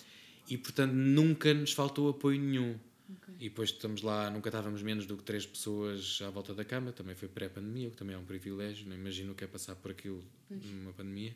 E 0.49 0.57
portanto 0.59 0.93
nunca 0.93 1.53
nos 1.55 1.73
faltou 1.73 2.09
apoio 2.09 2.41
nenhum. 2.41 2.77
Ok. 3.11 3.35
E 3.41 3.45
depois 3.49 3.71
estamos 3.71 4.03
lá, 4.03 4.29
nunca 4.31 4.49
estávamos 4.49 4.83
menos 4.83 5.07
do 5.07 5.17
que 5.17 5.23
três 5.23 5.47
pessoas 5.47 6.21
à 6.23 6.29
volta 6.31 6.53
da 6.55 6.65
cama, 6.65 6.93
também 6.93 7.15
foi 7.15 7.27
pré-pandemia, 7.29 7.89
o 7.89 7.91
que 7.91 7.97
também 7.97 8.15
é 8.15 8.19
um 8.19 8.25
privilégio, 8.25 8.87
não 8.87 8.95
imagino 8.97 9.33
o 9.33 9.35
que 9.35 9.45
é 9.45 9.47
passar 9.47 9.75
por 9.77 9.91
aquilo 9.91 10.23
numa 10.51 10.93
pandemia, 10.93 11.35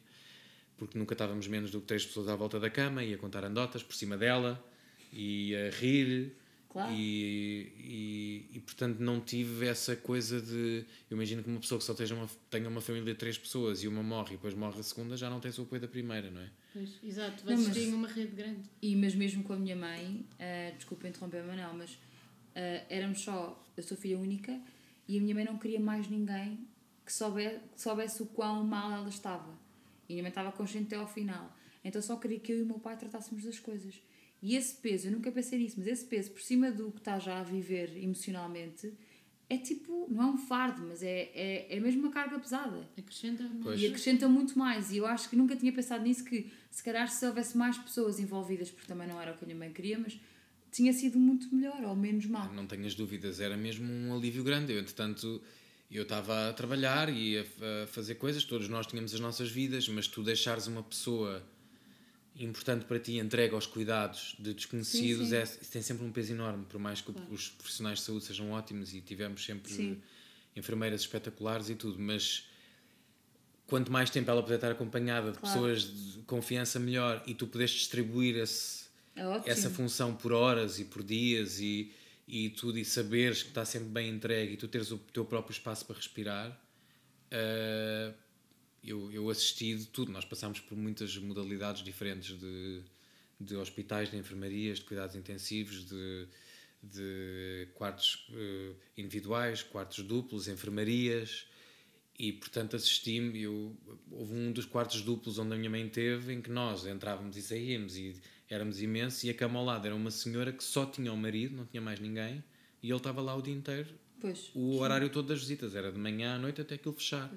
porque 0.77 0.99
nunca 0.99 1.15
estávamos 1.15 1.47
menos 1.47 1.71
do 1.71 1.81
que 1.81 1.87
três 1.87 2.05
pessoas 2.05 2.29
à 2.29 2.37
volta 2.37 2.61
da 2.61 2.69
cama, 2.69 3.03
e 3.03 3.15
a 3.15 3.19
contar 3.19 3.43
andotas 3.45 3.83
por 3.83 3.95
cima 3.95 4.19
dela, 4.19 4.63
e 5.11 5.55
a 5.57 5.71
rir, 5.71 6.37
Claro. 6.73 6.91
e, 6.91 7.71
e, 7.79 8.57
e, 8.57 8.61
portanto 8.61 8.99
não 8.99 9.21
tive 9.21 9.67
essa 9.67 9.95
coisa 9.95 10.41
de. 10.41 10.87
Eu 11.11 11.17
imagino 11.17 11.43
que 11.43 11.51
uma 11.51 11.61
pessoa 11.61 11.79
que 11.79 11.85
só 11.85 11.93
tenha 11.93 12.15
uma, 12.15 12.27
tenha 12.49 12.67
uma 12.67 12.81
família 12.81 13.13
de 13.13 13.19
três 13.19 13.37
pessoas 13.37 13.83
e 13.83 13.89
uma 13.89 14.03
morre 14.03 14.31
e 14.31 14.37
depois 14.37 14.55
morre 14.55 14.81
a 14.81 14.83
segunda, 14.83 15.15
já 15.15 15.29
não 15.29 15.39
tem 15.39 15.51
o 15.51 15.63
apoio 15.63 15.81
da 15.83 15.87
primeira, 15.89 16.31
não 16.31 16.41
é? 16.41 16.49
Pois, 16.73 16.99
exato, 17.05 17.45
vocês 17.45 17.67
mas- 17.69 17.77
têm 17.77 17.93
uma 17.93 18.09
rede 18.09 18.35
grande. 18.35 18.63
E 18.81 18.97
mas 18.97 19.15
mesmo 19.15 19.43
com 19.43 19.53
a 19.53 19.57
minha 19.57 19.77
mãe, 19.77 20.27
uh, 20.33 20.75
desculpa 20.77 21.07
interromper, 21.07 21.45
Manel, 21.45 21.75
mas 21.75 21.91
uh, 21.91 21.99
éramos 22.89 23.21
só, 23.21 23.63
eu 23.77 23.83
sou 23.83 23.95
filha 23.97 24.19
única 24.19 24.59
e 25.07 25.19
a 25.19 25.21
minha 25.21 25.35
mãe 25.35 25.45
não 25.45 25.59
queria 25.59 25.79
mais 25.79 26.09
ninguém 26.09 26.67
que 27.05 27.13
soubesse, 27.13 27.61
que 27.75 27.83
soubesse 27.83 28.23
o 28.23 28.27
quão 28.27 28.65
mal 28.65 28.91
ela 28.91 29.09
estava. 29.11 29.53
E 30.09 30.13
a 30.13 30.15
minha 30.15 30.23
mãe 30.23 30.31
estava 30.31 30.51
consciente 30.53 30.87
até 30.87 30.97
ao 30.97 31.07
final. 31.07 31.55
Então 31.85 32.01
só 32.01 32.17
queria 32.17 32.41
que 32.41 32.51
eu 32.53 32.59
e 32.61 32.63
o 32.63 32.67
meu 32.67 32.79
pai 32.79 32.97
tratássemos 32.97 33.45
das 33.45 33.59
coisas. 33.59 34.01
E 34.43 34.57
esse 34.57 34.75
peso, 34.75 35.07
eu 35.07 35.13
nunca 35.13 35.31
pensei 35.31 35.59
nisso, 35.59 35.77
mas 35.79 35.87
esse 35.87 36.05
peso 36.05 36.33
por 36.33 36.43
cima 36.43 36.73
do 36.73 36.91
que 36.91 36.99
está 36.99 37.19
já 37.19 37.39
a 37.39 37.45
viver 37.45 37.97
emocionalmente 37.97 38.93
é 39.49 39.57
tipo, 39.57 40.07
não 40.11 40.23
é 40.23 40.27
um 40.27 40.39
fardo, 40.39 40.83
mas 40.89 41.03
é, 41.03 41.31
é, 41.35 41.77
é 41.77 41.79
mesmo 41.79 42.03
uma 42.03 42.11
carga 42.11 42.39
pesada. 42.39 42.89
Acrescenta 42.97 43.45
mais. 43.45 43.63
Pois. 43.63 43.81
E 43.81 43.87
acrescenta 43.87 44.29
muito 44.29 44.59
mais. 44.59 44.91
E 44.91 44.97
eu 44.97 45.07
acho 45.07 45.29
que 45.29 45.37
nunca 45.37 45.55
tinha 45.55 45.73
pensado 45.73 46.03
nisso, 46.03 46.25
que 46.25 46.51
se 46.71 46.83
calhar 46.83 47.07
se 47.09 47.25
houvesse 47.27 47.57
mais 47.57 47.77
pessoas 47.77 48.19
envolvidas, 48.19 48.71
porque 48.71 48.89
também 48.89 49.07
não 49.07 49.21
era 49.21 49.33
o 49.33 49.37
que 49.37 49.45
a 49.45 49.47
minha 49.47 49.59
mãe 49.59 49.71
queria, 49.71 49.99
mas 49.99 50.19
tinha 50.73 50.93
sido 50.93 51.19
muito 51.19 51.55
melhor, 51.55 51.85
ou 51.85 51.95
menos 51.95 52.25
mal. 52.27 52.53
Não 52.53 52.67
tenhas 52.67 52.95
dúvidas, 52.95 53.41
era 53.41 53.57
mesmo 53.57 53.93
um 53.93 54.17
alívio 54.17 54.43
grande. 54.43 54.73
Eu, 54.73 54.81
entretanto, 54.81 55.41
eu 55.91 56.03
estava 56.03 56.49
a 56.49 56.53
trabalhar 56.55 57.11
e 57.11 57.37
a, 57.37 57.43
a 57.83 57.87
fazer 57.87 58.15
coisas, 58.15 58.43
todos 58.43 58.69
nós 58.69 58.87
tínhamos 58.87 59.13
as 59.13 59.21
nossas 59.21 59.51
vidas, 59.51 59.87
mas 59.87 60.09
tu 60.09 60.23
deixares 60.23 60.67
uma 60.67 60.83
pessoa 60.83 61.47
importante 62.37 62.85
para 62.87 62.99
ti 62.99 63.19
entregue 63.19 63.55
aos 63.55 63.67
cuidados 63.67 64.35
de 64.39 64.55
desconhecidos, 64.55 65.29
Sim, 65.29 65.47
sim. 65.47 65.59
É, 65.61 65.65
tem 65.71 65.83
sempre 65.83 66.05
um 66.05 66.11
peso 66.11 66.33
enorme, 66.33 66.65
por 66.65 66.81
mais 66.81 67.01
que 67.01 67.13
Claro. 67.13 67.33
os 67.33 67.49
profissionais 67.51 67.99
de 67.99 68.05
saúde 68.05 68.25
sejam 68.25 68.51
ótimos 68.53 68.95
e 68.95 69.01
tivemos 69.01 69.45
sempre 69.45 69.71
Sim. 69.73 70.01
enfermeiras 70.57 71.03
espetaculares 71.03 71.69
e 71.69 71.75
tudo, 71.75 71.99
mas 71.99 72.47
quanto 73.67 73.91
mais 73.93 74.09
tempo 74.11 74.31
ela 74.31 74.43
puder 74.43 74.57
estar 74.57 74.71
acompanhada 74.73 75.33
de 75.33 75.39
Claro. 75.39 75.55
pessoas 75.55 75.83
de 76.15 76.23
confiança 76.23 76.79
melhor 76.79 77.23
e 77.27 77.35
tu 77.35 77.47
puderes 77.47 77.71
distribuir 77.73 78.37
esse, 78.37 78.83
É 79.15 79.51
essa 79.51 79.69
função 79.69 80.15
por 80.15 80.33
horas 80.33 80.79
e 80.79 80.85
por 80.87 81.03
dias 81.03 81.61
e, 81.61 81.93
e 82.27 82.49
tudo 82.49 82.79
e 82.79 82.85
saberes 82.85 83.43
que 83.43 83.49
está 83.51 83.63
sempre 83.65 83.89
bem 83.91 84.09
entregue 84.11 84.55
e 84.55 84.57
tu 84.57 84.67
teres 84.69 84.91
o 84.91 84.97
teu 84.97 85.23
próprio 85.25 85.53
espaço 85.53 85.85
para 85.85 85.97
respirar 85.97 86.59
ah, 87.31 88.13
eu, 88.85 89.13
eu 89.13 89.31
assisti 89.31 89.77
de 89.77 89.87
tudo, 89.87 90.11
nós 90.11 90.25
passámos 90.25 90.61
por 90.61 90.77
muitas 90.77 91.17
modalidades 91.17 91.83
diferentes 91.83 92.39
de, 92.39 92.83
de 93.41 93.57
hospitais, 93.57 94.11
de 94.11 94.17
enfermarias, 94.17 94.79
de 94.79 94.85
cuidados 94.85 95.15
intensivos, 95.15 95.87
de, 95.87 96.27
de 96.83 97.69
quartos 97.75 98.27
eh, 98.33 98.73
individuais, 98.97 99.63
quartos 99.63 100.05
duplos, 100.05 100.49
enfermarias. 100.49 101.47
E 102.19 102.33
portanto 102.33 102.77
assisti-me, 102.77 103.43
eu, 103.43 103.77
houve 104.11 104.35
um 104.35 104.53
dos 104.53 104.67
quartos 104.67 105.01
duplos 105.03 105.39
onde 105.39 105.55
a 105.55 105.57
minha 105.57 105.71
mãe 105.71 105.89
teve, 105.89 106.33
em 106.33 106.43
que 106.43 106.51
nós 106.51 106.85
entrávamos 106.85 107.37
e 107.37 107.43
saíamos 107.43 107.97
e 107.97 108.21
éramos 108.51 108.83
imensos 108.83 109.25
e 109.25 109.31
a 109.31 109.35
cama 109.35 109.59
ao 109.59 109.65
lado 109.65 109.87
era 109.87 109.95
uma 109.95 110.11
senhora 110.11 110.53
que 110.53 110.63
só 110.63 110.85
tinha 110.85 111.13
o 111.13 111.17
marido, 111.17 111.57
não 111.57 111.65
tinha 111.65 111.81
mais 111.81 111.99
ninguém 111.99 112.45
e 112.83 112.89
ele 112.89 112.97
estava 112.97 113.23
lá 113.23 113.35
o 113.35 113.41
dia 113.41 113.55
inteiro. 113.55 113.89
Pois. 114.21 114.51
o 114.55 114.79
horário 114.79 115.11
todo 115.11 115.27
das 115.27 115.41
visitas, 115.41 115.75
era 115.75 115.91
de 115.91 115.99
manhã 115.99 116.37
à 116.37 116.39
noite 116.39 116.61
até 116.61 116.77
aquilo 116.77 116.95
fechar. 116.95 117.29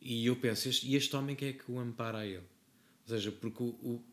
E 0.00 0.26
eu 0.26 0.36
penso, 0.36 0.68
este, 0.68 0.86
e 0.86 0.94
este 0.94 1.14
homem 1.16 1.34
quem 1.34 1.48
é 1.48 1.52
que 1.52 1.70
o 1.70 1.78
ampara 1.78 2.18
a 2.18 2.26
ele? 2.26 2.36
Ou 2.38 3.08
seja, 3.08 3.32
porque 3.32 3.62
o, 3.62 3.66
o, 3.66 4.04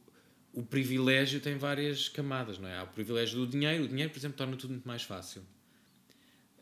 o 0.53 0.63
privilégio 0.63 1.39
tem 1.39 1.57
várias 1.57 2.09
camadas, 2.09 2.57
não 2.57 2.67
é? 2.67 2.77
Há 2.77 2.83
o 2.83 2.87
privilégio 2.87 3.39
do 3.39 3.47
dinheiro, 3.47 3.83
o 3.83 3.87
dinheiro, 3.87 4.11
por 4.11 4.17
exemplo, 4.19 4.37
torna 4.37 4.55
tudo 4.57 4.71
muito 4.71 4.87
mais 4.87 5.03
fácil. 5.03 5.43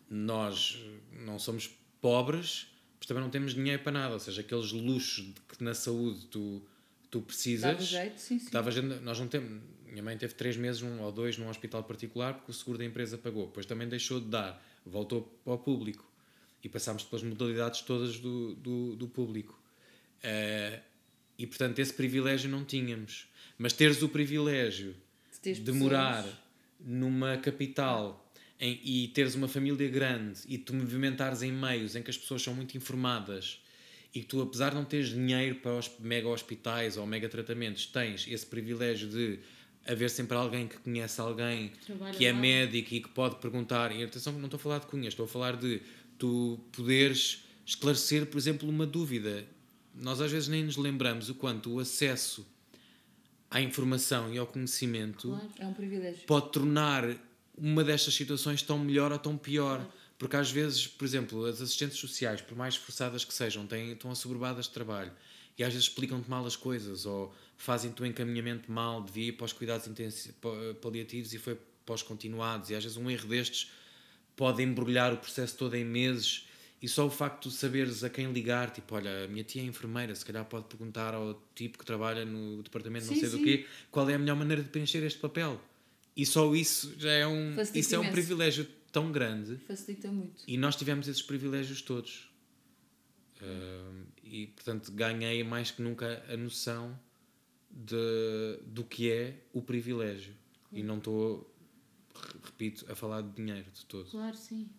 Nós 0.09 0.79
eh, 0.83 1.23
não 1.25 1.39
somos 1.39 1.69
pobres, 2.01 2.67
mas 2.99 3.07
também 3.07 3.23
não 3.23 3.29
temos 3.29 3.53
dinheiro 3.53 3.81
para 3.81 3.91
nada, 3.91 4.13
ou 4.13 4.19
seja, 4.19 4.41
aqueles 4.41 4.71
luxos 4.71 5.25
de 5.25 5.33
que 5.41 5.63
na 5.63 5.73
saúde 5.73 6.25
tu, 6.27 6.61
tu 7.09 7.21
precisas. 7.21 7.71
Dava 7.71 7.81
jeito, 7.83 8.19
sim, 8.19 8.39
sim. 8.39 8.49
Dava 8.51 8.71
gente- 8.71 8.99
nós 9.01 9.19
não 9.19 9.27
temos. 9.27 9.61
Minha 9.87 10.03
mãe 10.03 10.17
teve 10.17 10.33
três 10.33 10.57
meses 10.57 10.81
um 10.81 11.01
ou 11.01 11.11
dois 11.11 11.37
num 11.37 11.47
hospital 11.49 11.83
particular 11.83 12.33
porque 12.33 12.49
o 12.51 12.53
seguro 12.53 12.77
da 12.79 12.85
empresa 12.85 13.17
pagou. 13.17 13.45
Depois 13.47 13.65
também 13.65 13.87
deixou 13.87 14.19
de 14.19 14.27
dar, 14.27 14.61
voltou 14.85 15.21
para 15.43 15.53
o 15.53 15.57
público. 15.57 16.03
E 16.63 16.69
passámos 16.69 17.03
pelas 17.03 17.23
modalidades 17.23 17.81
todas 17.81 18.17
do, 18.19 18.55
do, 18.55 18.95
do 18.95 19.07
público. 19.07 19.59
Eh, 20.21 20.79
e 21.37 21.45
portanto, 21.45 21.79
esse 21.79 21.93
privilégio 21.93 22.49
não 22.49 22.63
tínhamos. 22.63 23.27
Mas 23.57 23.73
teres 23.73 24.01
o 24.01 24.07
privilégio 24.09 24.95
De 25.41 25.53
de 25.55 25.71
morar 25.73 26.25
numa 26.79 27.37
capital 27.37 28.31
em- 28.59 28.79
e 28.83 29.07
teres 29.09 29.35
uma 29.35 29.47
família 29.47 29.89
grande 29.89 30.39
e 30.47 30.57
te 30.57 30.71
movimentares 30.73 31.41
em 31.41 31.51
meios 31.51 31.95
em 31.95 32.01
que 32.01 32.09
as 32.09 32.17
pessoas 32.17 32.41
são 32.41 32.53
muito 32.55 32.77
informadas 32.77 33.59
e 34.15 34.21
que 34.21 34.25
tu, 34.27 34.41
apesar 34.41 34.69
de 34.69 34.75
não 34.75 34.85
teres 34.85 35.09
dinheiro 35.09 35.55
para 35.55 35.77
os 35.77 35.91
mega 35.99 36.27
hospitais 36.29 36.95
ou 36.97 37.05
mega 37.05 37.27
tratamentos, 37.27 37.85
tens 37.87 38.25
esse 38.27 38.45
privilégio 38.45 39.09
de 39.09 39.39
haver 39.85 40.09
sempre 40.09 40.37
alguém 40.37 40.67
que 40.67 40.77
conhece 40.77 41.19
alguém 41.19 41.73
trabalha 41.85 42.13
que 42.17 42.25
é 42.25 42.31
lá. 42.31 42.39
médico 42.39 42.93
e 42.93 43.01
que 43.01 43.09
pode 43.09 43.35
perguntar. 43.37 43.91
E 43.93 44.01
atenção, 44.03 44.31
não 44.33 44.45
estou 44.45 44.57
a 44.57 44.61
falar 44.61 44.79
de 44.79 44.85
cunhas, 44.87 45.07
estou 45.13 45.25
a 45.25 45.27
falar 45.27 45.57
de 45.57 45.81
tu 46.17 46.59
poderes 46.71 47.43
esclarecer, 47.65 48.25
por 48.25 48.37
exemplo, 48.37 48.69
uma 48.69 48.85
dúvida. 48.85 49.47
Nós 49.93 50.21
às 50.21 50.31
vezes 50.31 50.47
nem 50.47 50.63
nos 50.63 50.77
lembramos 50.77 51.29
o 51.29 51.35
quanto 51.35 51.73
o 51.73 51.79
acesso 51.79 52.45
à 53.49 53.61
informação 53.61 54.33
e 54.33 54.37
ao 54.37 54.47
conhecimento 54.47 55.29
Claro. 55.29 55.49
É 55.59 55.67
um 55.67 55.73
pode 56.25 56.51
tornar 56.51 57.03
uma 57.55 57.83
destas 57.83 58.15
situações 58.15 58.61
tão 58.61 58.79
melhor 58.79 59.11
ou 59.11 59.19
tão 59.19 59.37
pior. 59.37 59.87
Porque 60.17 60.35
às 60.35 60.49
vezes, 60.49 60.87
por 60.87 61.05
exemplo, 61.05 61.45
as 61.45 61.61
assistentes 61.61 61.97
sociais, 61.97 62.39
por 62.41 62.55
mais 62.55 62.75
esforçadas 62.75 63.25
que 63.25 63.33
sejam, 63.33 63.67
têm, 63.67 63.91
estão 63.91 64.09
assoberbadas 64.09 64.65
de 64.65 64.71
trabalho 64.71 65.11
e 65.57 65.63
às 65.63 65.73
vezes 65.73 65.87
explicam-te 65.87 66.29
mal 66.29 66.45
as 66.45 66.55
coisas 66.55 67.05
ou 67.05 67.33
fazem-te 67.57 68.01
o 68.01 68.05
encaminhamento 68.05 68.71
mal, 68.71 69.03
devia 69.03 69.29
ir 69.29 69.31
para 69.33 69.45
os 69.45 69.53
cuidados 69.53 69.87
paliativos 70.81 71.33
e 71.33 71.37
foi 71.37 71.57
para 71.85 71.95
os 71.95 72.01
continuados. 72.01 72.69
E 72.69 72.75
às 72.75 72.83
vezes 72.83 72.97
um 72.97 73.09
erro 73.09 73.27
destes 73.27 73.71
pode 74.35 74.61
embrulhar 74.63 75.13
o 75.13 75.17
processo 75.17 75.57
todo 75.57 75.75
em 75.75 75.85
meses. 75.85 76.47
E 76.81 76.87
só 76.87 77.05
o 77.05 77.09
facto 77.09 77.47
de 77.47 77.55
saberes 77.55 78.03
a 78.03 78.09
quem 78.09 78.31
ligar, 78.33 78.69
tipo, 78.69 78.93
olha, 78.95 79.23
a 79.23 79.27
minha 79.27 79.43
tia 79.43 79.61
é 79.61 79.65
enfermeira, 79.65 80.13
se 80.13 80.25
calhar 80.25 80.43
pode 80.43 80.65
perguntar 80.65 81.13
ao 81.13 81.41
tipo 81.55 81.77
que 81.77 81.85
trabalha 81.85 82.25
no 82.25 82.61
departamento 82.61 83.05
não 83.05 83.13
Sim, 83.13 83.19
sei 83.21 83.29
do 83.29 83.37
sim. 83.37 83.43
quê, 83.43 83.65
qual 83.89 84.09
é 84.09 84.15
a 84.15 84.19
melhor 84.19 84.35
maneira 84.35 84.61
de 84.61 84.67
preencher 84.67 85.01
este 85.03 85.19
papel. 85.19 85.61
E 86.15 86.25
só 86.25 86.53
isso 86.53 86.93
já 86.97 87.11
é 87.11 87.25
um, 87.25 87.53
Facilita 87.55 87.79
isso 87.79 87.95
é 87.95 87.99
um 87.99 88.11
privilégio 88.11 88.67
tão 88.91 89.11
grande. 89.11 89.57
Facilita 89.65 90.11
muito. 90.11 90.43
E 90.45 90.57
nós 90.57 90.75
tivemos 90.75 91.07
esses 91.07 91.21
privilégios 91.21 91.81
todos. 91.81 92.29
Ahm, 93.41 94.03
e, 94.23 94.47
portanto, 94.47 94.91
ganhei 94.91 95.43
mais 95.43 95.71
que 95.71 95.81
nunca 95.81 96.23
a 96.27 96.37
noção 96.37 96.97
de, 97.69 98.59
do 98.65 98.83
que 98.83 99.11
é 99.11 99.35
o 99.51 99.61
privilégio. 99.61 100.33
E 100.71 100.81
não 100.81 100.97
estou, 100.97 101.52
repito, 102.43 102.85
a 102.91 102.95
falar 102.95 103.21
de 103.21 103.31
dinheiro 103.31 103.69
de 103.71 103.85
todo. 103.85 104.09
Claro, 104.09 104.35
sim. 104.37 104.69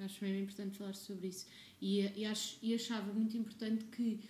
Acho 0.00 0.24
mesmo 0.24 0.42
importante 0.42 0.78
falar 0.78 0.94
sobre 0.94 1.28
isso. 1.28 1.46
E, 1.80 2.00
e, 2.18 2.24
acho, 2.24 2.58
e 2.62 2.74
achava 2.74 3.12
muito 3.12 3.36
importante 3.36 3.84
que 3.86 4.20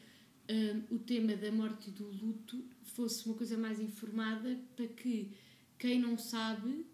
hum, 0.51 0.83
o 0.97 0.99
tema 0.99 1.37
da 1.37 1.51
morte 1.51 1.89
e 1.89 1.93
do 1.93 2.09
luto 2.09 2.65
fosse 2.83 3.27
uma 3.27 3.35
coisa 3.35 3.57
mais 3.57 3.81
informada 3.81 4.59
para 4.75 4.87
que 4.87 5.33
quem 5.79 6.01
não 6.01 6.17
sabe 6.17 6.87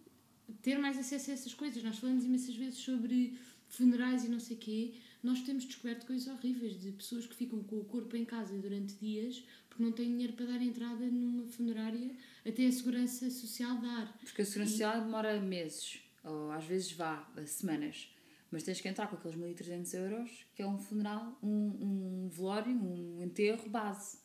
ter 0.62 0.78
mais 0.78 0.98
acesso 0.98 1.30
a 1.30 1.34
essas 1.34 1.54
coisas. 1.54 1.82
Nós 1.82 1.98
falamos 1.98 2.24
imensas 2.24 2.56
vezes 2.56 2.78
sobre 2.78 3.38
funerais 3.68 4.24
e 4.24 4.28
não 4.28 4.40
sei 4.40 4.56
quê. 4.56 4.94
Nós 5.22 5.40
temos 5.42 5.64
descoberto 5.64 6.06
coisas 6.06 6.26
horríveis 6.26 6.80
de 6.80 6.92
pessoas 6.92 7.26
que 7.26 7.34
ficam 7.34 7.62
com 7.62 7.78
o 7.78 7.84
corpo 7.84 8.16
em 8.16 8.24
casa 8.24 8.56
durante 8.58 8.94
dias 8.94 9.44
porque 9.72 9.82
não 9.82 9.92
têm 9.92 10.10
dinheiro 10.10 10.34
para 10.34 10.44
dar 10.44 10.60
entrada 10.60 11.06
numa 11.06 11.46
funerária 11.46 12.10
até 12.46 12.66
a 12.66 12.72
segurança 12.72 13.30
social 13.30 13.78
dar. 13.78 14.18
Porque 14.22 14.42
a 14.42 14.44
segurança 14.44 14.72
social 14.72 15.00
demora 15.00 15.40
meses, 15.40 16.00
ou 16.22 16.50
às 16.50 16.64
vezes 16.64 16.92
vá, 16.92 17.26
semanas. 17.46 18.14
Mas 18.50 18.64
tens 18.64 18.82
que 18.82 18.88
entrar 18.88 19.06
com 19.06 19.16
aqueles 19.16 19.34
1.300 19.34 19.94
euros, 19.94 20.46
que 20.54 20.60
é 20.60 20.66
um 20.66 20.78
funeral, 20.78 21.38
um, 21.42 22.26
um 22.26 22.28
velório, 22.28 22.70
um 22.70 23.22
enterro 23.22 23.66
base. 23.70 24.18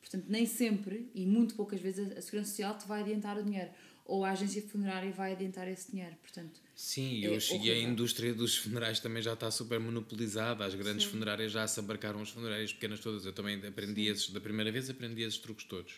Portanto, 0.00 0.24
nem 0.28 0.44
sempre, 0.44 1.08
e 1.14 1.24
muito 1.24 1.54
poucas 1.54 1.80
vezes, 1.80 2.10
a 2.10 2.18
a 2.18 2.22
segurança 2.22 2.50
social 2.50 2.76
te 2.76 2.88
vai 2.88 3.02
adiantar 3.02 3.38
o 3.38 3.44
dinheiro. 3.44 3.70
Ou 4.04 4.24
a 4.24 4.32
agência 4.32 4.62
funerária 4.62 5.12
vai 5.12 5.32
adiantar 5.32 5.68
esse 5.68 5.92
dinheiro. 5.92 6.16
Portanto, 6.16 6.60
Sim, 6.80 7.24
É 7.24 7.34
eu 7.34 7.40
cheguei, 7.40 7.70
a 7.70 7.74
horrível. 7.74 7.90
indústria 7.92 8.32
dos 8.32 8.56
funerais 8.56 9.00
também 9.00 9.20
já 9.20 9.32
está 9.32 9.50
super 9.50 9.80
monopolizada. 9.80 10.64
As 10.64 10.76
grandes 10.76 11.06
funerárias 11.06 11.50
já 11.50 11.66
se 11.66 11.80
embarcaram 11.80 12.22
as 12.22 12.30
funerárias 12.30 12.72
pequenas 12.72 13.00
todas. 13.00 13.26
Eu 13.26 13.32
também 13.32 13.56
aprendi 13.66 14.06
esses, 14.06 14.30
da 14.30 14.40
primeira 14.40 14.70
vez 14.70 14.88
aprendi 14.88 15.22
esses 15.22 15.38
truques 15.40 15.64
todos. 15.64 15.94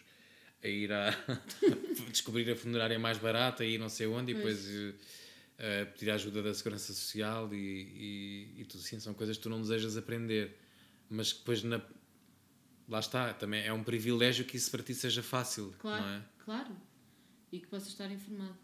A 0.64 0.66
ir 0.68 0.90
a 0.90 1.10
descobrir 2.10 2.50
a 2.50 2.56
funerária 2.56 2.98
mais 2.98 3.18
barata 3.18 3.62
e 3.62 3.76
não 3.76 3.90
sei 3.90 4.06
onde, 4.06 4.32
e 4.32 4.34
depois 4.34 4.66
eh, 5.58 5.84
pedir 5.84 6.12
a 6.12 6.14
ajuda 6.14 6.42
da 6.42 6.54
Segurança 6.54 6.94
Social 6.94 7.52
e, 7.52 7.56
e, 8.56 8.60
e 8.62 8.64
tudo 8.64 8.80
assim. 8.80 8.98
São 8.98 9.12
coisas 9.12 9.36
que 9.36 9.42
tu 9.42 9.50
não 9.50 9.60
desejas 9.60 9.98
aprender, 9.98 10.56
mas 11.10 11.30
que 11.30 11.40
depois 11.40 11.62
na. 11.62 11.78
Lá 12.88 13.00
está, 13.00 13.34
também 13.34 13.62
é 13.66 13.72
um 13.72 13.84
privilégio 13.84 14.46
que 14.46 14.56
isso 14.56 14.70
para 14.70 14.82
ti 14.82 14.94
seja 14.94 15.22
fácil, 15.22 15.74
Claro, 15.78 16.02
não 16.02 16.10
é? 16.14 16.22
claro. 16.42 16.76
E 17.52 17.60
que 17.60 17.66
possa 17.66 17.88
estar 17.88 18.10
informado. 18.10 18.56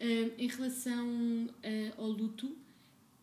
Hum, 0.00 0.30
em 0.38 0.48
relação 0.48 1.54
ah, 1.62 1.94
ao 1.96 2.08
luto, 2.08 2.56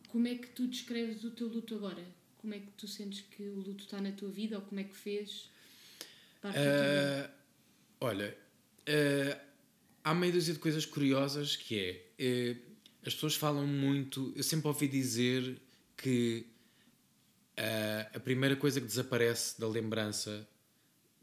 como 0.09 0.28
é 0.28 0.36
que 0.36 0.47
tu 0.47 0.67
descreves 0.67 1.23
o 1.23 1.32
teu 1.32 1.47
luto 1.47 1.76
agora? 1.76 2.03
Como 2.38 2.53
é 2.53 2.59
que 2.59 2.71
tu 2.78 2.88
sentes 2.88 3.21
que 3.21 3.43
o 3.43 3.55
luto 3.55 3.86
está 3.86 4.01
na 4.01 4.11
tua 4.11 4.30
vida 4.30 4.57
ou 4.57 4.61
como 4.61 4.80
é 4.80 4.84
que 4.84 4.95
fez? 4.95 5.49
Ah, 6.43 7.30
olha, 7.99 8.38
ah, 8.88 9.41
há 10.03 10.13
meia 10.13 10.34
dúzia 10.34 10.53
de 10.53 10.59
coisas 10.59 10.86
curiosas 10.86 11.55
que 11.55 11.80
é. 11.80 12.05
eh, 12.19 12.57
as 13.05 13.13
pessoas 13.13 13.36
falam 13.36 13.65
muito. 13.65 14.34
Eu 14.36 14.43
sempre 14.43 14.67
ouvi 14.67 14.88
dizer 14.88 15.61
que 15.95 16.45
a 18.13 18.19
primeira 18.19 18.55
coisa 18.55 18.82
que 18.82 18.88
desaparece 18.88 19.59
da 19.59 19.67
lembrança 19.67 20.47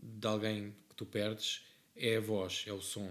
de 0.03 0.27
alguém 0.27 0.75
que 0.89 0.95
tu 0.97 1.05
perdes 1.05 1.63
é 1.95 2.17
a 2.17 2.21
voz, 2.21 2.65
é 2.67 2.73
o 2.73 2.81
som. 2.81 3.11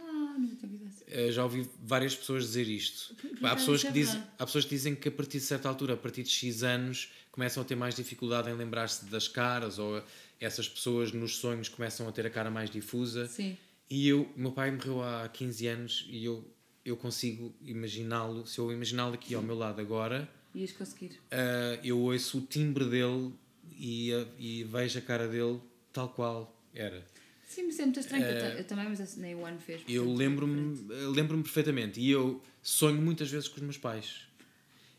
ah, 0.00 0.36
não 0.38 0.56
tinha. 0.56 0.85
Uh, 0.85 0.85
já 1.30 1.44
ouvi 1.44 1.68
várias 1.82 2.14
pessoas 2.14 2.44
dizer 2.44 2.68
isto. 2.68 3.14
há, 3.42 3.54
pessoas 3.56 3.82
que 3.82 3.88
é 3.88 3.90
dizem, 3.92 4.14
verdade. 4.14 4.32
há 4.38 4.46
pessoas 4.46 4.64
que 4.64 4.70
dizem 4.70 4.94
que 4.94 5.08
a 5.08 5.12
partir 5.12 5.38
de 5.38 5.44
certa 5.44 5.68
altura, 5.68 5.94
a 5.94 5.96
partir 5.96 6.22
de 6.22 6.30
X 6.30 6.62
anos, 6.62 7.10
começam 7.30 7.62
a 7.62 7.66
ter 7.66 7.74
mais 7.76 7.94
dificuldade 7.94 8.50
em 8.50 8.54
lembrar-se 8.54 9.04
das 9.06 9.28
caras, 9.28 9.78
ou 9.78 10.02
essas 10.40 10.68
pessoas 10.68 11.12
nos 11.12 11.36
sonhos 11.36 11.68
começam 11.68 12.08
a 12.08 12.12
ter 12.12 12.26
a 12.26 12.30
cara 12.30 12.50
mais 12.50 12.70
difusa. 12.70 13.26
Sim. 13.28 13.56
E 13.88 14.08
eu, 14.08 14.28
meu 14.36 14.50
pai 14.52 14.70
morreu 14.70 15.02
há 15.02 15.28
15 15.28 15.66
anos 15.68 16.06
e 16.08 16.24
eu, 16.24 16.44
eu 16.84 16.96
consigo 16.96 17.54
imaginá-lo, 17.62 18.46
se 18.46 18.58
eu 18.58 18.72
imaginá-lo 18.72 19.14
aqui 19.14 19.34
ao 19.34 19.42
meu 19.42 19.54
lado 19.56 19.80
agora, 19.80 20.28
Ias 20.54 20.72
conseguir. 20.72 21.10
uh, 21.30 21.78
eu 21.84 21.98
ouço 22.00 22.38
o 22.38 22.40
timbre 22.40 22.84
dele 22.86 23.32
e, 23.78 24.10
e 24.38 24.64
vejo 24.64 24.98
a 24.98 25.02
cara 25.02 25.28
dele 25.28 25.60
tal 25.92 26.08
qual 26.08 26.58
era. 26.74 27.04
Sim, 27.46 27.64
mas 27.66 27.78
é 27.78 27.82
muito 27.84 28.00
estranho. 28.00 28.24
Eu 28.24 28.38
ta- 28.40 28.48
Eu, 28.58 28.64
também, 28.64 28.88
mas 28.88 29.16
nem 29.16 29.34
o 29.34 29.44
ano 29.46 29.58
fez. 29.60 29.82
Eu 29.88 30.12
lembro-me 30.12 30.74
diferente. 30.76 31.06
lembro 31.16 31.42
perfeitamente. 31.42 32.00
E 32.00 32.10
eu 32.10 32.42
sonho 32.62 33.00
muitas 33.00 33.30
vezes 33.30 33.48
com 33.48 33.56
os 33.56 33.62
meus 33.62 33.78
pais. 33.78 34.22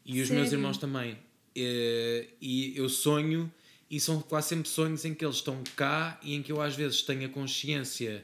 E 0.05 0.21
os 0.21 0.29
meus 0.29 0.47
Sério? 0.49 0.59
irmãos 0.59 0.77
também. 0.77 1.17
Eh, 1.55 2.27
E 2.41 2.73
eu 2.77 2.87
sonho, 2.87 3.51
e 3.91 3.99
são 3.99 4.21
quase 4.21 4.49
sempre 4.49 4.69
sonhos 4.69 5.03
em 5.05 5.13
que 5.13 5.25
eles 5.25 5.37
estão 5.37 5.61
cá 5.75 6.19
e 6.23 6.33
em 6.35 6.41
que 6.41 6.51
eu 6.51 6.61
às 6.61 6.75
vezes 6.75 7.01
tenho 7.01 7.25
a 7.25 7.29
consciência, 7.29 8.23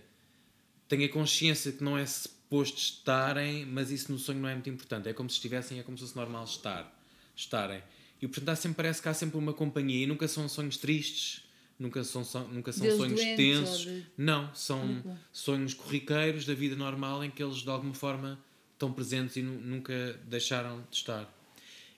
tenho 0.88 1.06
a 1.06 1.10
consciência 1.10 1.72
que 1.72 1.84
não 1.84 1.98
é 1.98 2.06
suposto 2.06 2.78
estarem, 2.78 3.66
mas 3.66 3.92
isso 3.92 4.12
no 4.12 4.18
sonho 4.20 4.40
não 4.40 4.48
é 4.50 4.54
muito 4.54 4.70
importante. 4.70 5.10
É 5.10 5.14
como 5.14 5.30
se 5.30 5.36
estivessem, 5.36 5.80
é 5.80 5.84
como 5.84 5.98
se 5.98 6.04
fosse 6.06 6.16
normal 6.16 6.46
estar, 6.46 6.98
estarem. 7.36 7.82
E 8.22 8.28
portanto 8.28 8.50
há 8.50 8.56
sempre, 8.56 8.78
parece 8.78 9.02
que 9.02 9.10
há 9.10 9.14
sempre 9.14 9.38
uma 9.38 9.52
companhia 9.54 10.04
e 10.04 10.08
nunca 10.08 10.28
são 10.30 10.48
sonhos 10.48 10.78
tristes, 10.78 11.44
nunca 11.80 12.04
são, 12.04 12.24
son- 12.24 12.48
nunca 12.48 12.72
são 12.72 12.86
sonhos 12.98 13.20
tensos. 13.38 13.82
de- 13.86 14.06
Não, 14.18 14.54
são 14.56 15.04
sonhos 15.32 15.74
corriqueiros 15.74 16.46
da 16.46 16.54
vida 16.54 16.76
normal 16.76 17.24
em 17.24 17.30
que 17.32 17.42
eles 17.44 17.58
de 17.58 17.70
alguma 17.70 17.94
forma 17.94 18.40
estão 18.74 18.92
presentes 18.92 19.36
e 19.38 19.42
nu- 19.42 19.60
nunca 19.60 20.20
deixaram 20.26 20.82
de 20.90 20.98
estar. 20.98 21.32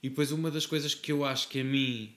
E 0.04 0.10
depois 0.10 0.32
uma 0.32 0.52
das 0.52 0.66
coisas 0.66 0.94
que 0.94 1.12
eu 1.12 1.26
acho 1.26 1.48
que 1.50 1.60
a 1.60 1.64
mim 1.64 2.14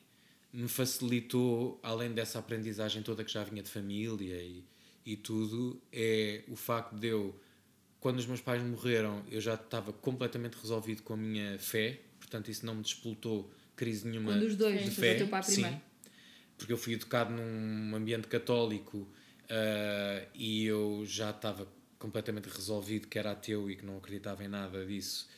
me 0.52 0.68
facilitou, 0.68 1.78
além 1.82 2.12
dessa 2.12 2.38
aprendizagem 2.38 3.02
toda 3.02 3.24
que 3.24 3.32
já 3.32 3.44
vinha 3.44 3.62
de 3.62 3.70
família 3.70 4.34
e, 4.42 4.64
e 5.04 5.16
tudo, 5.16 5.80
é 5.92 6.42
o 6.48 6.56
facto 6.56 6.94
de 6.96 7.06
eu, 7.08 7.38
quando 8.00 8.18
os 8.18 8.26
meus 8.26 8.40
pais 8.40 8.62
morreram, 8.62 9.22
eu 9.30 9.40
já 9.40 9.54
estava 9.54 9.92
completamente 9.92 10.54
resolvido 10.60 11.02
com 11.02 11.14
a 11.14 11.16
minha 11.16 11.58
fé, 11.58 12.00
portanto 12.18 12.50
isso 12.50 12.64
não 12.66 12.74
me 12.76 12.82
despoltou 12.82 13.50
crise 13.76 14.06
nenhuma 14.08 14.32
Quando 14.32 14.42
os 14.42 14.56
dois, 14.56 14.84
de 14.84 14.90
fé. 14.90 15.14
o 15.14 15.18
teu 15.18 15.28
pai 15.28 15.42
primeiro. 15.42 15.76
Sim, 15.76 15.82
porque 16.58 16.72
eu 16.72 16.78
fui 16.78 16.94
educado 16.94 17.32
num 17.32 17.94
ambiente 17.96 18.28
católico 18.28 19.08
ah, 19.48 20.26
e 20.34 20.64
eu 20.66 21.04
já 21.06 21.30
estava 21.30 21.66
completamente 21.98 22.48
resolvido 22.48 23.08
que 23.08 23.18
era 23.18 23.32
ateu 23.32 23.70
e 23.70 23.76
que 23.76 23.84
não 23.86 23.96
acreditava 23.98 24.44
em 24.44 24.48
nada 24.48 24.84
disso. 24.86 25.28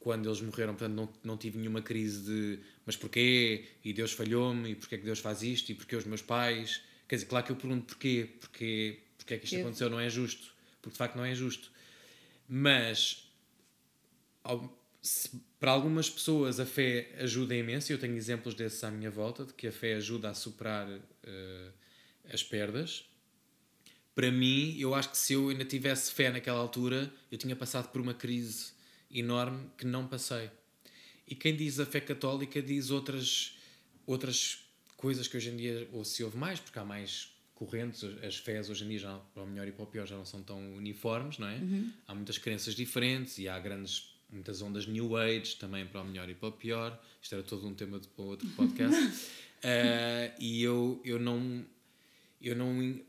Quando 0.00 0.28
eles 0.28 0.40
morreram, 0.40 0.74
portanto, 0.74 0.94
não, 0.94 1.08
não 1.24 1.36
tive 1.36 1.58
nenhuma 1.58 1.82
crise 1.82 2.22
de 2.24 2.60
mas 2.86 2.96
porquê? 2.96 3.66
E 3.84 3.92
Deus 3.92 4.12
falhou-me? 4.12 4.70
E 4.70 4.74
porquê 4.76 4.94
é 4.94 4.98
que 4.98 5.04
Deus 5.04 5.18
faz 5.18 5.42
isto? 5.42 5.70
E 5.72 5.74
porquê 5.74 5.96
os 5.96 6.04
meus 6.04 6.22
pais? 6.22 6.82
Quer 7.08 7.16
dizer, 7.16 7.26
claro 7.26 7.44
que 7.46 7.52
eu 7.52 7.56
pergunto 7.56 7.86
porquê? 7.86 8.28
Porquê, 8.40 9.00
porquê 9.18 9.34
é 9.34 9.38
que 9.38 9.44
isto 9.46 9.54
Porquê? 9.56 9.62
aconteceu? 9.66 9.90
Não 9.90 10.00
é 10.00 10.08
justo. 10.08 10.54
Porque 10.80 10.92
de 10.92 10.98
facto 10.98 11.16
não 11.16 11.24
é 11.24 11.34
justo. 11.34 11.70
Mas 12.48 13.28
ao- 14.44 14.77
para 15.58 15.70
algumas 15.70 16.08
pessoas 16.08 16.60
a 16.60 16.66
fé 16.66 17.14
ajuda 17.18 17.54
imenso, 17.54 17.90
e 17.90 17.94
eu 17.94 17.98
tenho 17.98 18.16
exemplos 18.16 18.54
desses 18.54 18.82
à 18.84 18.90
minha 18.90 19.10
volta, 19.10 19.44
de 19.44 19.52
que 19.52 19.66
a 19.66 19.72
fé 19.72 19.94
ajuda 19.94 20.30
a 20.30 20.34
superar 20.34 20.88
eh, 21.24 21.70
as 22.32 22.42
perdas. 22.42 23.04
Para 24.14 24.30
mim, 24.30 24.76
eu 24.78 24.94
acho 24.94 25.10
que 25.10 25.18
se 25.18 25.32
eu 25.32 25.48
ainda 25.48 25.64
tivesse 25.64 26.12
fé 26.12 26.30
naquela 26.30 26.58
altura, 26.58 27.12
eu 27.30 27.38
tinha 27.38 27.54
passado 27.54 27.90
por 27.90 28.00
uma 28.00 28.14
crise 28.14 28.72
enorme 29.10 29.70
que 29.76 29.86
não 29.86 30.06
passei. 30.06 30.50
E 31.26 31.34
quem 31.34 31.54
diz 31.54 31.78
a 31.78 31.86
fé 31.86 32.00
católica 32.00 32.60
diz 32.62 32.90
outras, 32.90 33.56
outras 34.06 34.64
coisas 34.96 35.28
que 35.28 35.36
hoje 35.36 35.50
em 35.50 35.56
dia 35.56 35.88
ou 35.92 36.04
se 36.04 36.24
ouve 36.24 36.36
mais, 36.36 36.58
porque 36.58 36.78
há 36.78 36.84
mais 36.84 37.32
correntes, 37.54 38.04
as 38.22 38.36
fés 38.36 38.70
hoje 38.70 38.84
em 38.84 38.88
dia, 38.88 38.98
já, 39.00 39.18
para 39.34 39.42
o 39.42 39.46
melhor 39.46 39.66
e 39.66 39.72
para 39.72 39.82
o 39.82 39.86
pior, 39.86 40.06
já 40.06 40.16
não 40.16 40.24
são 40.24 40.42
tão 40.42 40.74
uniformes, 40.74 41.38
não 41.38 41.48
é? 41.48 41.58
Há 42.06 42.14
muitas 42.14 42.38
crenças 42.38 42.74
diferentes 42.74 43.36
e 43.38 43.48
há 43.48 43.58
grandes, 43.58 44.07
muitas 44.30 44.60
ondas 44.62 44.86
New 44.86 45.16
Age 45.16 45.56
também 45.56 45.86
para 45.86 46.02
o 46.02 46.04
melhor 46.04 46.28
e 46.28 46.34
para 46.34 46.48
o 46.48 46.52
pior. 46.52 47.00
Isto 47.20 47.34
era 47.34 47.44
todo 47.44 47.66
um 47.66 47.74
tema 47.74 47.98
de, 47.98 48.08
para 48.08 48.24
outro 48.24 48.48
podcast. 48.50 48.96
Eh, 49.60 50.32
e 50.38 50.62
eu, 50.62 51.00
eu 51.04 51.18
não 51.18 51.66
eu 52.40 52.54
não 52.54 53.00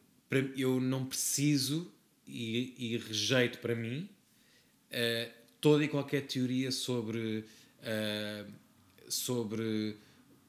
eu 0.58 0.82
não 0.82 1.06
preciso 1.06 1.94
e, 2.28 2.74
e 2.76 2.98
rejeito 2.98 3.60
para 3.60 3.76
mim 3.76 4.10
eh, 4.90 5.32
toda 5.62 5.84
e 5.84 5.88
qualquer 5.88 6.22
teoria 6.26 6.72
sobre 6.72 7.46
eh, 7.84 8.46
sobre 9.08 9.96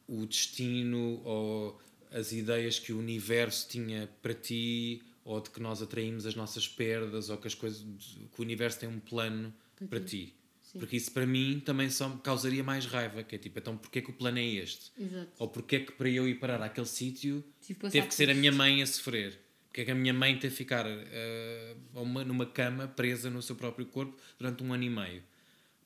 o 0.09 0.25
destino 0.25 1.21
ou 1.23 1.79
as 2.11 2.33
ideias 2.33 2.79
que 2.79 2.93
o 2.95 2.99
universo 2.99 3.68
tinha 3.68 4.09
para 4.23 4.33
ti 4.33 5.03
ou 5.23 5.39
de 5.41 5.51
que 5.51 5.61
nós 5.61 5.83
atraímos 5.83 6.25
as 6.27 6.35
nossas 6.35 6.66
perdas 6.66 7.29
ou 7.29 7.37
que 7.37 7.47
as 7.47 7.55
coisas 7.55 7.83
que 7.83 8.41
o 8.41 8.43
universo 8.43 8.81
tem 8.81 8.89
um 8.89 8.99
plano 8.99 9.53
Para 9.77 9.87
para, 9.87 10.01
ti. 10.01 10.27
ti. 10.27 10.35
Sim. 10.73 10.79
Porque 10.79 10.97
isso 10.97 11.11
para 11.12 11.27
mim 11.27 11.61
também 11.64 11.91
só 11.91 12.09
me 12.09 12.21
causaria 12.21 12.62
mais 12.62 12.87
raiva, 12.87 13.23
que 13.25 13.35
é 13.35 13.39
tipo, 13.39 13.59
então 13.59 13.77
porquê 13.77 14.01
que 14.01 14.11
o 14.11 14.12
plano 14.12 14.39
é 14.39 14.45
este? 14.45 14.93
Exato. 14.99 15.31
Ou 15.39 15.49
porquê 15.49 15.81
que 15.81 15.93
para 15.93 16.09
eu 16.09 16.29
ir 16.29 16.37
parar 16.37 16.62
àquele 16.62 16.87
sítio 16.87 17.45
teve 17.91 18.07
que 18.07 18.14
ser 18.14 18.29
a 18.29 18.33
isto. 18.33 18.41
minha 18.41 18.53
mãe 18.53 18.81
a 18.83 18.87
sofrer? 18.87 19.39
Porque 19.66 19.81
é 19.83 19.85
que 19.85 19.91
a 19.91 19.95
minha 19.95 20.12
mãe 20.14 20.37
teve 20.39 20.53
que 20.55 20.59
ficar 20.59 20.85
eh, 20.87 21.75
uma- 21.95 22.25
numa 22.25 22.47
cama 22.47 22.87
presa 22.89 23.31
no 23.31 23.41
seu 23.43 23.57
próprio 23.57 23.87
corpo 23.87 24.16
durante 24.39 24.62
um 24.62 24.73
ano 24.73 24.83
e 24.85 24.91
meio? 24.91 25.23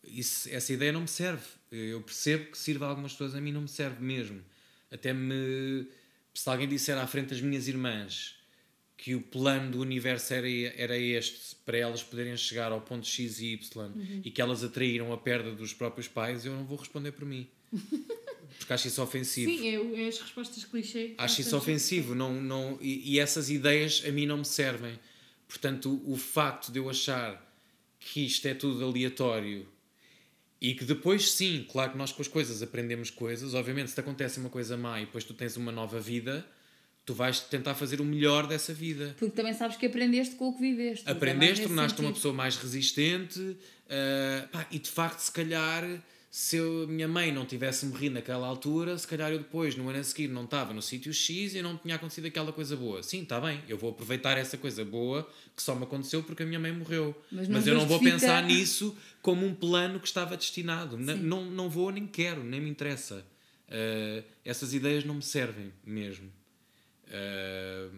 Isso, 0.06 0.48
essa 0.50 0.72
ideia 0.72 0.92
não 0.92 1.02
me 1.02 1.08
serve. 1.08 1.44
Eu 1.72 2.02
percebo 2.02 2.50
que 2.50 2.58
sirva 2.58 2.86
a 2.86 2.88
algumas 2.90 3.12
pessoas, 3.12 3.34
a 3.34 3.40
mim 3.40 3.52
não 3.52 3.62
me 3.62 3.68
serve 3.68 4.02
mesmo. 4.04 4.42
Até 4.90 5.12
me. 5.14 5.86
Se 6.34 6.48
alguém 6.48 6.68
disser 6.68 6.96
à 6.98 7.06
frente 7.06 7.28
das 7.30 7.40
minhas 7.40 7.68
irmãs 7.68 8.36
que 9.04 9.14
o 9.14 9.20
plano 9.20 9.72
do 9.72 9.80
universo 9.80 10.32
era, 10.32 10.48
era 10.48 10.96
este, 10.96 11.56
para 11.56 11.76
elas 11.76 12.02
poderem 12.02 12.34
chegar 12.38 12.72
ao 12.72 12.80
ponto 12.80 13.06
X 13.06 13.38
e 13.38 13.52
Y 13.52 13.92
e 14.24 14.30
que 14.30 14.40
elas 14.40 14.64
atraíram 14.64 15.12
a 15.12 15.18
perda 15.18 15.52
dos 15.52 15.74
próprios 15.74 16.08
pais, 16.08 16.46
eu 16.46 16.54
não 16.54 16.64
vou 16.64 16.78
responder 16.78 17.12
por 17.12 17.26
mim. 17.26 17.46
Porque 18.58 18.72
acho 18.72 18.88
isso 18.88 19.02
ofensivo. 19.02 19.50
Sim, 19.50 19.68
é, 19.68 20.04
é 20.04 20.08
as 20.08 20.18
respostas 20.18 20.64
clichê. 20.64 21.12
Acho 21.18 21.42
isso 21.42 21.54
ofensivo 21.54 22.14
não, 22.14 22.40
não, 22.40 22.78
e, 22.80 23.12
e 23.12 23.18
essas 23.18 23.50
ideias 23.50 24.02
a 24.08 24.10
mim 24.10 24.24
não 24.24 24.38
me 24.38 24.44
servem. 24.46 24.98
Portanto, 25.46 26.00
o, 26.06 26.14
o 26.14 26.16
facto 26.16 26.72
de 26.72 26.78
eu 26.78 26.88
achar 26.88 27.54
que 28.00 28.24
isto 28.24 28.48
é 28.48 28.54
tudo 28.54 28.82
aleatório 28.82 29.68
e 30.62 30.74
que 30.74 30.84
depois, 30.86 31.30
sim, 31.30 31.66
claro 31.70 31.92
que 31.92 31.98
nós 31.98 32.10
com 32.10 32.22
as 32.22 32.28
coisas 32.28 32.62
aprendemos 32.62 33.10
coisas. 33.10 33.52
Obviamente, 33.52 33.88
se 33.88 33.96
te 33.96 34.00
acontece 34.00 34.40
uma 34.40 34.48
coisa 34.48 34.78
má 34.78 34.98
e 34.98 35.04
depois 35.04 35.24
tu 35.24 35.34
tens 35.34 35.58
uma 35.58 35.70
nova 35.70 36.00
vida, 36.00 36.46
tu 37.06 37.12
vais 37.14 37.40
tentar 37.40 37.74
fazer 37.74 38.00
o 38.00 38.04
melhor 38.04 38.46
dessa 38.46 38.72
vida. 38.72 39.14
Porque 39.18 39.34
também 39.36 39.52
sabes 39.52 39.76
que 39.76 39.86
aprendeste 39.86 40.36
com 40.36 40.48
o 40.48 40.54
que 40.54 40.60
viveste. 40.60 41.04
Também 41.04 41.16
Aprendeste, 41.16 41.66
tornaste 41.66 41.98
uma 42.00 42.06
sentido. 42.08 42.14
pessoa 42.14 42.34
mais 42.34 42.56
resistente 42.56 43.56
ah, 43.90 44.48
pá, 44.50 44.66
e 44.70 44.78
de 44.78 44.90
facto, 44.90 45.18
se 45.20 45.30
calhar, 45.30 45.84
se 46.30 46.56
eu- 46.56 46.84
a 46.84 46.86
minha 46.86 47.06
mãe 47.06 47.30
não 47.30 47.44
tivesse 47.44 47.84
morrido 47.86 48.14
naquela 48.14 48.46
altura, 48.46 48.96
se 48.98 49.06
calhar 49.06 49.30
eu 49.30 49.38
depois, 49.38 49.76
no 49.76 49.88
ano 49.88 49.98
a 50.00 50.02
seguir, 50.02 50.28
não 50.28 50.44
estava 50.44 50.72
no 50.72 50.80
sítio 50.82 51.12
X 51.12 51.54
e 51.54 51.60
não 51.62 51.76
tinha 51.76 51.94
acontecido 51.96 52.24
aquela 52.26 52.52
coisa 52.52 52.74
boa. 52.74 53.02
Sim, 53.02 53.22
está 53.22 53.38
bem, 53.40 53.60
eu 53.68 53.76
vou 53.76 53.90
aproveitar 53.90 54.36
essa 54.38 54.56
coisa 54.56 54.84
boa 54.84 55.28
que 55.54 55.62
só 55.62 55.74
me 55.74 55.84
aconteceu 55.84 56.22
porque 56.22 56.42
a 56.42 56.46
minha 56.46 56.58
mãe 56.58 56.72
morreu. 56.72 57.14
Mas 57.30 57.46
Mas, 57.48 57.66
não 57.66 57.72
eu 57.74 57.78
não 57.78 57.86
vou 57.86 58.00
pensar 58.00 58.42
nisso 58.42 58.96
como 59.22 59.46
um 59.46 59.54
plano 59.54 60.00
que 60.00 60.06
estava 60.08 60.36
destinado. 60.36 60.96
N- 60.96 61.14
Não, 61.14 61.44
não 61.44 61.68
vou, 61.68 61.90
nem 61.92 62.06
quero, 62.06 62.42
nem 62.42 62.60
me 62.62 62.70
interessa. 62.70 63.24
Ah, 63.70 64.22
essas 64.44 64.72
ideias 64.74 65.04
não 65.04 65.14
me 65.16 65.22
servem 65.22 65.72
mesmo. 65.86 66.32
Ah, 67.10 67.90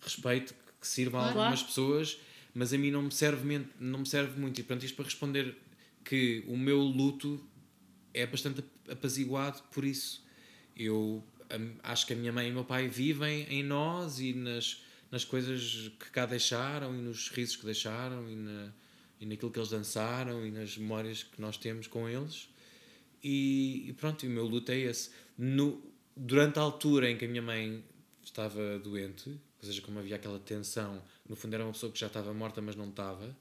respeito 0.00 0.54
que 0.80 0.86
sirva 0.86 1.18
a 1.18 1.22
Claro. 1.32 1.38
algumas 1.40 1.62
pessoas, 1.62 2.18
mas 2.54 2.72
a 2.72 2.78
mim 2.78 2.90
não 2.90 3.02
me 3.02 3.12
serve, 3.12 3.66
não 3.80 4.00
me 4.00 4.06
serve 4.06 4.38
muito. 4.40 4.60
E 4.60 4.62
portanto, 4.62 4.84
isto 4.84 4.94
para 4.94 5.04
responder 5.04 5.56
que 6.04 6.44
o 6.46 6.56
meu 6.56 6.80
luto 6.80 7.44
é 8.14 8.26
bastante 8.26 8.60
ap- 8.60 8.90
apaziguado 8.92 9.62
por 9.72 9.84
isso. 9.84 10.24
Eu 10.76 11.22
acho 11.82 12.06
que 12.06 12.12
a 12.12 12.16
minha 12.16 12.32
mãe 12.32 12.48
e 12.48 12.50
o 12.50 12.54
meu 12.54 12.64
pai 12.64 12.88
vivem 12.88 13.42
em 13.48 13.62
nós 13.62 14.20
e 14.20 14.32
nas, 14.32 14.82
nas 15.10 15.24
coisas 15.24 15.90
que 15.98 16.10
cá 16.10 16.24
deixaram 16.26 16.94
e 16.94 16.98
nos 16.98 17.28
risos 17.30 17.56
que 17.56 17.64
deixaram 17.64 18.28
e, 18.30 18.36
na, 18.36 18.72
e 19.20 19.26
naquilo 19.26 19.50
que 19.50 19.58
eles 19.58 19.70
dançaram 19.70 20.46
e 20.46 20.50
nas 20.50 20.76
memórias 20.76 21.22
que 21.24 21.40
nós 21.40 21.56
temos 21.56 21.86
com 21.86 22.08
eles. 22.08 22.48
E, 23.22 23.86
e 23.88 23.92
pronto, 23.94 24.24
e 24.24 24.28
o 24.28 24.30
meu 24.30 24.46
luto 24.46 24.70
é 24.70 24.78
esse. 24.78 25.10
No, 25.36 25.82
durante 26.18 26.58
a 26.58 26.62
altura 26.62 27.10
em 27.10 27.16
que 27.16 27.24
a 27.24 27.28
minha 27.28 27.42
mãe 27.42 27.84
estava 28.22 28.78
doente, 28.78 29.30
ou 29.30 29.66
seja, 29.66 29.80
como 29.80 29.98
havia 29.98 30.16
aquela 30.16 30.38
tensão, 30.38 31.02
no 31.28 31.34
fundo 31.36 31.54
era 31.54 31.64
uma 31.64 31.72
pessoa 31.72 31.90
que 31.90 31.98
já 31.98 32.06
estava 32.06 32.32
morta, 32.34 32.60
mas 32.60 32.76
não 32.76 32.88
estava, 32.88 33.36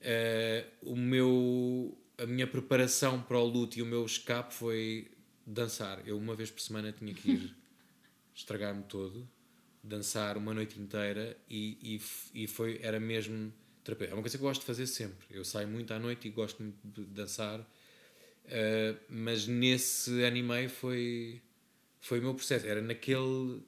eh, 0.00 0.66
o 0.82 0.94
meu, 0.94 1.96
a 2.18 2.26
minha 2.26 2.46
preparação 2.46 3.22
para 3.22 3.38
o 3.38 3.44
luto 3.44 3.78
e 3.78 3.82
o 3.82 3.86
meu 3.86 4.04
escape 4.04 4.52
foi 4.52 5.10
dançar. 5.46 6.06
Eu, 6.06 6.18
uma 6.18 6.34
vez 6.34 6.50
por 6.50 6.60
semana, 6.60 6.92
tinha 6.92 7.14
que 7.14 7.30
ir 7.30 7.56
estragar-me 8.34 8.82
todo, 8.84 9.28
dançar 9.82 10.36
uma 10.36 10.52
noite 10.52 10.80
inteira 10.80 11.36
e, 11.48 12.00
e, 12.34 12.42
e 12.42 12.46
foi, 12.46 12.78
era 12.82 13.00
mesmo 13.00 13.52
terapia. 13.82 14.08
É 14.08 14.14
uma 14.14 14.22
coisa 14.22 14.36
que 14.36 14.42
eu 14.42 14.48
gosto 14.48 14.60
de 14.60 14.66
fazer 14.66 14.86
sempre. 14.86 15.26
Eu 15.30 15.44
saio 15.44 15.68
muito 15.68 15.92
à 15.92 15.98
noite 15.98 16.28
e 16.28 16.30
gosto 16.30 16.62
muito 16.62 16.78
de 16.84 17.04
dançar, 17.04 17.66
eh, 18.46 18.96
mas 19.08 19.46
nesse 19.46 20.22
ano 20.22 20.36
e 20.36 20.42
meio 20.42 20.70
foi, 20.70 21.42
foi 22.06 22.20
o 22.20 22.22
meu 22.22 22.34
processo. 22.34 22.66
Era 22.66 22.80
naquele. 22.80 23.62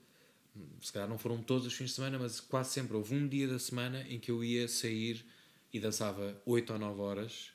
Se 0.81 0.93
calhar 0.93 1.09
não 1.09 1.19
foram 1.19 1.43
todos 1.43 1.67
os 1.67 1.75
fins 1.75 1.91
de 1.91 1.97
semana, 1.97 2.19
mas 2.19 2.41
quase 2.41 2.71
sempre. 2.73 2.97
Houve 2.97 3.15
um 3.15 3.29
dia 3.29 3.47
da 3.47 3.59
semana 3.59 4.03
em 4.09 4.19
que 4.19 4.31
eu 4.31 4.43
ia 4.43 4.67
sair 4.69 5.25
e 5.73 5.79
dançava 5.79 6.41
8 6.47 6.73
ou 6.73 6.79
9 6.79 7.01
horas. 7.01 7.51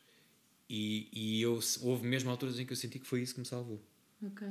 E, 0.69 1.07
e 1.11 1.41
eu, 1.41 1.59
houve 1.81 2.07
mesmo 2.07 2.29
alturas 2.29 2.57
em 2.59 2.65
que 2.65 2.71
eu 2.71 2.77
senti 2.77 2.99
que 2.99 3.07
foi 3.07 3.21
isso 3.21 3.33
que 3.33 3.39
me 3.39 3.45
salvou. 3.45 3.81
Ok. 4.23 4.47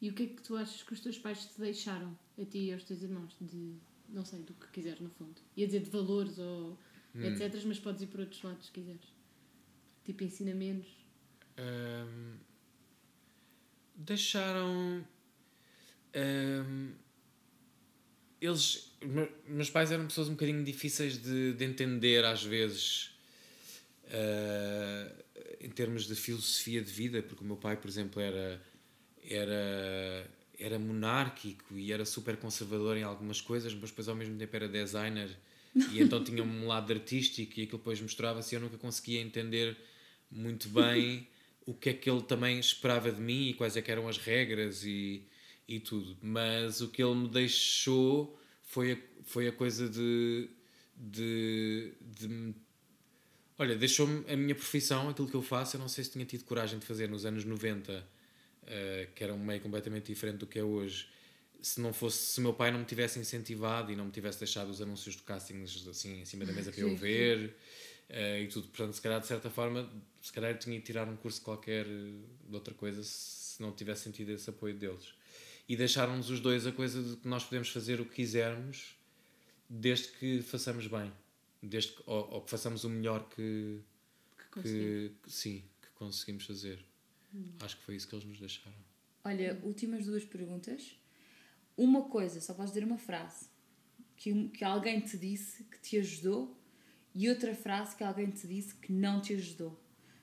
E 0.00 0.08
o 0.08 0.14
que 0.14 0.22
é 0.22 0.26
que 0.26 0.42
tu 0.42 0.56
achas 0.56 0.82
que 0.82 0.92
os 0.92 1.00
teus 1.00 1.18
pais 1.18 1.44
te 1.46 1.60
deixaram, 1.60 2.16
a 2.40 2.44
ti 2.44 2.58
e 2.58 2.72
aos 2.72 2.84
teus 2.84 3.02
irmãos, 3.02 3.36
de, 3.40 3.74
não 4.08 4.24
sei, 4.24 4.38
do 4.40 4.54
que 4.54 4.68
quiseres 4.68 5.00
no 5.00 5.10
fundo? 5.10 5.40
Ia 5.56 5.66
dizer 5.66 5.80
de 5.80 5.90
valores 5.90 6.38
ou 6.38 6.78
Hum. 7.14 7.24
etc, 7.24 7.62
mas 7.66 7.78
podes 7.80 8.02
ir 8.02 8.06
por 8.06 8.20
outros 8.20 8.42
lados 8.42 8.66
se 8.66 8.72
quiseres. 8.72 9.12
Tipo 10.04 10.24
ensinamentos. 10.24 10.88
Ahm, 11.56 12.36
deixaram. 13.96 15.04
Ahm, 16.14 16.92
eles. 18.40 18.92
me- 19.02 19.28
Meus 19.46 19.70
pais 19.70 19.90
eram 19.90 20.06
pessoas 20.06 20.28
um 20.28 20.32
bocadinho 20.32 20.62
difíceis 20.64 21.20
de, 21.20 21.52
de 21.54 21.64
entender 21.64 22.24
às 22.24 22.42
vezes. 22.44 23.10
ah, 24.10 25.12
em 25.60 25.70
termos 25.70 26.06
de 26.06 26.14
filosofia 26.14 26.80
de 26.82 26.90
vida, 26.92 27.22
porque 27.22 27.42
o 27.42 27.46
meu 27.46 27.56
pai, 27.56 27.76
por 27.76 27.88
exemplo, 27.88 28.20
era, 28.22 28.62
era, 29.28 30.30
era 30.58 30.78
monárquico 30.78 31.76
e 31.76 31.92
era 31.92 32.04
super 32.04 32.36
conservador 32.36 32.96
em 32.96 33.02
algumas 33.02 33.40
coisas, 33.40 33.74
mas 33.74 33.90
depois 33.90 34.08
ao 34.08 34.14
mesmo 34.14 34.36
tempo 34.38 34.54
era 34.54 34.68
designer 34.68 35.36
e 35.86 35.98
então 36.00 36.22
tinha 36.22 36.42
um 36.44 36.66
lado 36.66 36.92
artístico 36.92 37.58
e 37.58 37.64
aquilo 37.64 37.78
depois 37.78 38.00
mostrava-se 38.00 38.54
eu 38.54 38.60
nunca 38.60 38.78
conseguia 38.78 39.20
entender 39.20 39.76
muito 40.30 40.68
bem 40.68 41.26
o 41.66 41.74
que 41.74 41.90
é 41.90 41.92
que 41.94 42.08
ele 42.08 42.22
também 42.22 42.58
esperava 42.58 43.10
de 43.12 43.20
mim 43.20 43.48
e 43.48 43.54
quais 43.54 43.76
é 43.76 43.82
que 43.82 43.90
eram 43.90 44.08
as 44.08 44.16
regras 44.18 44.84
e, 44.84 45.22
e 45.68 45.78
tudo. 45.78 46.16
Mas 46.22 46.80
o 46.80 46.88
que 46.88 47.02
ele 47.02 47.14
me 47.14 47.28
deixou 47.28 48.40
foi 48.62 48.92
a, 48.92 48.98
foi 49.24 49.46
a 49.48 49.52
coisa 49.52 49.88
de, 49.88 50.48
de, 50.96 51.92
de 52.00 52.54
Olha, 53.58 53.74
deixou-me 53.76 54.24
a 54.32 54.36
minha 54.36 54.54
profissão, 54.54 55.08
aquilo 55.08 55.28
que 55.28 55.34
eu 55.34 55.42
faço, 55.42 55.76
eu 55.76 55.80
não 55.80 55.88
sei 55.88 56.04
se 56.04 56.10
tinha 56.10 56.24
tido 56.24 56.44
coragem 56.44 56.78
de 56.78 56.86
fazer 56.86 57.08
nos 57.08 57.26
anos 57.26 57.44
90, 57.44 58.06
eh, 58.68 59.08
que 59.16 59.24
era 59.24 59.34
um 59.34 59.44
meio 59.44 59.60
completamente 59.60 60.06
diferente 60.06 60.38
do 60.38 60.46
que 60.46 60.60
é 60.60 60.62
hoje. 60.62 61.08
Se 61.60 61.80
não 61.80 61.92
fosse, 61.92 62.18
se 62.18 62.40
meu 62.40 62.54
pai 62.54 62.70
não 62.70 62.78
me 62.78 62.84
tivesse 62.84 63.18
incentivado 63.18 63.90
e 63.90 63.96
não 63.96 64.04
me 64.04 64.12
tivesse 64.12 64.38
deixado 64.38 64.68
os 64.70 64.80
anúncios 64.80 65.16
de 65.16 65.22
castings 65.22 65.88
assim 65.88 66.20
em 66.20 66.24
cima 66.24 66.44
da 66.44 66.52
mesa 66.52 66.70
para 66.70 66.82
eu 66.82 66.94
ver 66.96 67.56
eh, 68.08 68.42
e 68.42 68.46
tudo. 68.46 68.68
Portanto, 68.68 68.94
se 68.94 69.02
calhar 69.02 69.20
de 69.20 69.26
certa 69.26 69.50
forma, 69.50 69.90
se 70.22 70.32
calhar 70.32 70.52
eu 70.52 70.58
tinha 70.58 70.76
ido 70.76 70.84
tirar 70.84 71.08
um 71.08 71.16
curso 71.16 71.42
qualquer 71.42 71.84
eh, 71.84 72.12
de 72.48 72.54
outra 72.54 72.74
coisa 72.74 73.02
se 73.02 73.60
não 73.60 73.72
tivesse 73.72 74.02
sentido 74.02 74.30
esse 74.30 74.48
apoio 74.48 74.74
deles. 74.76 75.17
E 75.68 75.76
deixaram-nos 75.76 76.30
os 76.30 76.40
dois 76.40 76.66
a 76.66 76.72
coisa 76.72 77.02
de 77.02 77.16
que 77.16 77.28
nós 77.28 77.44
podemos 77.44 77.68
fazer 77.68 78.00
o 78.00 78.04
que 78.04 78.16
quisermos 78.16 78.96
desde 79.68 80.08
que 80.12 80.40
façamos 80.42 80.86
bem. 80.86 81.12
Desde 81.62 81.92
que, 81.92 82.02
ou, 82.06 82.30
ou 82.30 82.40
que 82.40 82.50
façamos 82.50 82.84
o 82.84 82.88
melhor 82.88 83.28
que, 83.28 83.80
Que 84.52 84.62
que, 85.22 85.30
sim, 85.30 85.62
que 85.82 85.88
conseguimos 85.94 86.46
fazer. 86.46 86.78
Acho 87.60 87.76
que 87.76 87.82
foi 87.82 87.96
isso 87.96 88.08
que 88.08 88.14
eles 88.14 88.24
nos 88.24 88.38
deixaram. 88.38 88.76
Olha, 89.24 89.60
últimas 89.62 90.06
duas 90.06 90.24
perguntas. 90.24 90.96
Uma 91.76 92.02
coisa, 92.08 92.40
só 92.40 92.54
podes 92.54 92.72
dizer 92.72 92.84
uma 92.84 92.98
frase 92.98 93.46
que, 94.16 94.48
que 94.48 94.64
alguém 94.64 95.00
te 95.00 95.16
disse 95.16 95.64
que 95.64 95.78
te 95.80 95.98
ajudou 95.98 96.56
e 97.14 97.28
outra 97.28 97.54
frase 97.54 97.94
que 97.94 98.02
alguém 98.02 98.30
te 98.30 98.46
disse 98.46 98.74
que 98.74 98.92
não 98.92 99.20
te 99.20 99.34
ajudou. 99.34 99.78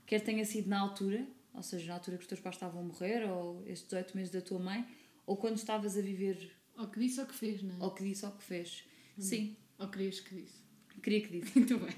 Quer 0.05 0.21
tenha 0.21 0.43
sido 0.45 0.69
na 0.69 0.79
altura, 0.79 1.25
ou 1.53 1.63
seja, 1.63 1.87
na 1.87 1.93
altura 1.93 2.17
que 2.17 2.23
os 2.23 2.27
teus 2.27 2.41
pais 2.41 2.55
estavam 2.55 2.81
a 2.81 2.83
morrer, 2.83 3.23
ou 3.29 3.61
estes 3.65 3.87
18 3.87 4.17
meses 4.17 4.31
da 4.31 4.41
tua 4.41 4.59
mãe, 4.59 4.85
ou 5.25 5.37
quando 5.37 5.57
estavas 5.57 5.97
a 5.97 6.01
viver, 6.01 6.51
Ou 6.77 6.87
que 6.87 6.99
disse 6.99 7.19
ou 7.19 7.25
que 7.25 7.33
fez, 7.35 7.61
não 7.63 7.75
é? 7.75 7.83
ou 7.83 7.91
que 7.91 8.03
disse 8.03 8.25
ou 8.25 8.31
que 8.33 8.43
fez. 8.43 8.83
Sim, 9.17 9.55
Ou 9.79 9.87
querias 9.89 10.19
que 10.19 10.35
disse. 10.35 10.55
queria 11.01 11.21
que 11.21 11.39
disse. 11.39 11.51
Muito 11.59 11.77
bem. 11.79 11.95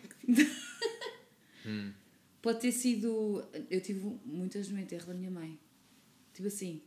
Pode 2.41 2.59
ter 2.61 2.71
sido. 2.71 3.43
Eu 3.69 3.81
tive 3.81 3.99
muitas 4.25 4.69
no 4.69 4.79
enterro 4.79 5.07
da 5.07 5.13
minha 5.13 5.31
mãe. 5.31 5.59
Tipo 6.33 6.47
assim, 6.47 6.81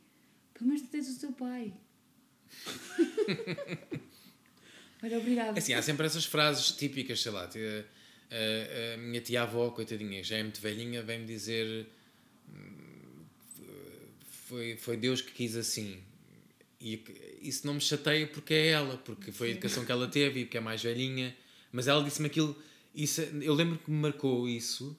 pelo 0.55 0.67
menos 0.69 0.83
tu 0.83 0.89
tens 0.89 1.09
o 1.17 1.21
teu 1.21 1.33
pai. 1.33 1.73
Olha, 5.03 5.19
obrigada. 5.19 5.59
Assim, 5.59 5.73
há 5.73 5.83
sempre 5.83 6.07
essas 6.07 6.25
frases 6.25 6.73
típicas, 6.73 7.21
sei 7.23 7.33
lá. 7.33 7.47
te- 7.49 7.59
A, 8.31 8.95
a 8.95 8.97
minha 8.99 9.21
tia-avó, 9.21 9.71
coitadinha, 9.71 10.23
já 10.23 10.37
é 10.37 10.43
muito 10.43 10.61
velhinha, 10.61 11.03
vem-me 11.03 11.27
dizer. 11.27 11.89
hum, 12.49 13.25
foi, 14.47 14.77
foi 14.77 14.97
Deus 14.97 15.21
que 15.21 15.33
quis 15.33 15.57
assim. 15.57 16.01
E 16.81 17.05
isso 17.43 17.67
não 17.67 17.75
me 17.75 17.81
chateia 17.81 18.27
porque 18.27 18.55
é 18.55 18.69
ela, 18.69 18.97
porque 18.97 19.31
foi 19.31 19.49
a 19.49 19.51
educação 19.51 19.85
que 19.85 19.93
ela 19.93 20.09
teve 20.09 20.41
e 20.41 20.45
porque 20.45 20.57
é 20.57 20.61
mais 20.61 20.83
velhinha. 20.83 21.37
Mas 21.71 21.89
ela 21.89 22.03
disse-me 22.03 22.27
aquilo. 22.27 22.57
Isso, 22.95 23.21
eu 23.21 23.55
lembro 23.55 23.79
que 23.79 23.91
me 23.91 23.99
marcou 23.99 24.49
isso, 24.49 24.99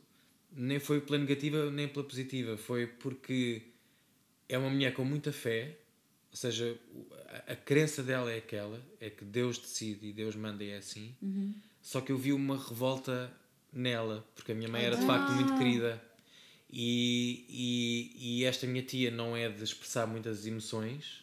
nem 0.55 0.79
foi 0.79 1.01
pela 1.01 1.17
negativa 1.17 1.69
nem 1.71 1.87
pela 1.87 2.05
positiva, 2.05 2.55
foi 2.55 2.87
porque 2.87 3.63
é 4.47 4.57
uma 4.57 4.69
mulher 4.69 4.93
com 4.93 5.03
muita 5.03 5.31
fé, 5.33 5.77
ou 6.29 6.37
seja, 6.37 6.77
a, 7.47 7.53
a 7.53 7.55
crença 7.55 8.01
dela 8.01 8.31
é 8.31 8.37
aquela, 8.37 8.81
é 8.99 9.09
que 9.09 9.25
Deus 9.25 9.57
decide 9.57 10.07
e 10.07 10.13
Deus 10.13 10.35
manda 10.35 10.63
e 10.63 10.69
é 10.69 10.77
assim. 10.77 11.13
Só 11.81 11.99
que 11.99 12.11
eu 12.11 12.17
vi 12.17 12.31
uma 12.31 12.57
revolta 12.57 13.31
nela, 13.73 14.25
porque 14.35 14.51
a 14.51 14.55
minha 14.55 14.69
mãe 14.69 14.83
era 14.83 14.95
de 14.95 15.05
facto 15.05 15.31
muito 15.33 15.57
querida. 15.57 16.01
E, 16.71 17.45
e, 17.49 18.39
e 18.39 18.45
esta 18.45 18.65
minha 18.65 18.83
tia 18.83 19.11
não 19.11 19.35
é 19.35 19.49
de 19.49 19.63
expressar 19.63 20.07
muitas 20.07 20.45
emoções, 20.45 21.20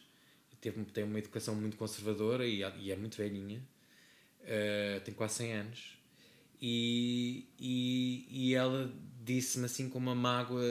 teve, 0.61 0.83
tem 0.85 1.03
uma 1.03 1.19
educação 1.19 1.55
muito 1.55 1.77
conservadora 1.77 2.45
e, 2.45 2.59
e 2.79 2.91
é 2.91 2.95
muito 2.95 3.17
velhinha, 3.17 3.61
eh, 4.43 5.01
tem 5.03 5.13
quase 5.13 5.35
100 5.35 5.53
anos. 5.53 5.97
E, 6.61 7.47
e, 7.57 8.27
e 8.29 8.55
ela 8.55 8.93
disse-me 9.23 9.65
assim 9.65 9.89
com 9.89 9.97
uma 9.97 10.15
mágoa, 10.15 10.61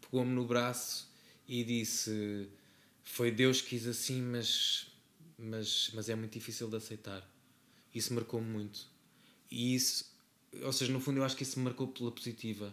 pegou-me 0.00 0.32
no 0.32 0.46
braço 0.46 1.10
e 1.46 1.62
disse: 1.62 2.48
Foi 3.02 3.30
Deus 3.30 3.60
que 3.60 3.70
quis 3.70 3.86
assim, 3.86 4.22
mas, 4.22 4.86
mas, 5.38 5.90
mas 5.92 6.08
é 6.08 6.14
muito 6.14 6.32
difícil 6.32 6.68
de 6.68 6.76
aceitar. 6.76 7.28
Isso 7.94 8.14
marcou-me 8.14 8.46
muito. 8.48 8.88
E 9.50 9.74
isso, 9.74 10.10
ou 10.62 10.72
seja, 10.72 10.92
no 10.92 11.00
fundo, 11.00 11.18
eu 11.18 11.24
acho 11.24 11.36
que 11.36 11.42
isso 11.42 11.58
me 11.58 11.64
marcou 11.64 11.88
pela 11.88 12.10
positiva, 12.12 12.72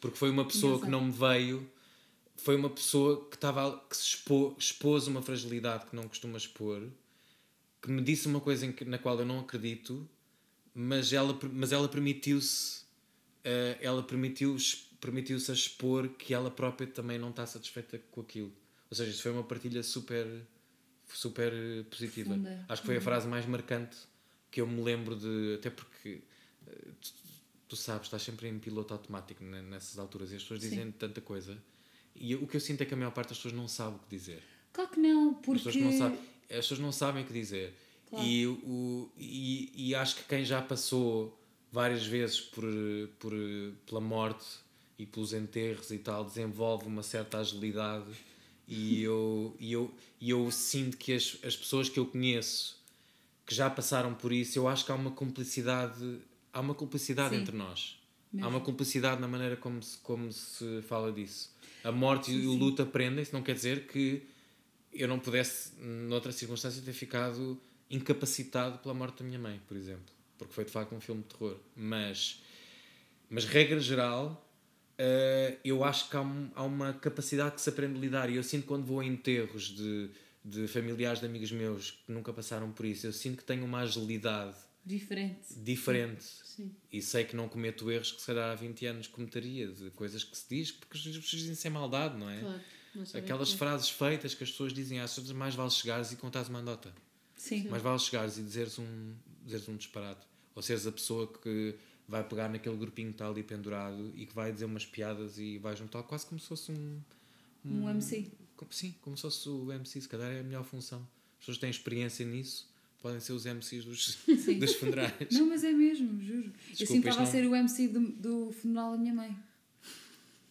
porque 0.00 0.16
foi 0.16 0.30
uma 0.30 0.44
pessoa 0.44 0.80
que 0.80 0.90
não 0.90 1.04
me 1.04 1.12
veio, 1.12 1.70
foi 2.38 2.56
uma 2.56 2.70
pessoa 2.70 3.28
que, 3.28 3.36
estava, 3.36 3.84
que 3.88 3.96
se 3.96 4.14
expô, 4.14 4.54
expôs 4.58 5.06
uma 5.06 5.20
fragilidade 5.20 5.86
que 5.86 5.94
não 5.96 6.08
costuma 6.08 6.38
expor, 6.38 6.88
que 7.82 7.90
me 7.90 8.02
disse 8.02 8.26
uma 8.26 8.40
coisa 8.40 8.70
que, 8.72 8.84
na 8.84 8.98
qual 8.98 9.18
eu 9.18 9.26
não 9.26 9.40
acredito, 9.40 10.08
mas 10.74 11.12
ela, 11.12 11.38
mas 11.52 11.72
ela 11.72 11.88
permitiu-se 11.88 12.82
eh, 13.44 13.78
ela 13.80 14.02
permitiu 14.02 14.56
permitiu-se 15.00 15.50
a 15.50 15.54
expor 15.54 16.08
que 16.08 16.34
ela 16.34 16.50
própria 16.50 16.86
também 16.86 17.18
não 17.18 17.30
está 17.30 17.46
satisfeita 17.46 17.98
com 18.10 18.20
aquilo. 18.20 18.52
Ou 18.90 18.96
seja, 18.96 19.10
isso 19.10 19.22
foi 19.22 19.30
uma 19.32 19.44
partilha 19.44 19.82
super 19.82 20.26
super 21.12 21.52
positiva. 21.90 22.30
Profunda. 22.34 22.64
acho 22.68 22.82
que 22.82 22.86
foi 22.86 22.96
a 22.96 23.00
frase 23.00 23.26
mais 23.28 23.46
marcante 23.46 23.96
que 24.50 24.60
eu 24.60 24.66
me 24.66 24.82
lembro 24.82 25.16
de 25.16 25.54
até 25.54 25.70
porque 25.70 26.20
eh, 26.66 26.88
tu, 27.00 27.12
tu 27.68 27.76
sabes, 27.76 28.06
estás 28.06 28.22
sempre 28.22 28.48
em 28.48 28.58
piloto 28.58 28.92
automático 28.92 29.42
ne- 29.42 29.62
nessas 29.62 29.98
alturas 29.98 30.32
e 30.32 30.36
as 30.36 30.42
pessoas 30.42 30.60
dizem 30.60 30.90
tanta 30.92 31.20
coisa 31.20 31.56
e 32.14 32.34
o 32.34 32.46
que 32.46 32.56
eu 32.56 32.60
sinto 32.60 32.82
é 32.82 32.84
que 32.84 32.94
a 32.94 32.96
maior 32.96 33.12
parte 33.12 33.28
das 33.28 33.38
pessoas 33.38 33.54
não 33.54 33.68
sabe 33.68 33.96
o 33.96 33.98
que 34.00 34.16
dizer 34.16 34.42
Claro 34.78 34.90
que 34.90 35.00
não, 35.00 35.30
as 35.30 35.36
porque. 35.44 35.64
pessoas, 35.64 35.84
não 35.84 35.98
sabem, 35.98 36.18
as 36.42 36.56
pessoas 36.56 36.80
não 36.80 36.92
sabem 36.92 37.22
o 37.24 37.26
que 37.26 37.32
dizer. 37.32 37.74
E, 38.20 38.46
o, 38.46 39.10
e, 39.18 39.72
e 39.74 39.94
acho 39.94 40.16
que 40.16 40.24
quem 40.24 40.44
já 40.44 40.62
passou 40.62 41.36
várias 41.70 42.06
vezes 42.06 42.40
por, 42.40 42.64
por, 43.18 43.32
pela 43.84 44.00
morte 44.00 44.46
e 44.98 45.04
pelos 45.04 45.32
enterros 45.32 45.90
e 45.90 45.98
tal 45.98 46.24
desenvolve 46.24 46.86
uma 46.86 47.02
certa 47.02 47.38
agilidade. 47.38 48.06
E 48.68 49.02
eu, 49.04 49.56
e 49.58 49.72
eu, 49.72 49.94
e 50.20 50.30
eu 50.30 50.50
sinto 50.50 50.96
que 50.96 51.12
as, 51.12 51.36
as 51.42 51.56
pessoas 51.56 51.88
que 51.88 51.98
eu 51.98 52.06
conheço 52.06 52.78
que 53.44 53.54
já 53.54 53.68
passaram 53.68 54.14
por 54.14 54.32
isso, 54.32 54.58
eu 54.58 54.68
acho 54.68 54.84
que 54.84 54.92
há 54.92 54.94
uma 54.94 55.10
cumplicidade, 55.10 56.20
há 56.52 56.60
uma 56.60 56.74
cumplicidade 56.74 57.34
Sim. 57.34 57.42
entre 57.42 57.56
nós. 57.56 57.98
Há 58.40 58.46
uma 58.46 58.60
cumplicidade 58.60 59.20
na 59.20 59.26
maneira 59.26 59.56
como 59.56 59.82
se, 59.82 59.96
como 59.98 60.30
se 60.30 60.82
fala 60.82 61.10
disso. 61.10 61.50
A 61.84 61.92
morte 61.92 62.30
e 62.32 62.46
o 62.46 62.52
luto 62.54 62.82
aprendem-se, 62.82 63.32
não 63.32 63.42
quer 63.42 63.54
dizer 63.54 63.86
que 63.86 64.22
eu 64.92 65.06
não 65.06 65.18
pudesse, 65.18 65.72
noutra 65.80 66.32
circunstância, 66.32 66.82
ter 66.82 66.92
ficado 66.92 67.60
incapacitado 67.90 68.78
pela 68.78 68.94
morte 68.94 69.22
da 69.22 69.24
minha 69.24 69.38
mãe, 69.38 69.60
por 69.66 69.76
exemplo. 69.76 70.04
Porque 70.36 70.52
foi 70.52 70.64
de 70.64 70.70
facto 70.70 70.94
um 70.94 71.00
filme 71.00 71.22
de 71.22 71.28
terror. 71.34 71.56
Mas, 71.76 72.42
mas 73.30 73.44
regra 73.44 73.80
geral, 73.80 74.44
eh, 74.96 75.56
eu 75.64 75.84
acho 75.84 76.08
que 76.10 76.16
há, 76.16 76.20
um- 76.22 76.50
há 76.54 76.62
uma 76.64 76.92
capacidade 76.94 77.54
que 77.54 77.60
se 77.60 77.68
aprende 77.68 77.96
a 77.96 78.00
lidar. 78.00 78.30
E 78.30 78.36
eu 78.36 78.42
sinto 78.42 78.66
quando 78.66 78.84
vou 78.84 79.00
a 79.00 79.04
enterros 79.04 79.64
de, 79.68 80.10
de 80.44 80.66
familiares 80.68 81.20
de 81.20 81.26
amigos 81.26 81.50
meus 81.52 81.90
que 81.92 82.12
nunca 82.12 82.32
passaram 82.32 82.70
por 82.72 82.84
isso, 82.86 83.06
eu 83.06 83.12
sinto 83.12 83.38
que 83.38 83.44
tenho 83.44 83.64
uma 83.64 83.80
agilidade 83.80 84.56
Diferente. 84.88 85.54
diferente. 85.56 86.24
Sim. 86.44 86.74
E 86.92 87.02
sei 87.02 87.24
que 87.24 87.36
não 87.36 87.48
cometo 87.48 87.90
erros 87.90 88.10
que 88.12 88.20
se 88.20 88.26
calhar 88.26 88.50
há 88.50 88.54
20 88.54 88.86
anos 88.86 89.06
cometeria, 89.06 89.68
de 89.68 89.90
coisas 89.90 90.24
que 90.24 90.36
se 90.36 90.46
diz, 90.48 90.72
porque 90.72 90.96
as 90.96 91.02
pessoas 91.04 91.28
dizem 91.42 91.54
sem 91.54 91.70
maldade, 91.70 92.16
não 92.18 92.28
é? 92.30 92.40
Claro. 92.40 92.60
Não 92.94 93.04
Aquelas 93.14 93.52
frases 93.52 93.90
feitas 93.90 94.34
que 94.34 94.42
as 94.42 94.50
pessoas 94.50 94.72
dizem 94.72 94.98
às 94.98 95.14
pessoas, 95.14 95.30
mais 95.32 95.54
vale 95.54 95.70
chegares 95.70 96.10
e 96.10 96.16
contares 96.16 96.48
uma 96.48 96.58
andota. 96.60 96.92
Sim. 97.36 97.68
Mais 97.68 97.82
vale 97.82 97.98
chegares 97.98 98.38
e 98.38 98.42
dizeres 98.42 98.78
um, 98.78 99.14
dizeres 99.44 99.68
um 99.68 99.76
disparate. 99.76 100.26
Ou 100.54 100.62
seres 100.62 100.86
a 100.86 100.90
pessoa 100.92 101.30
que 101.32 101.74
vai 102.08 102.24
pegar 102.26 102.48
naquele 102.48 102.76
grupinho 102.76 103.08
que 103.08 103.14
está 103.14 103.28
ali 103.28 103.42
pendurado 103.42 104.10
e 104.16 104.24
que 104.26 104.34
vai 104.34 104.50
dizer 104.50 104.64
umas 104.64 104.86
piadas 104.86 105.38
e 105.38 105.58
vai 105.58 105.76
juntar 105.76 106.02
quase 106.02 106.26
como 106.26 106.40
se 106.40 106.48
fosse 106.48 106.72
um. 106.72 107.00
Um 107.64 107.88
MC. 107.90 108.32
como- 108.56 108.72
sim, 108.72 108.94
como 109.02 109.16
se 109.16 109.22
fosse 109.22 109.48
o 109.48 109.70
MC, 109.70 110.00
se 110.00 110.08
calhar 110.08 110.32
é 110.32 110.40
a 110.40 110.42
melhor 110.42 110.64
função. 110.64 111.06
As 111.34 111.40
pessoas 111.40 111.58
têm 111.58 111.70
experiência 111.70 112.24
nisso, 112.24 112.68
podem 113.00 113.20
ser 113.20 113.32
os 113.32 113.44
MCs 113.46 113.84
dos, 113.84 114.18
dos 114.58 114.74
funerais. 114.74 115.12
Não, 115.32 115.46
mas 115.46 115.64
é 115.64 115.72
mesmo, 115.72 116.20
juro. 116.22 116.46
eu 116.46 116.52
Desculpa, 116.76 116.92
sim 116.92 116.98
estava 116.98 117.22
a 117.22 117.26
ser 117.26 117.46
o 117.46 117.54
MC 117.54 117.88
do, 117.88 118.00
do 118.12 118.52
funeral 118.52 118.92
da 118.92 118.98
minha 118.98 119.14
mãe. 119.14 119.36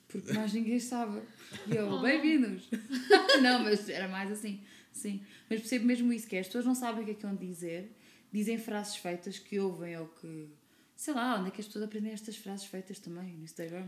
Porque 0.08 0.32
mais 0.34 0.54
ninguém 0.54 0.78
estava. 0.78 1.22
E 1.68 1.76
eu, 1.76 1.90
Oh. 1.90 2.02
bem-vindos! 2.02 2.64
não, 3.42 3.64
mas 3.64 3.90
era 3.90 4.08
mais 4.08 4.32
assim. 4.32 4.62
Sim. 4.92 5.22
Mas 5.50 5.60
percebo 5.60 5.86
mesmo 5.86 6.12
isso, 6.14 6.26
que 6.28 6.36
é, 6.36 6.40
as 6.40 6.48
pessoas 6.48 6.66
não 6.66 6.74
sabem 6.74 7.02
o 7.04 7.06
que 7.06 7.12
é 7.12 7.14
que 7.14 7.22
vão 7.22 7.36
dizer, 7.36 7.92
dizem 8.32 8.58
frases 8.58 8.96
feitas 8.96 9.38
que 9.38 9.60
ouvem 9.60 9.98
ou 9.98 10.08
que. 10.08 10.48
Sei 10.96 11.14
lá, 11.14 11.38
onde 11.40 11.50
é 11.50 11.52
que 11.52 11.62
as 11.62 11.68
pessoas 11.68 11.86
aprendem 11.86 12.12
estas 12.14 12.36
frases 12.38 12.66
feitas 12.66 12.98
também? 13.00 13.34
No 13.34 13.44
Instagram. 13.44 13.86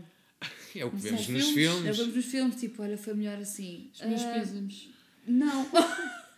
É 0.74 0.84
o 0.84 0.90
que 0.90 1.00
sei. 1.00 1.10
vemos 1.10 1.28
nos 1.28 1.44
filmes, 1.48 1.54
filmes. 1.54 1.86
Eu 1.86 1.94
vemos 1.94 2.14
nos 2.14 2.24
filmes, 2.26 2.56
tipo, 2.60 2.82
olha, 2.82 2.96
foi 2.96 3.14
melhor 3.14 3.38
assim. 3.38 3.90
Os 3.94 4.00
meus 4.02 4.22
pêsames. 4.22 4.88
Não. 5.26 5.66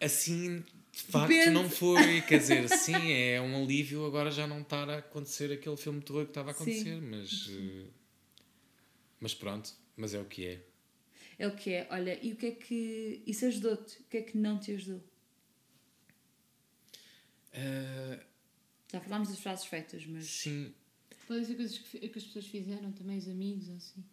Assim, 0.00 0.64
de 0.92 1.00
facto, 1.04 1.28
Depende. 1.28 1.50
não 1.50 1.68
foi. 1.70 2.20
Quer 2.22 2.38
dizer, 2.38 2.68
sim, 2.68 3.12
é 3.12 3.40
um 3.40 3.62
alívio 3.64 4.04
agora 4.04 4.30
já 4.30 4.46
não 4.46 4.60
estar 4.60 4.88
a 4.90 4.98
acontecer 4.98 5.50
aquele 5.50 5.76
filme 5.76 6.00
de 6.00 6.06
terror 6.06 6.24
que 6.24 6.30
estava 6.30 6.50
a 6.50 6.54
Sim. 6.54 6.62
acontecer, 6.62 7.00
mas. 7.00 7.48
eh, 7.50 7.86
Mas 9.18 9.34
pronto, 9.34 9.72
mas 9.96 10.12
é 10.14 10.20
o 10.20 10.24
que 10.26 10.46
é. 10.46 10.62
É 11.38 11.48
o 11.48 11.56
que 11.56 11.70
é. 11.70 11.88
Olha, 11.90 12.18
e 12.22 12.32
o 12.32 12.36
que 12.36 12.46
é 12.46 12.50
que. 12.52 13.22
Isso 13.26 13.46
ajudou-te? 13.46 14.00
O 14.00 14.04
que 14.04 14.18
é 14.18 14.22
que 14.22 14.36
não 14.36 14.58
te 14.60 14.72
ajudou? 14.72 15.02
Eh, 17.52 18.20
Já 18.92 19.00
falámos 19.00 19.28
das 19.28 19.40
frases 19.40 19.64
feitas, 19.66 20.04
mas. 20.06 20.26
sim, 20.26 20.72
Podem 21.26 21.44
ser 21.44 21.54
coisas 21.54 21.78
que, 21.78 21.98
que 22.08 22.18
as 22.18 22.24
pessoas 22.24 22.46
fizeram, 22.46 22.92
também 22.92 23.16
os 23.16 23.28
amigos 23.28 23.68
ou 23.68 23.76
assim. 23.76 24.04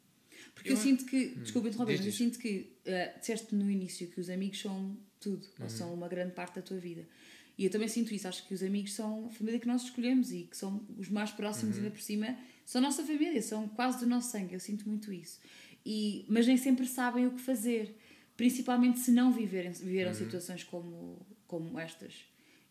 Porque 0.54 0.70
eu, 0.70 0.76
Eu- 0.76 0.82
sinto 0.82 1.06
que. 1.06 1.36
Desculpa 1.36 1.68
interromper, 1.68 1.98
diz, 1.98 2.06
mas 2.06 2.14
eu 2.14 2.18
sinto 2.18 2.40
que. 2.40 2.72
Uh, 2.86 3.20
disseste 3.20 3.54
no 3.56 3.70
início 3.70 4.08
que 4.10 4.20
os 4.20 4.30
amigos 4.30 4.60
são 4.60 4.98
tudo, 5.20 5.46
Uhum. 5.58 5.64
ou 5.66 5.70
são 5.70 5.94
uma 5.94 6.08
grande 6.08 6.34
parte 6.34 6.56
da 6.56 6.62
tua 6.62 6.78
vida. 6.78 7.06
E 7.58 7.66
eu 7.66 7.70
também 7.70 7.88
sinto 7.90 8.14
isso. 8.14 8.28
Acho 8.28 8.48
que 8.48 8.54
os 8.54 8.64
amigos 8.64 8.94
são 8.94 9.28
a 9.28 9.30
família 9.32 9.60
que 9.60 9.68
nós 9.68 9.84
escolhemos 9.84 10.32
e 10.32 10.44
que 10.44 10.56
são 10.56 10.86
os 10.98 11.10
mais 11.10 11.32
próximos, 11.32 11.76
Uhum. 11.76 11.84
ainda 11.84 11.94
por 11.96 12.02
cima, 12.02 12.38
são 12.66 12.80
a 12.80 12.84
nossa 12.86 13.04
família, 13.04 13.42
são 13.42 13.68
quase 13.68 14.00
do 14.00 14.08
nosso 14.08 14.32
sangue. 14.32 14.54
Eu 14.54 14.60
sinto 14.60 14.88
muito 14.88 15.12
isso. 15.12 15.40
E, 15.86 16.26
mas 16.30 16.48
nem 16.48 16.56
sempre 16.58 16.86
sabem 16.88 17.28
o 17.28 17.32
que 17.32 17.42
fazer, 17.42 17.96
principalmente 18.38 19.00
se 19.00 19.12
não 19.12 19.32
viverem, 19.32 19.72
viveram 19.72 20.12
Uhum. 20.12 20.18
situações 20.18 20.64
como, 20.64 21.26
como 21.48 21.78
estas. 21.80 22.14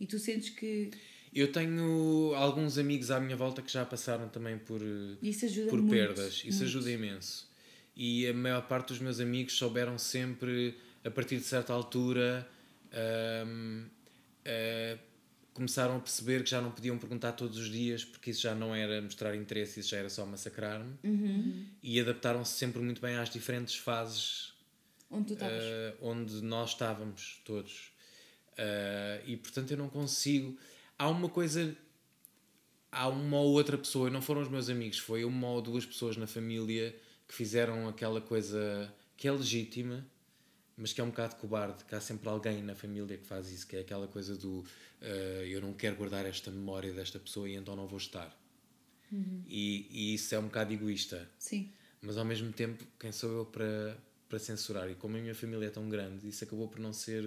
E 0.01 0.07
tu 0.07 0.19
sentes 0.19 0.51
que 0.51 0.91
eu 1.35 1.53
tenho 1.53 2.33
alguns 2.35 2.79
amigos 2.79 3.11
à 3.11 3.21
minha 3.21 3.37
volta 3.37 3.61
que 3.61 3.71
já 3.71 3.85
passaram 3.85 4.29
também 4.31 4.57
por. 4.59 4.81
por 5.69 5.79
muito. 5.83 5.91
perdas. 5.91 6.37
Isso 6.37 6.45
muito. 6.47 6.63
ajuda 6.65 6.91
imenso. 6.91 7.47
E 7.95 8.27
a 8.27 8.33
maior 8.33 8.67
parte 8.67 8.89
dos 8.89 9.01
meus 9.01 9.21
amigos 9.21 9.55
souberam 9.55 9.99
sempre, 9.99 10.75
a 11.05 11.11
partir 11.11 11.37
de 11.37 11.45
certa 11.45 11.73
altura, 11.73 12.49
ahm, 12.93 13.87
ah, 14.47 14.99
começaram 15.55 15.97
a 15.97 16.01
perceber 16.01 16.45
que 16.45 16.51
já 16.51 16.61
não 16.61 16.71
podiam 16.71 16.97
perguntar 16.99 17.33
todos 17.33 17.59
os 17.59 17.69
dias, 17.69 18.05
porque 18.05 18.31
isso 18.31 18.43
já 18.43 18.55
não 18.55 18.75
era 18.75 19.03
mostrar 19.03 19.35
interesse, 19.35 19.81
isso 19.81 19.91
já 19.91 19.99
era 19.99 20.09
só 20.09 20.25
massacrar-me. 20.25 20.95
Uhum. 21.03 21.67
E 21.83 22.01
adaptaram-se 22.01 22.53
sempre 22.53 22.81
muito 22.81 23.01
bem 23.01 23.17
às 23.17 23.29
diferentes 23.29 23.75
fases 23.75 24.59
Onde 25.11 25.35
ah, 25.41 25.95
onde 26.03 26.43
nós 26.43 26.71
estávamos 26.71 27.41
todos. 27.45 27.91
Ah, 28.57 29.21
e 29.27 29.37
portanto 29.37 29.71
eu 29.71 29.77
não 29.77 29.89
consigo. 29.89 30.57
Há 30.99 31.09
uma 31.09 31.29
coisa. 31.29 31.77
Há 32.91 33.09
uma 33.09 33.39
ou 33.39 33.53
outra 33.53 33.77
pessoa, 33.77 34.09
não 34.09 34.23
foram 34.23 34.41
os 34.41 34.49
meus 34.49 34.71
amigos, 34.71 34.99
foi 34.99 35.23
uma 35.23 35.47
ou 35.49 35.61
duas 35.61 35.85
pessoas 35.85 36.17
na 36.17 36.27
família 36.27 36.97
que 37.27 37.35
fizeram 37.35 37.87
aquela 37.87 38.19
coisa 38.19 38.91
que 39.15 39.29
é 39.29 39.33
legítima, 39.33 40.07
mas 40.79 40.93
que 40.93 41.01
é 41.01 41.05
um 41.05 41.11
bocado 41.11 41.37
cobarde, 41.37 41.85
que 41.85 41.95
há 41.95 42.01
sempre 42.01 42.29
alguém 42.29 42.63
na 42.63 42.75
família 42.75 43.19
que 43.19 43.27
faz 43.27 43.51
isso, 43.51 43.67
que 43.67 43.77
é 43.77 43.81
aquela 43.81 44.07
coisa 44.09 44.37
do 44.37 44.65
ah, 45.03 45.45
eu 45.45 45.61
não 45.61 45.73
quero 45.75 45.97
guardar 45.97 46.25
esta 46.25 46.51
memória 46.51 46.93
desta 46.93 47.19
pessoa 47.19 47.49
e 47.49 47.55
então 47.55 47.77
não 47.77 47.87
vou 47.87 47.99
estar. 47.99 48.35
E, 49.47 49.87
e 49.91 50.15
isso 50.15 50.35
é 50.35 50.39
um 50.39 50.45
bocado 50.45 50.71
egoísta 50.71 51.31
Sim. 51.39 51.73
mas 52.03 52.19
ao 52.19 52.27
mesmo 52.27 52.53
tempo, 52.53 52.85
quem 53.01 53.11
sou 53.11 53.31
eu 53.39 53.47
para, 53.47 53.97
para 54.29 54.39
censurar. 54.39 54.91
E 54.91 54.95
como 54.95 55.17
a 55.17 55.21
minha 55.21 55.35
família 55.35 55.67
é 55.67 55.71
tão 55.71 55.89
grande, 55.89 56.29
isso 56.29 56.45
acabou 56.45 56.69
por 56.69 56.79
não 56.79 56.93
ser. 56.93 57.25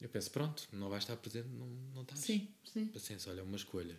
Eu 0.00 0.08
penso, 0.08 0.30
pronto, 0.30 0.68
não 0.72 0.88
vais 0.88 1.02
estar 1.02 1.16
presente, 1.16 1.48
não, 1.48 1.66
não 1.94 2.02
estás. 2.02 2.20
Sim. 2.20 2.48
Sim. 2.64 2.86
Paciência, 2.86 3.30
olha, 3.30 3.40
é 3.40 3.42
uma 3.42 3.56
escolha. 3.56 3.96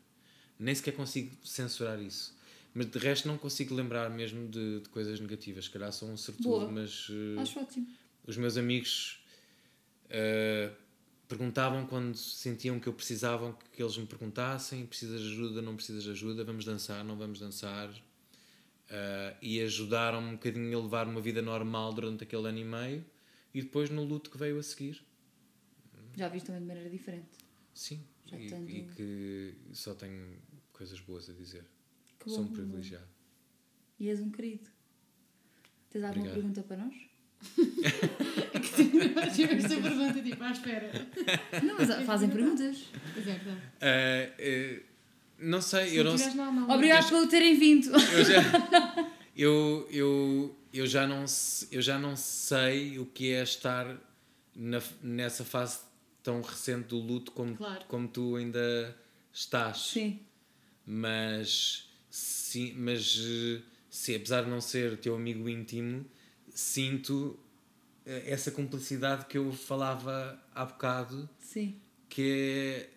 Nem 0.58 0.74
sequer 0.74 0.94
consigo 0.94 1.36
censurar 1.46 2.02
isso. 2.02 2.36
Mas 2.74 2.90
de 2.90 2.98
resto 2.98 3.28
não 3.28 3.38
consigo 3.38 3.76
lembrar 3.76 4.10
mesmo 4.10 4.48
de, 4.48 4.80
de 4.80 4.90
coisas 4.90 5.20
negativas. 5.20 5.66
Se 5.66 5.72
calhar 5.72 5.92
sou 5.92 6.10
um 6.10 6.18
sortudo, 6.18 6.72
mas 6.72 7.08
eh, 7.10 7.42
Acho 7.42 7.60
ótimo. 7.60 7.88
Os 8.26 8.38
meus 8.38 8.58
amigos 8.58 9.24
eh, 10.10 10.72
perguntavam 11.28 11.86
quando 11.86 12.16
sentiam 12.16 12.80
que 12.80 12.88
eu 12.88 12.94
precisavam 12.94 13.54
que 13.72 13.82
eles 13.82 13.98
me 13.98 14.06
perguntassem: 14.06 14.86
precisas 14.86 15.22
de 15.22 15.28
ajuda, 15.32 15.62
não 15.62 15.76
precisas 15.76 16.04
de 16.04 16.12
ajuda, 16.12 16.44
vamos 16.44 16.66
dançar, 16.66 17.04
não 17.04 17.16
vamos 17.18 17.40
dançar. 17.40 17.90
Eh, 18.90 19.36
e 19.42 19.62
ajudaram-me 19.62 20.28
um 20.30 20.34
bocadinho 20.34 20.78
a 20.78 20.82
levar 20.82 21.08
uma 21.08 21.22
vida 21.22 21.42
normal 21.42 21.94
durante 21.94 22.24
aquele 22.24 22.48
ano 22.48 22.60
e 22.60 22.64
meio 22.66 23.06
e 23.54 23.62
depois 23.62 23.90
no 23.90 24.04
luto 24.04 24.30
que 24.30 24.38
veio 24.38 24.60
a 24.60 24.64
seguir. 24.64 25.04
Já 26.16 26.28
viste 26.28 26.46
também 26.48 26.62
de 26.62 26.68
maneira 26.68 26.90
diferente. 26.90 27.38
Sim, 27.74 28.04
e, 28.32 28.48
tendo- 28.48 28.70
e 28.70 28.84
que 28.96 29.56
só 29.74 29.96
tenho 29.96 30.38
coisas 30.72 31.00
boas 31.00 31.28
a 31.30 31.34
dizer. 31.34 31.66
Que 32.20 32.30
Sou 32.30 32.42
um 32.42 32.46
bom, 32.46 32.54
privilegiado. 32.54 33.08
E 34.00 34.10
és 34.10 34.20
um 34.20 34.30
querido. 34.30 34.70
Tens 35.90 36.04
alguma 36.04 36.22
Obrigado. 36.28 36.34
pergunta 36.36 36.64
para 36.64 36.78
nós? 36.78 36.96
Tive 39.34 39.56
esta 39.56 39.76
pergunta 39.78 40.22
tipo 40.22 40.44
à 40.44 40.52
espera. 40.52 40.90
Não, 41.64 41.76
mas 41.78 42.06
fazem 42.06 42.30
perguntas. 42.30 42.78
Pois 43.14 43.28
é, 43.28 43.32
verdade. 43.34 43.62
Eh, 43.82 44.32
eh, 44.40 44.82
não 45.40 45.62
sei, 45.62 45.90
Se 45.90 45.96
eu 45.98 46.04
não 46.04 46.52
mal, 46.52 46.76
Obrigado 46.76 47.10
por 47.10 47.28
terem 47.28 47.58
vindo. 47.58 47.90
eu 47.92 48.26
já, 48.26 49.12
eu, 49.36 49.88
eu, 49.92 50.56
eu, 50.74 50.88
já 50.88 51.06
não, 51.08 51.26
eu 51.72 51.82
já 51.82 52.00
não 52.00 52.16
sei 52.16 52.98
o 53.00 53.06
que 53.06 53.32
é 53.32 53.44
estar 53.44 53.98
na, 54.56 54.82
nessa 55.02 55.44
fase 55.44 55.80
tão 56.22 56.42
recente 56.42 56.88
do 56.90 56.98
luto 57.00 57.32
como, 57.32 57.56
Claro. 57.56 57.84
como 57.88 58.08
tu 58.08 58.36
ainda 58.36 58.96
estás. 59.34 59.78
Sim. 59.92 60.20
Mas, 60.86 61.90
sim, 62.10 62.74
mas 62.78 63.18
eh, 63.20 63.62
se, 63.90 64.16
apesar 64.16 64.44
de 64.44 64.50
não 64.50 64.62
ser 64.62 64.98
teu 64.98 65.16
amigo 65.16 65.48
íntimo, 65.50 66.06
sinto 66.54 67.40
eh, 68.06 68.24
essa 68.32 68.52
cumplicidade 68.52 69.26
que 69.26 69.38
eu 69.38 69.52
falava 69.52 70.42
há 70.54 70.66
bocado 70.66 71.30
Sim. 71.40 71.76
que 72.10 72.22
é, 72.22 72.90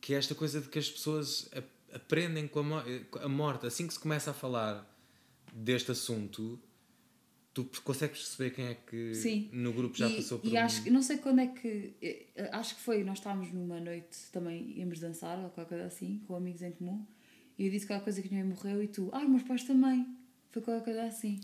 que 0.00 0.14
é 0.14 0.16
esta 0.18 0.34
coisa 0.34 0.60
de 0.60 0.68
que 0.68 0.78
as 0.78 0.88
pessoas 0.90 1.50
aprendem 1.92 2.46
com 2.46 2.60
a, 2.60 2.62
mo- 2.62 2.82
a 3.22 3.28
morte. 3.28 3.66
Assim 3.66 3.86
que 3.86 3.94
se 3.94 4.00
começa 4.00 4.30
a 4.30 4.34
falar 4.34 4.86
deste 5.52 5.90
assunto, 5.90 6.60
tu 7.54 7.64
consegues 7.82 8.18
perceber 8.20 8.50
quem 8.50 8.66
é 8.66 8.74
que 8.74 9.14
Sim. 9.14 9.48
no 9.52 9.72
grupo 9.72 9.96
já 9.96 10.06
e, 10.08 10.16
passou 10.16 10.38
por 10.38 10.48
e 10.48 10.54
um- 10.54 10.58
acho 10.60 10.82
que 10.84 10.90
não 10.90 11.02
sei 11.02 11.16
quando 11.18 11.40
é 11.40 11.46
que 11.48 11.94
eh, 12.00 12.26
eh, 12.36 12.50
acho 12.52 12.76
que 12.76 12.82
foi 12.82 13.02
nós 13.02 13.18
estávamos 13.18 13.50
numa 13.52 13.80
noite 13.80 14.16
também 14.32 14.78
íamos 14.78 15.00
dançar 15.00 15.38
ou 15.42 15.50
qualquer 15.50 15.70
coisa 15.80 15.86
assim 15.86 16.22
com 16.26 16.36
amigos 16.36 16.62
em 16.62 16.70
comum 16.72 17.04
e 17.58 17.64
eu 17.66 17.70
disse 17.72 17.84
qualquer 17.86 18.04
coisa 18.04 18.22
que 18.22 18.28
minha 18.28 18.44
mãe 18.44 18.54
morreu 18.54 18.80
e 18.82 18.86
tu 18.86 19.08
ah 19.12 19.24
meus 19.24 19.42
pais 19.42 19.64
também 19.64 20.06
foi 20.52 20.62
qualquer 20.62 20.84
coisa 20.84 21.02
assim 21.04 21.40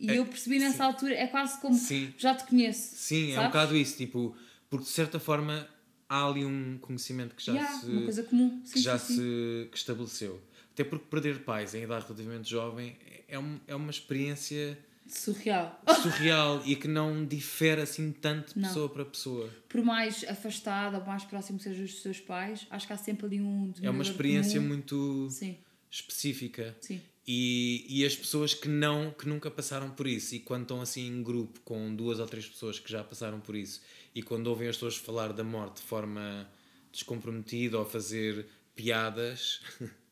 e 0.00 0.10
É, 0.10 0.18
eu 0.18 0.24
percebi 0.26 0.58
nessa 0.58 0.76
sim. 0.78 0.82
altura 0.82 1.14
é 1.14 1.26
quase 1.26 1.60
como 1.60 1.74
Sim. 1.76 2.12
já 2.18 2.34
te 2.34 2.44
conheço 2.44 2.96
Sim, 2.96 3.26
é 3.28 3.32
um 3.32 3.34
sabes? 3.36 3.48
bocado 3.48 3.76
isso, 3.76 3.96
tipo, 3.96 4.34
porque 4.68 4.84
de 4.86 4.90
certa 4.90 5.20
forma 5.20 5.68
há 6.08 6.26
ali 6.26 6.44
um 6.44 6.78
conhecimento 6.80 7.34
que 7.36 7.44
já 7.44 7.52
Yeah, 7.52 7.78
se 7.78 7.86
uma 7.86 8.02
coisa 8.02 8.22
comum 8.24 8.60
sim, 8.64 8.72
que 8.74 8.80
já 8.80 8.98
se 8.98 9.68
que 9.70 9.76
estabeleceu. 9.76 10.40
Até 10.72 10.84
porque 10.84 11.04
perder 11.10 11.40
pais 11.44 11.74
em 11.74 11.82
idade 11.82 12.04
relativamente 12.04 12.48
jovem 12.50 12.96
é, 13.28 13.38
um, 13.38 13.60
é 13.66 13.74
uma 13.74 13.90
experiência 13.90 14.78
surreal 15.06 15.82
surreal 16.02 16.62
e 16.64 16.76
que 16.76 16.86
não 16.86 17.24
difere 17.26 17.80
assim 17.82 18.12
tanto 18.12 18.54
de 18.54 18.60
pessoa 18.60 18.88
para 18.88 19.04
pessoa. 19.04 19.50
por 19.68 19.82
mais 19.82 20.24
afastado 20.28 20.96
ou 20.98 21.04
mais 21.04 21.24
próximo 21.24 21.58
que 21.58 21.64
sejam 21.64 21.84
os 21.84 22.00
seus 22.00 22.20
pais 22.20 22.64
acho 22.70 22.86
que 22.86 22.92
há 22.92 22.96
sempre 22.96 23.26
ali 23.26 23.40
um 23.40 23.72
É 23.82 23.90
uma 23.90 24.02
experiência 24.04 24.60
comum. 24.60 24.68
muito 24.68 25.28
sim 25.30 25.58
específica. 25.90 26.76
sim 26.80 27.00
E, 27.32 27.86
e 27.88 28.04
as 28.04 28.16
pessoas 28.16 28.54
que 28.54 28.68
não 28.68 29.12
que 29.12 29.28
nunca 29.28 29.48
passaram 29.48 29.88
por 29.88 30.08
isso 30.08 30.34
e 30.34 30.40
quando 30.40 30.62
estão 30.62 30.80
assim 30.80 31.06
em 31.06 31.22
grupo 31.22 31.60
com 31.60 31.94
duas 31.94 32.18
ou 32.18 32.26
três 32.26 32.44
pessoas 32.44 32.80
que 32.80 32.90
já 32.90 33.04
passaram 33.04 33.38
por 33.38 33.54
isso 33.54 33.80
e 34.12 34.20
quando 34.20 34.48
ouvem 34.48 34.66
as 34.66 34.74
pessoas 34.74 34.96
falar 34.96 35.32
da 35.32 35.44
morte 35.44 35.76
de 35.76 35.82
forma 35.82 36.50
descomprometida 36.90 37.78
ou 37.78 37.84
fazer 37.84 38.48
piadas 38.74 39.60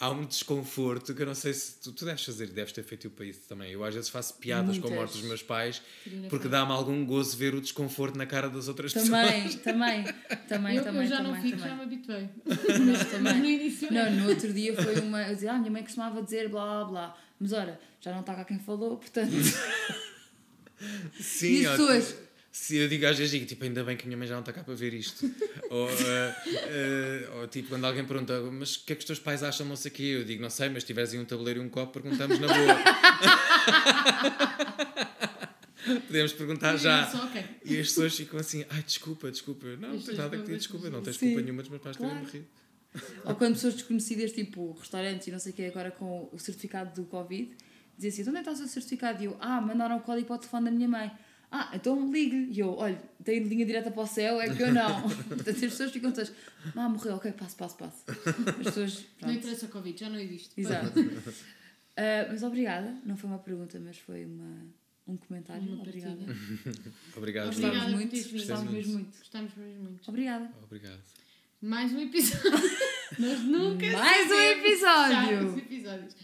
há 0.00 0.10
um 0.10 0.24
desconforto 0.24 1.14
que 1.14 1.22
eu 1.22 1.26
não 1.26 1.34
sei 1.34 1.52
se 1.52 1.80
tu, 1.80 1.92
tu 1.92 2.04
deves 2.04 2.24
fazer 2.24 2.46
deves 2.48 2.72
ter 2.72 2.82
feito 2.82 3.10
para 3.10 3.24
isso 3.26 3.40
também 3.48 3.70
eu 3.72 3.84
às 3.84 3.94
vezes 3.94 4.08
faço 4.10 4.34
piadas 4.34 4.78
com 4.78 4.86
a 4.86 4.90
Muitas. 4.90 4.98
morte 4.98 5.12
dos 5.18 5.22
meus 5.28 5.42
pais 5.42 5.82
porque 6.28 6.48
dá-me 6.48 6.72
algum 6.72 7.04
gozo 7.04 7.36
ver 7.36 7.54
o 7.54 7.60
desconforto 7.60 8.16
na 8.16 8.26
cara 8.26 8.48
das 8.48 8.68
outras 8.68 8.92
também 8.92 9.42
pessoas 9.42 9.54
também 9.62 10.04
também 10.48 10.76
eu, 10.76 10.84
também 10.84 11.02
eu 11.02 11.08
já 11.08 11.16
também, 11.18 11.32
não 11.32 11.42
fico, 11.42 11.56
também. 11.58 11.68
já 11.70 11.76
me 11.76 11.82
habituei. 11.82 12.28
Mas 12.86 13.10
também. 13.10 13.34
No 13.38 13.44
início 13.44 13.92
Não, 13.92 14.10
no 14.10 14.28
outro 14.28 14.52
dia 14.52 14.74
foi 14.74 14.98
uma. 15.00 15.22
Eu 15.28 15.34
dizia, 15.34 15.52
ah, 15.52 15.58
minha 15.58 15.70
mãe 15.70 15.82
costumava 15.82 16.22
dizer 16.22 16.48
blá 16.48 16.84
blá. 16.84 17.16
Mas 17.38 17.52
olha, 17.52 17.78
já 18.00 18.12
não 18.12 18.20
está 18.20 18.34
cá 18.34 18.44
quem 18.44 18.58
falou, 18.58 18.96
portanto. 18.96 19.30
Sim, 21.20 21.46
E 21.62 21.66
as 21.66 21.72
pessoas? 21.72 22.14
Se 22.60 22.76
eu 22.76 22.88
digo 22.88 23.06
às 23.06 23.16
vezes, 23.16 23.30
digo, 23.30 23.46
tipo, 23.46 23.62
ainda 23.64 23.84
bem 23.84 23.96
que 23.96 24.02
a 24.02 24.06
minha 24.06 24.16
mãe 24.18 24.26
já 24.26 24.34
não 24.34 24.40
está 24.40 24.52
cá 24.52 24.64
para 24.64 24.74
ver 24.74 24.92
isto. 24.92 25.30
ou, 25.70 25.88
eh, 25.88 26.34
eh, 26.46 27.28
ou 27.36 27.46
tipo, 27.46 27.68
quando 27.68 27.84
alguém 27.84 28.04
pergunta, 28.04 28.40
mas 28.52 28.74
o 28.74 28.84
que 28.84 28.92
é 28.92 28.96
que 28.96 29.00
os 29.00 29.04
teus 29.06 29.20
pais 29.20 29.44
acham, 29.44 29.64
não 29.64 29.76
sei 29.76 29.92
o 29.92 29.94
quê, 29.94 30.02
eu 30.02 30.24
digo, 30.24 30.42
não 30.42 30.50
sei, 30.50 30.68
mas 30.68 30.82
se 30.82 30.88
tiveres 30.88 31.12
aí 31.12 31.20
um 31.20 31.24
tabuleiro 31.24 31.62
e 31.62 31.64
um 31.64 31.68
copo, 31.68 32.00
perguntamos 32.00 32.36
na 32.40 32.48
boa. 32.48 32.76
Podemos 36.08 36.32
perguntar 36.32 36.76
já. 36.76 37.06
Só, 37.06 37.26
ok. 37.26 37.44
E 37.64 37.78
as 37.78 37.86
pessoas 37.86 38.16
ficam 38.16 38.40
assim, 38.40 38.64
ai, 38.68 38.82
desculpa, 38.82 39.30
desculpa. 39.30 39.68
Não, 39.76 39.90
não 39.94 40.00
tens 40.00 40.18
nada 40.18 40.36
que 40.36 40.42
pedir 40.42 40.58
desculpa, 40.58 40.90
não 40.90 41.00
tens 41.00 41.16
Sim. 41.16 41.26
culpa 41.28 41.42
nenhuma 41.42 41.62
dos 41.62 41.70
meus 41.70 41.80
pais 41.80 41.96
terem 41.96 42.10
Claro. 42.10 42.26
morrido. 42.26 42.46
Ou 43.24 43.34
quando 43.36 43.54
pessoas 43.54 43.74
desconhecidas, 43.74 44.32
tipo 44.32 44.72
restaurantes 44.72 45.28
e 45.28 45.30
não 45.30 45.38
sei 45.38 45.52
o 45.52 45.54
quê, 45.54 45.66
agora 45.66 45.92
com 45.92 46.28
o 46.32 46.38
certificado 46.40 46.92
do 47.00 47.06
Covid, 47.06 47.52
dizem 47.96 48.22
assim: 48.22 48.30
onde 48.30 48.40
é 48.40 48.42
que 48.42 48.50
está 48.50 48.52
o 48.52 48.56
seu 48.56 48.66
certificado? 48.66 49.22
E 49.22 49.26
eu, 49.26 49.36
ah, 49.40 49.60
mandaram 49.60 49.96
o 49.96 50.00
código 50.00 50.26
para 50.26 50.34
o 50.36 50.38
telefone 50.38 50.64
da 50.64 50.70
minha 50.72 50.88
mãe. 50.88 51.08
Ah, 51.50 51.70
então 51.74 52.10
ligue. 52.12 52.48
E 52.52 52.60
eu, 52.60 52.74
olha, 52.76 53.00
tem 53.24 53.42
linha 53.42 53.64
direta 53.64 53.90
para 53.90 54.02
o 54.02 54.06
céu, 54.06 54.40
é 54.40 54.54
que 54.54 54.62
eu 54.62 54.72
não. 54.72 55.02
Portanto, 55.08 55.48
as 55.50 55.56
pessoas 55.58 55.90
ficam 55.90 56.12
todas, 56.12 56.32
ah, 56.76 56.88
morreu, 56.88 57.14
ok, 57.14 57.32
passo, 57.32 57.56
passo, 57.56 57.76
passo. 57.76 58.04
As 58.08 58.56
pessoas, 58.64 58.98
Não 59.20 59.28
pronto. 59.28 59.38
interessa 59.38 59.66
a 59.66 59.68
Covid, 59.68 59.98
já 59.98 60.10
não 60.10 60.18
existe. 60.18 60.60
Exato. 60.60 60.92
Ah, 62.00 62.28
mas 62.30 62.44
obrigada, 62.44 62.94
não 63.04 63.16
foi 63.16 63.28
uma 63.28 63.40
pergunta, 63.40 63.76
mas 63.80 63.98
foi 63.98 64.24
uma, 64.24 64.64
um 65.04 65.16
comentário. 65.16 65.64
Uma 65.64 65.82
obrigada. 65.82 66.16
Obrigado. 67.16 67.52
Por 67.52 67.90
muito, 67.90 68.30
gostávamos 68.30 68.72
mesmo 68.72 68.92
muito. 68.92 69.18
Gostamos 69.18 69.52
mesmo 69.56 69.82
muito. 69.82 70.08
Obrigada. 70.08 70.48
Obrigado. 70.62 71.00
Mais 71.60 71.92
um 71.92 71.98
episódio. 71.98 72.52
Nós 73.18 73.40
nunca 73.40 73.90
Mais 73.90 74.30
um 74.30 74.40
episódio. 74.40 75.58
episódios. 75.58 76.14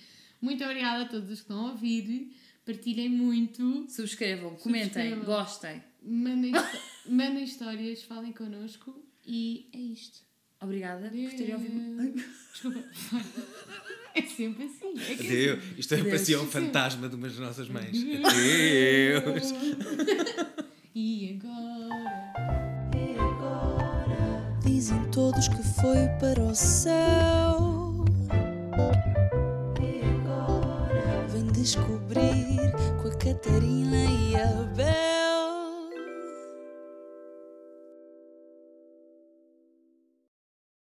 Muito 0.40 0.62
obrigada 0.62 1.02
a 1.02 1.08
todos 1.08 1.28
os 1.28 1.40
que 1.40 1.42
estão 1.42 1.66
a 1.66 1.70
ouvir. 1.72 2.36
Partilhem 2.64 3.08
muito. 3.10 3.86
Subscrevam, 3.90 4.54
comentem, 4.56 4.88
Subscrevam. 5.10 5.24
gostem. 5.24 5.82
Mandem, 6.02 6.52
mandem 7.08 7.44
histórias, 7.44 8.02
falem 8.02 8.32
connosco. 8.32 8.94
E 9.26 9.68
é 9.72 9.78
isto. 9.78 10.20
Obrigada 10.60 11.08
por 11.10 11.30
terem 11.30 11.54
ouvido. 11.54 12.24
Desculpa. 12.52 12.84
É 14.16 14.22
sempre 14.22 14.66
assim. 14.66 14.94
É 15.10 15.16
que 15.16 15.26
Adeus. 15.26 15.64
Isto 15.76 15.94
é 15.94 15.96
Adeus. 15.98 16.12
parecia 16.14 16.40
um 16.40 16.46
fantasma 16.46 17.08
de 17.08 17.16
umas 17.16 17.36
nossas 17.36 17.68
mães. 17.68 17.96
Adeus. 18.24 19.52
E 20.94 21.40
agora? 21.42 22.32
E 22.94 23.18
agora 23.18 24.60
dizem 24.64 25.10
todos 25.10 25.48
que 25.48 25.62
foi 25.80 26.06
para 26.20 26.40
o 26.40 26.54
céu. 26.54 28.04
Descobrir 31.64 32.72
com 33.00 33.08
a 33.08 33.14
Catarina 33.16 34.04
e 34.04 34.36
a 34.36 34.48
Bel. 34.76 35.23